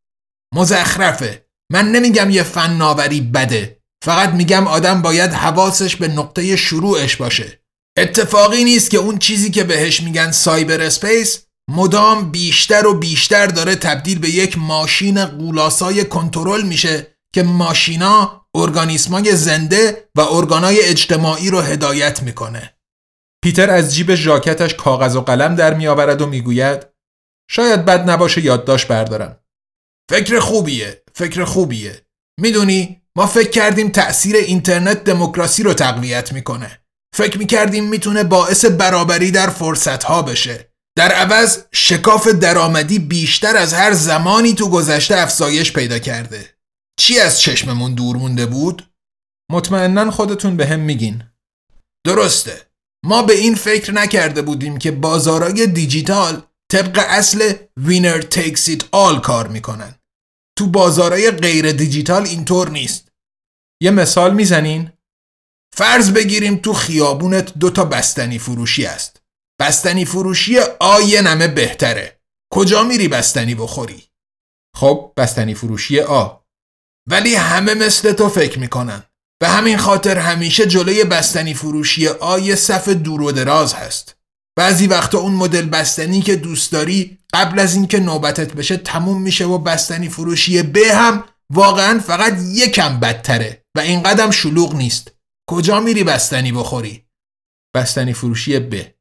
مزخرفه. 0.55 1.47
من 1.72 1.93
نمیگم 1.93 2.30
یه 2.30 2.43
فناوری 2.43 3.20
بده. 3.20 3.82
فقط 4.05 4.28
میگم 4.28 4.66
آدم 4.66 5.03
باید 5.03 5.32
حواسش 5.32 5.97
به 5.97 6.09
نقطه 6.09 6.57
شروعش 6.57 7.16
باشه. 7.16 7.61
اتفاقی 7.99 8.64
نیست 8.64 8.91
که 8.91 8.99
اون 8.99 9.18
چیزی 9.18 9.51
که 9.51 9.64
بهش 9.64 10.01
میگن 10.01 10.30
cyberspace 10.31 11.46
مدام 11.71 12.31
بیشتر 12.31 12.87
و 12.87 12.99
بیشتر 12.99 13.47
داره 13.47 13.77
تبدیل 13.77 14.19
به 14.19 14.31
یک 14.31 14.59
ماشین 14.59 15.25
غول‌آسای 15.25 16.05
کنترل 16.05 16.62
میشه 16.62 17.17
که 17.35 17.43
ماشینا 17.43 18.47
ارگانیسمای 18.55 19.37
زنده 19.37 20.09
و 20.17 20.21
ارگانای 20.21 20.83
اجتماعی 20.83 21.51
رو 21.51 21.61
هدایت 21.61 22.23
می‌کنه. 22.23 22.77
پیتر 23.45 23.71
از 23.71 23.95
جیب 23.95 24.14
ژاکتش 24.14 24.75
کاغذ 24.75 25.17
و 25.17 25.21
قلم 25.21 25.55
در 25.55 25.75
میآورد 25.75 26.23
و 26.23 26.27
می‌گوید 26.27 26.87
شاید 27.51 27.85
بد 27.85 28.11
نباشه 28.11 28.45
یادداشت 28.45 28.89
بردارم. 28.89 29.41
فکر 30.11 30.41
خوبیه 30.41 31.03
فکر 31.14 31.45
خوبیه. 31.45 32.07
می‌دونی 32.41 33.03
ما 33.17 33.27
فکر 33.27 33.51
کردیم 33.51 33.89
تأثیر 33.89 34.37
اینترنت 34.37 35.05
دموکراسی 35.05 35.62
رو 35.62 35.75
تقویت 35.75 36.33
می‌کنه. 36.33 36.81
فکر 37.14 37.39
می‌کردیم 37.39 37.89
می‌تونه 37.89 38.25
باعث 38.25 38.64
برابری 38.64 39.31
در 39.31 39.51
فرصت 39.51 40.05
ها 40.05 40.23
بشه. 40.23 40.73
در 40.99 41.13
عوض 41.13 41.65
شکاف 41.73 42.29
درآمدی 42.29 42.99
بیشتر 42.99 43.57
از 43.57 43.75
هر 43.75 43.93
زمانی 43.93 44.55
تو 44.55 44.71
گذشته 44.71 45.17
افزایش 45.17 45.73
پیدا 45.73 45.99
کرده. 45.99 46.57
چی 47.01 47.19
از 47.19 47.41
چشممون 47.41 47.95
دور 47.95 48.17
مونده 48.17 48.47
بود؟ 48.47 48.91
مطمئنا 49.53 50.11
خودتون 50.11 50.57
به 50.57 50.67
هم 50.67 50.81
میگین. 50.81 51.23
درسته. 52.07 52.71
ما 53.05 53.23
به 53.23 53.35
این 53.35 53.55
فکر 53.55 53.93
نکرده 53.93 54.43
بودیم 54.43 54.79
که 54.79 54.91
بازارای 54.91 55.67
دیجیتال 55.67 56.43
طبق 56.73 57.05
اصل 57.09 57.53
وینر 57.77 58.21
takes 58.21 58.69
it 58.69 58.83
all 58.83 59.21
کار 59.21 59.49
می‌کنن. 59.49 59.95
تو 60.59 60.67
بازارای 60.67 61.31
غیر 61.31 61.73
دیجیتال 61.73 62.23
اینطور 62.23 62.71
نیست. 62.71 63.09
یه 63.83 63.91
مثال 63.91 64.35
می‌زنین؟ 64.35 64.93
فرض 65.75 66.11
بگیریم 66.11 66.57
تو 66.57 66.73
خیابونت 66.73 67.55
دو 67.59 67.71
تا 67.71 67.85
بستنی 67.85 68.39
فروشی 68.39 68.87
است. 68.87 69.23
بستنی 69.61 70.05
فروشی 70.05 70.59
آ 70.81 70.99
نمه 71.23 71.49
بهتره. 71.49 72.21
کجا 72.53 72.83
میری 72.83 73.09
بستنی 73.09 73.55
بخوری؟ 73.55 74.03
خب 74.77 75.13
بستنی 75.17 75.55
فروشی 75.55 76.01
آ. 76.01 76.29
ولی 77.11 77.35
همه 77.35 77.75
مثل 77.75 78.13
تو 78.13 78.29
فکر 78.29 78.59
می‌کنن. 78.59 79.03
به 79.41 79.49
همین 79.49 79.79
خاطر 79.79 80.19
همیشه 80.19 80.67
جلوی 80.67 81.05
بستنی 81.05 81.55
فروشی 81.55 82.09
آ 82.09 82.39
یه 82.39 82.55
صف 82.55 82.89
دور 82.89 83.23
و 83.23 83.33
دراز 83.33 83.75
هست. 83.75 84.17
بعضی 84.59 84.87
وقتا 84.87 85.19
اون 85.19 85.33
مدل 85.33 85.69
بستنی 85.69 86.23
که 86.23 86.37
دوست 86.37 86.73
داری 86.73 87.19
قبل 87.35 87.59
از 87.59 87.75
اینکه 87.75 88.01
نوبتت 88.01 88.53
بشه 88.53 88.77
تموم 88.77 89.23
میشه 89.23 89.45
و 89.45 89.59
بستنی 89.59 90.09
فروشی 90.09 90.63
ب 90.63 90.77
هم 90.77 91.25
واقعا 91.53 91.99
فقط 91.99 92.39
یکم 92.43 93.01
بدتره 93.01 93.65
و 93.77 93.81
این 93.81 94.03
قدم 94.03 94.31
شلوغ 94.31 94.75
نیست. 94.75 95.13
کجا 95.51 95.81
میری 95.81 96.05
بستنی 96.05 96.53
بخوری؟ 96.53 97.07
بستنی 97.77 98.13
فروشی 98.13 98.59
ب 98.59 98.96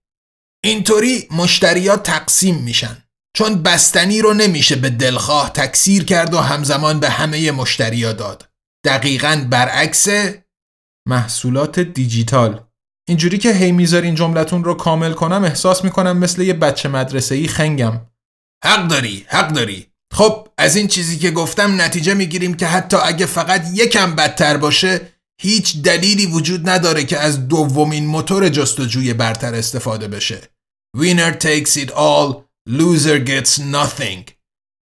اینطوری 0.66 1.28
مشتریا 1.32 1.98
تقسیم 1.98 2.56
میشن. 2.56 2.98
چون 3.38 3.64
بستنی 3.64 4.22
رو 4.22 4.34
نمیشه 4.34 4.76
به 4.76 4.90
دلخواه 4.90 5.50
تکثیر 5.54 6.04
کرد 6.04 6.34
و 6.34 6.40
همزمان 6.40 7.00
به 7.00 7.10
همه 7.10 7.52
مشتریا 7.52 8.14
داد. 8.14 8.50
دقیقا 8.86 9.48
برعکس 9.50 10.08
محصولات 11.08 11.80
دیجیتال. 11.80 12.64
اینجوری 13.08 13.38
که 13.38 13.54
هی 13.54 13.72
می‌ذارین 13.72 14.16
جملتون 14.16 14.64
رو 14.64 14.74
کامل 14.74 15.14
کنم 15.14 15.44
احساس 15.44 15.84
می‌کنم 15.84 16.18
مثل 16.18 16.42
یه 16.42 16.54
بچه 16.54 16.90
مدرسه 16.90 17.36
ای 17.36 17.48
خنگم. 17.48 18.02
حق 18.64 18.88
داری 18.88 19.26
حق 19.28 19.54
داری. 19.54 19.88
خب 20.14 20.48
از 20.58 20.76
این 20.76 20.88
چیزی 20.88 21.18
که 21.18 21.32
گفتم 21.32 21.82
نتیجه 21.82 22.14
می‌گیریم 22.14 22.54
که 22.54 22.68
حتی 22.68 22.98
اگه 22.98 23.26
فقط 23.26 23.66
یکم 23.74 24.16
بدتر 24.16 24.58
باشه 24.58 25.02
هیچ 25.42 25.82
دلیلی 25.82 26.26
وجود 26.26 26.70
نداره 26.70 27.04
که 27.04 27.20
از 27.20 27.48
دومین 27.48 28.06
موتور 28.06 28.50
جستجوی 28.50 29.14
برتر 29.14 29.56
استفاده 29.56 30.08
بشه. 30.08 30.55
Winner 31.00 31.34
takes 31.48 31.76
it 31.84 31.92
all, 31.92 32.46
loser 32.66 33.20
gets 33.20 33.60
nothing. 33.60 34.32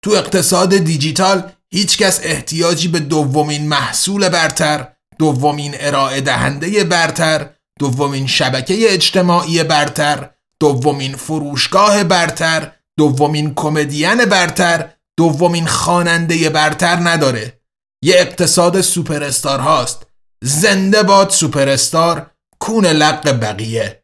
تو 0.03 0.11
اقتصاد 0.11 0.77
دیجیتال 0.77 1.51
هیچکس 1.73 2.19
احتیاجی 2.23 2.87
به 2.87 2.99
دومین 2.99 3.67
محصول 3.67 4.29
برتر 4.29 4.87
دومین 5.19 5.75
ارائه 5.79 6.21
دهنده 6.21 6.83
برتر 6.83 7.49
دومین 7.79 8.27
شبکه 8.27 8.93
اجتماعی 8.93 9.63
برتر 9.63 10.29
دومین 10.59 11.15
فروشگاه 11.15 12.03
برتر 12.03 12.71
دومین 12.97 13.53
کمدین 13.55 14.25
برتر 14.25 14.89
دومین 15.17 15.67
خواننده 15.67 16.49
برتر 16.49 16.95
نداره. 16.95 17.61
یه 18.03 18.15
اقتصاد 18.17 18.81
سوپراستارهاست. 18.81 20.07
زنده 20.43 21.03
باد 21.03 21.29
سوپر 21.29 21.69
استار 21.69 22.31
کون 22.59 22.85
لق 22.85 23.39
بقیه. 23.39 24.03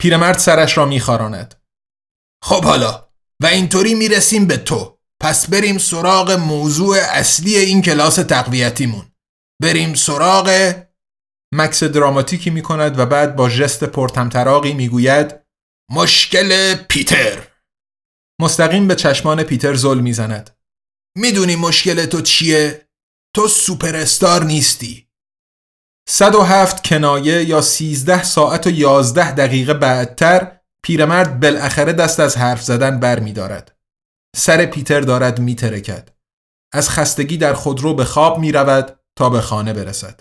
پیرمرد 0.00 0.38
سرش 0.38 0.76
را 0.76 0.84
میخاراند. 0.84 1.62
خب 2.44 2.64
حالا 2.64 3.08
و 3.42 3.46
اینطوری 3.46 3.94
می‌رسیم 3.94 4.46
به 4.46 4.56
تو. 4.56 4.98
پس 5.22 5.50
بریم 5.50 5.78
سراغ 5.78 6.30
موضوع 6.30 6.96
اصلی 6.96 7.56
این 7.56 7.82
کلاس 7.82 8.14
تقویتیمون. 8.14 9.12
بریم 9.62 9.94
سراغ 9.94 10.74
مکس 11.54 11.84
دراماتیکی 11.84 12.50
می 12.50 12.62
کند 12.62 12.98
و 12.98 13.06
بعد 13.06 13.36
با 13.36 13.48
ژست 13.48 13.84
پرتمطراقی 13.84 14.72
می 14.72 14.88
گوید 14.88 15.34
مشکل 15.90 16.74
پیتر. 16.74 17.46
مستقیم 18.40 18.88
به 18.88 18.94
چشمان 18.94 19.42
پیتر 19.42 19.74
زل 19.74 19.98
می 20.00 20.12
زند 20.12 20.58
می‌دونی 21.16 21.56
مشکل 21.56 22.06
تو 22.06 22.20
چیه؟ 22.20 22.88
تو 23.36 23.48
سوپر 23.48 24.04
نیستی. 24.44 25.09
107 26.12 26.84
کنایه 26.84 27.44
یا 27.44 27.60
13 27.60 28.22
ساعت 28.22 28.66
و 28.66 28.70
11 28.70 29.32
دقیقه 29.32 29.74
بعدتر 29.74 30.52
پیرمرد 30.82 31.40
بالاخره 31.40 31.92
دست 31.92 32.20
از 32.20 32.36
حرف 32.36 32.62
زدن 32.62 33.00
بر 33.00 33.20
می 33.20 33.32
دارد. 33.32 33.76
سر 34.36 34.66
پیتر 34.66 35.00
دارد 35.00 35.40
می 35.40 35.54
ترکد. 35.54 36.08
از 36.72 36.90
خستگی 36.90 37.36
در 37.36 37.54
خودرو 37.54 37.94
به 37.94 38.04
خواب 38.04 38.38
می 38.38 38.52
رود 38.52 38.98
تا 39.16 39.30
به 39.30 39.40
خانه 39.40 39.72
برسد. 39.72 40.20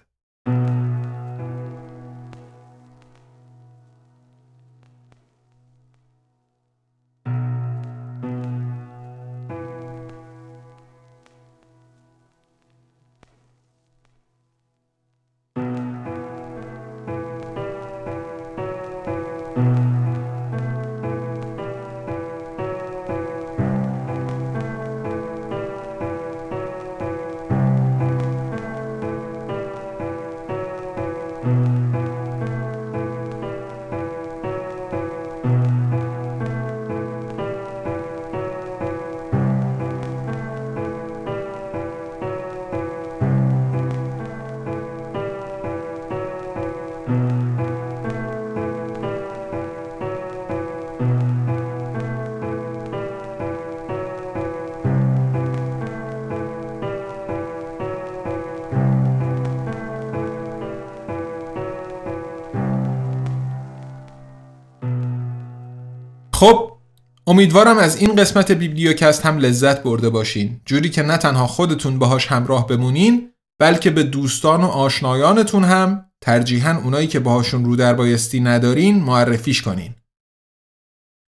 امیدوارم 67.30 67.78
از 67.78 67.98
این 67.98 68.16
قسمت 68.16 68.52
بیبلیوکست 68.52 69.26
هم 69.26 69.38
لذت 69.38 69.84
برده 69.84 70.10
باشین 70.10 70.62
جوری 70.66 70.90
که 70.90 71.04
نه 71.04 71.18
تنها 71.18 71.48
خودتون 71.48 72.00
باهاش 72.00 72.28
همراه 72.28 72.68
بمونین 72.68 73.30
بلکه 73.60 73.90
به 73.90 74.04
دوستان 74.04 74.62
و 74.62 74.68
آشنایانتون 74.68 75.64
هم 75.64 76.06
ترجیحاً 76.22 76.82
اونایی 76.84 77.08
که 77.08 77.20
باهاشون 77.20 77.66
رو 77.66 77.76
در 77.76 77.94
بایستی 77.94 78.40
ندارین 78.40 79.04
معرفیش 79.04 79.62
کنین 79.62 79.96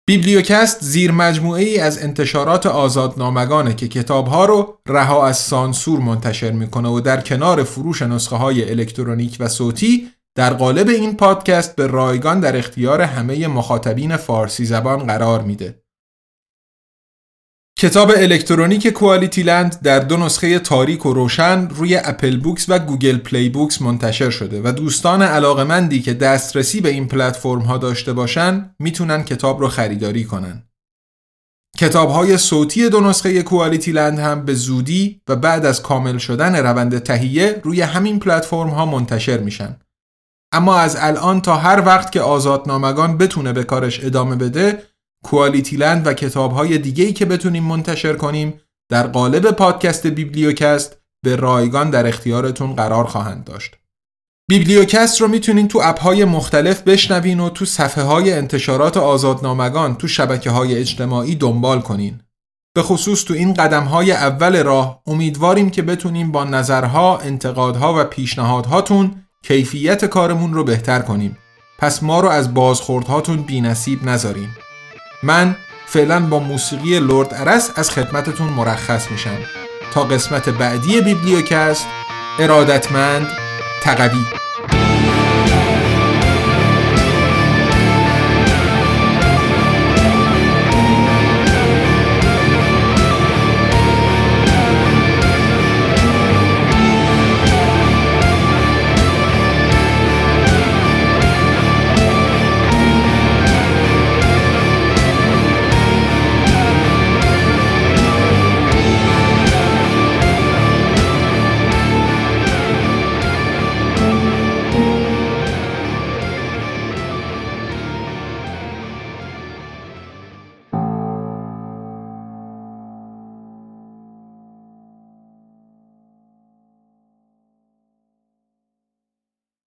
بیبلیوکست 0.08 0.84
زیر 0.84 1.22
ای 1.22 1.80
از 1.80 2.04
انتشارات 2.04 2.66
آزادنامگانه 2.66 3.74
که 3.74 3.88
کتابها 3.88 4.46
رو 4.46 4.78
رها 4.88 5.28
از 5.28 5.38
سانسور 5.38 6.00
منتشر 6.00 6.52
می‌کنه 6.52 6.90
و 6.90 7.00
در 7.00 7.22
کنار 7.22 7.64
فروش 7.64 8.02
نسخه 8.02 8.36
های 8.36 8.70
الکترونیک 8.70 9.38
و 9.40 9.48
صوتی 9.48 10.10
در 10.38 10.54
قالب 10.54 10.90
این 10.90 11.16
پادکست 11.16 11.76
به 11.76 11.88
رایگان 11.88 12.40
در 12.40 12.58
اختیار 12.58 13.02
همه 13.02 13.48
مخاطبین 13.48 14.18
فارسی 14.18 14.66
زبان 14.66 15.08
قرار 15.08 15.42
میده. 15.42 15.83
کتاب 17.80 18.12
الکترونیک 18.16 18.88
QualityLand 18.88 19.80
در 19.84 20.00
دو 20.00 20.18
نسخه 20.18 20.60
تاریک 20.60 21.06
و 21.06 21.14
روشن 21.14 21.70
روی 21.70 21.96
Apple 21.96 22.38
Books 22.38 22.66
و 22.70 22.80
Google 22.80 23.18
Play 23.18 23.50
Books 23.50 23.82
منتشر 23.82 24.30
شده 24.30 24.62
و 24.64 24.72
دوستان 24.72 25.22
علاقمندی 25.22 26.02
که 26.02 26.14
دسترسی 26.14 26.82
به 26.82 26.90
این 26.90 27.08
پلتفرم 27.08 27.60
ها 27.60 27.78
داشته 27.78 28.14
باشن 28.14 28.76
می‌تونن 28.80 29.24
کتاب 29.24 29.60
رو 29.60 29.68
خریداری 29.68 30.24
کنن. 30.24 30.64
کتاب 31.78 32.10
های 32.10 32.38
صوتی 32.38 32.90
دو 32.90 33.02
نسخه 33.02 33.44
QualityLand 33.44 34.20
هم 34.20 34.46
به 34.46 34.54
زودی 34.54 35.22
و 35.28 35.36
بعد 35.36 35.66
از 35.66 35.82
کامل 35.82 36.18
شدن 36.18 36.56
روند 36.56 37.00
تهیه 37.00 37.62
روی 37.64 37.82
همین 37.82 38.20
پلتفرم 38.20 38.70
ها 38.70 38.86
منتشر 38.86 39.38
میشن. 39.38 39.78
اما 40.54 40.78
از 40.78 40.98
الان 41.00 41.42
تا 41.42 41.56
هر 41.56 41.84
وقت 41.86 42.12
که 42.12 42.22
آزادنامگان 42.22 43.18
بتونه 43.18 43.54
به 43.54 43.64
کارش 43.64 44.04
ادامه 44.04 44.36
بده 44.36 44.84
کوالیتی 45.24 45.76
لند 45.76 46.08
و 46.08 46.14
کتاب 46.14 46.52
های 46.52 46.78
دیگه‌ای 46.78 47.14
که 47.14 47.26
بتونیم 47.26 47.64
منتشر 47.64 48.14
کنیم 48.14 48.62
در 48.90 49.08
قالب 49.08 49.52
پادکست 49.52 50.08
بیبلیوکست 50.08 50.98
به 51.24 51.36
رایگان 51.36 51.90
در 51.90 52.08
اختیارتون 52.08 52.74
قرار 52.74 53.04
خواهند 53.04 53.44
داشت. 53.44 53.76
بیبلیوکست 54.50 55.22
رو 55.22 55.28
می‌تونین 55.28 55.68
تو 55.68 55.82
اپ 55.84 56.00
های 56.00 56.26
مختلف 56.26 56.82
بشنوین 56.82 57.40
و 57.40 57.50
تو 57.50 57.66
صفحه 57.66 58.04
های 58.04 58.34
انتشارات 58.34 58.98
آزادنامگان 58.98 59.96
تو 59.96 60.08
شبکه 60.08 60.50
های 60.50 60.78
اجتماعی 60.78 61.36
دنبال 61.36 61.82
کنین. 61.82 62.20
به 62.76 62.82
خصوص 62.82 63.24
تو 63.24 63.34
این 63.34 63.54
قدم 63.54 63.84
های 63.84 64.12
اول 64.12 64.64
راه 64.64 65.02
امیدواریم 65.08 65.70
که 65.70 65.82
بتونیم 65.82 66.32
با 66.32 66.44
نظرها، 66.44 67.18
انتقادها 67.18 68.00
و 68.00 68.04
پیشنهادهاتون 68.04 69.16
کیفیت 69.44 70.06
کارمون 70.06 70.54
رو 70.54 70.64
بهتر 70.64 71.00
کنیم. 71.00 71.38
پس 71.80 72.04
ما 72.04 72.20
رو 72.20 72.30
از 72.30 72.54
بازخوردهاتون 72.54 73.38
بی 73.42 73.62
نصیب 73.62 74.04
نذارین. 74.04 74.50
من 75.24 75.56
فعلا 75.86 76.20
با 76.20 76.40
موسیقی 76.40 77.00
لورد 77.00 77.34
ارس 77.34 77.72
از 77.76 77.90
خدمتتون 77.90 78.48
مرخص 78.48 79.12
میشم. 79.12 79.38
تا 79.94 80.04
قسمت 80.04 80.50
بعدی 80.50 81.02
بیبلیوکست 81.02 81.88
ارادتمند 82.40 83.28
تقوی. 83.82 84.26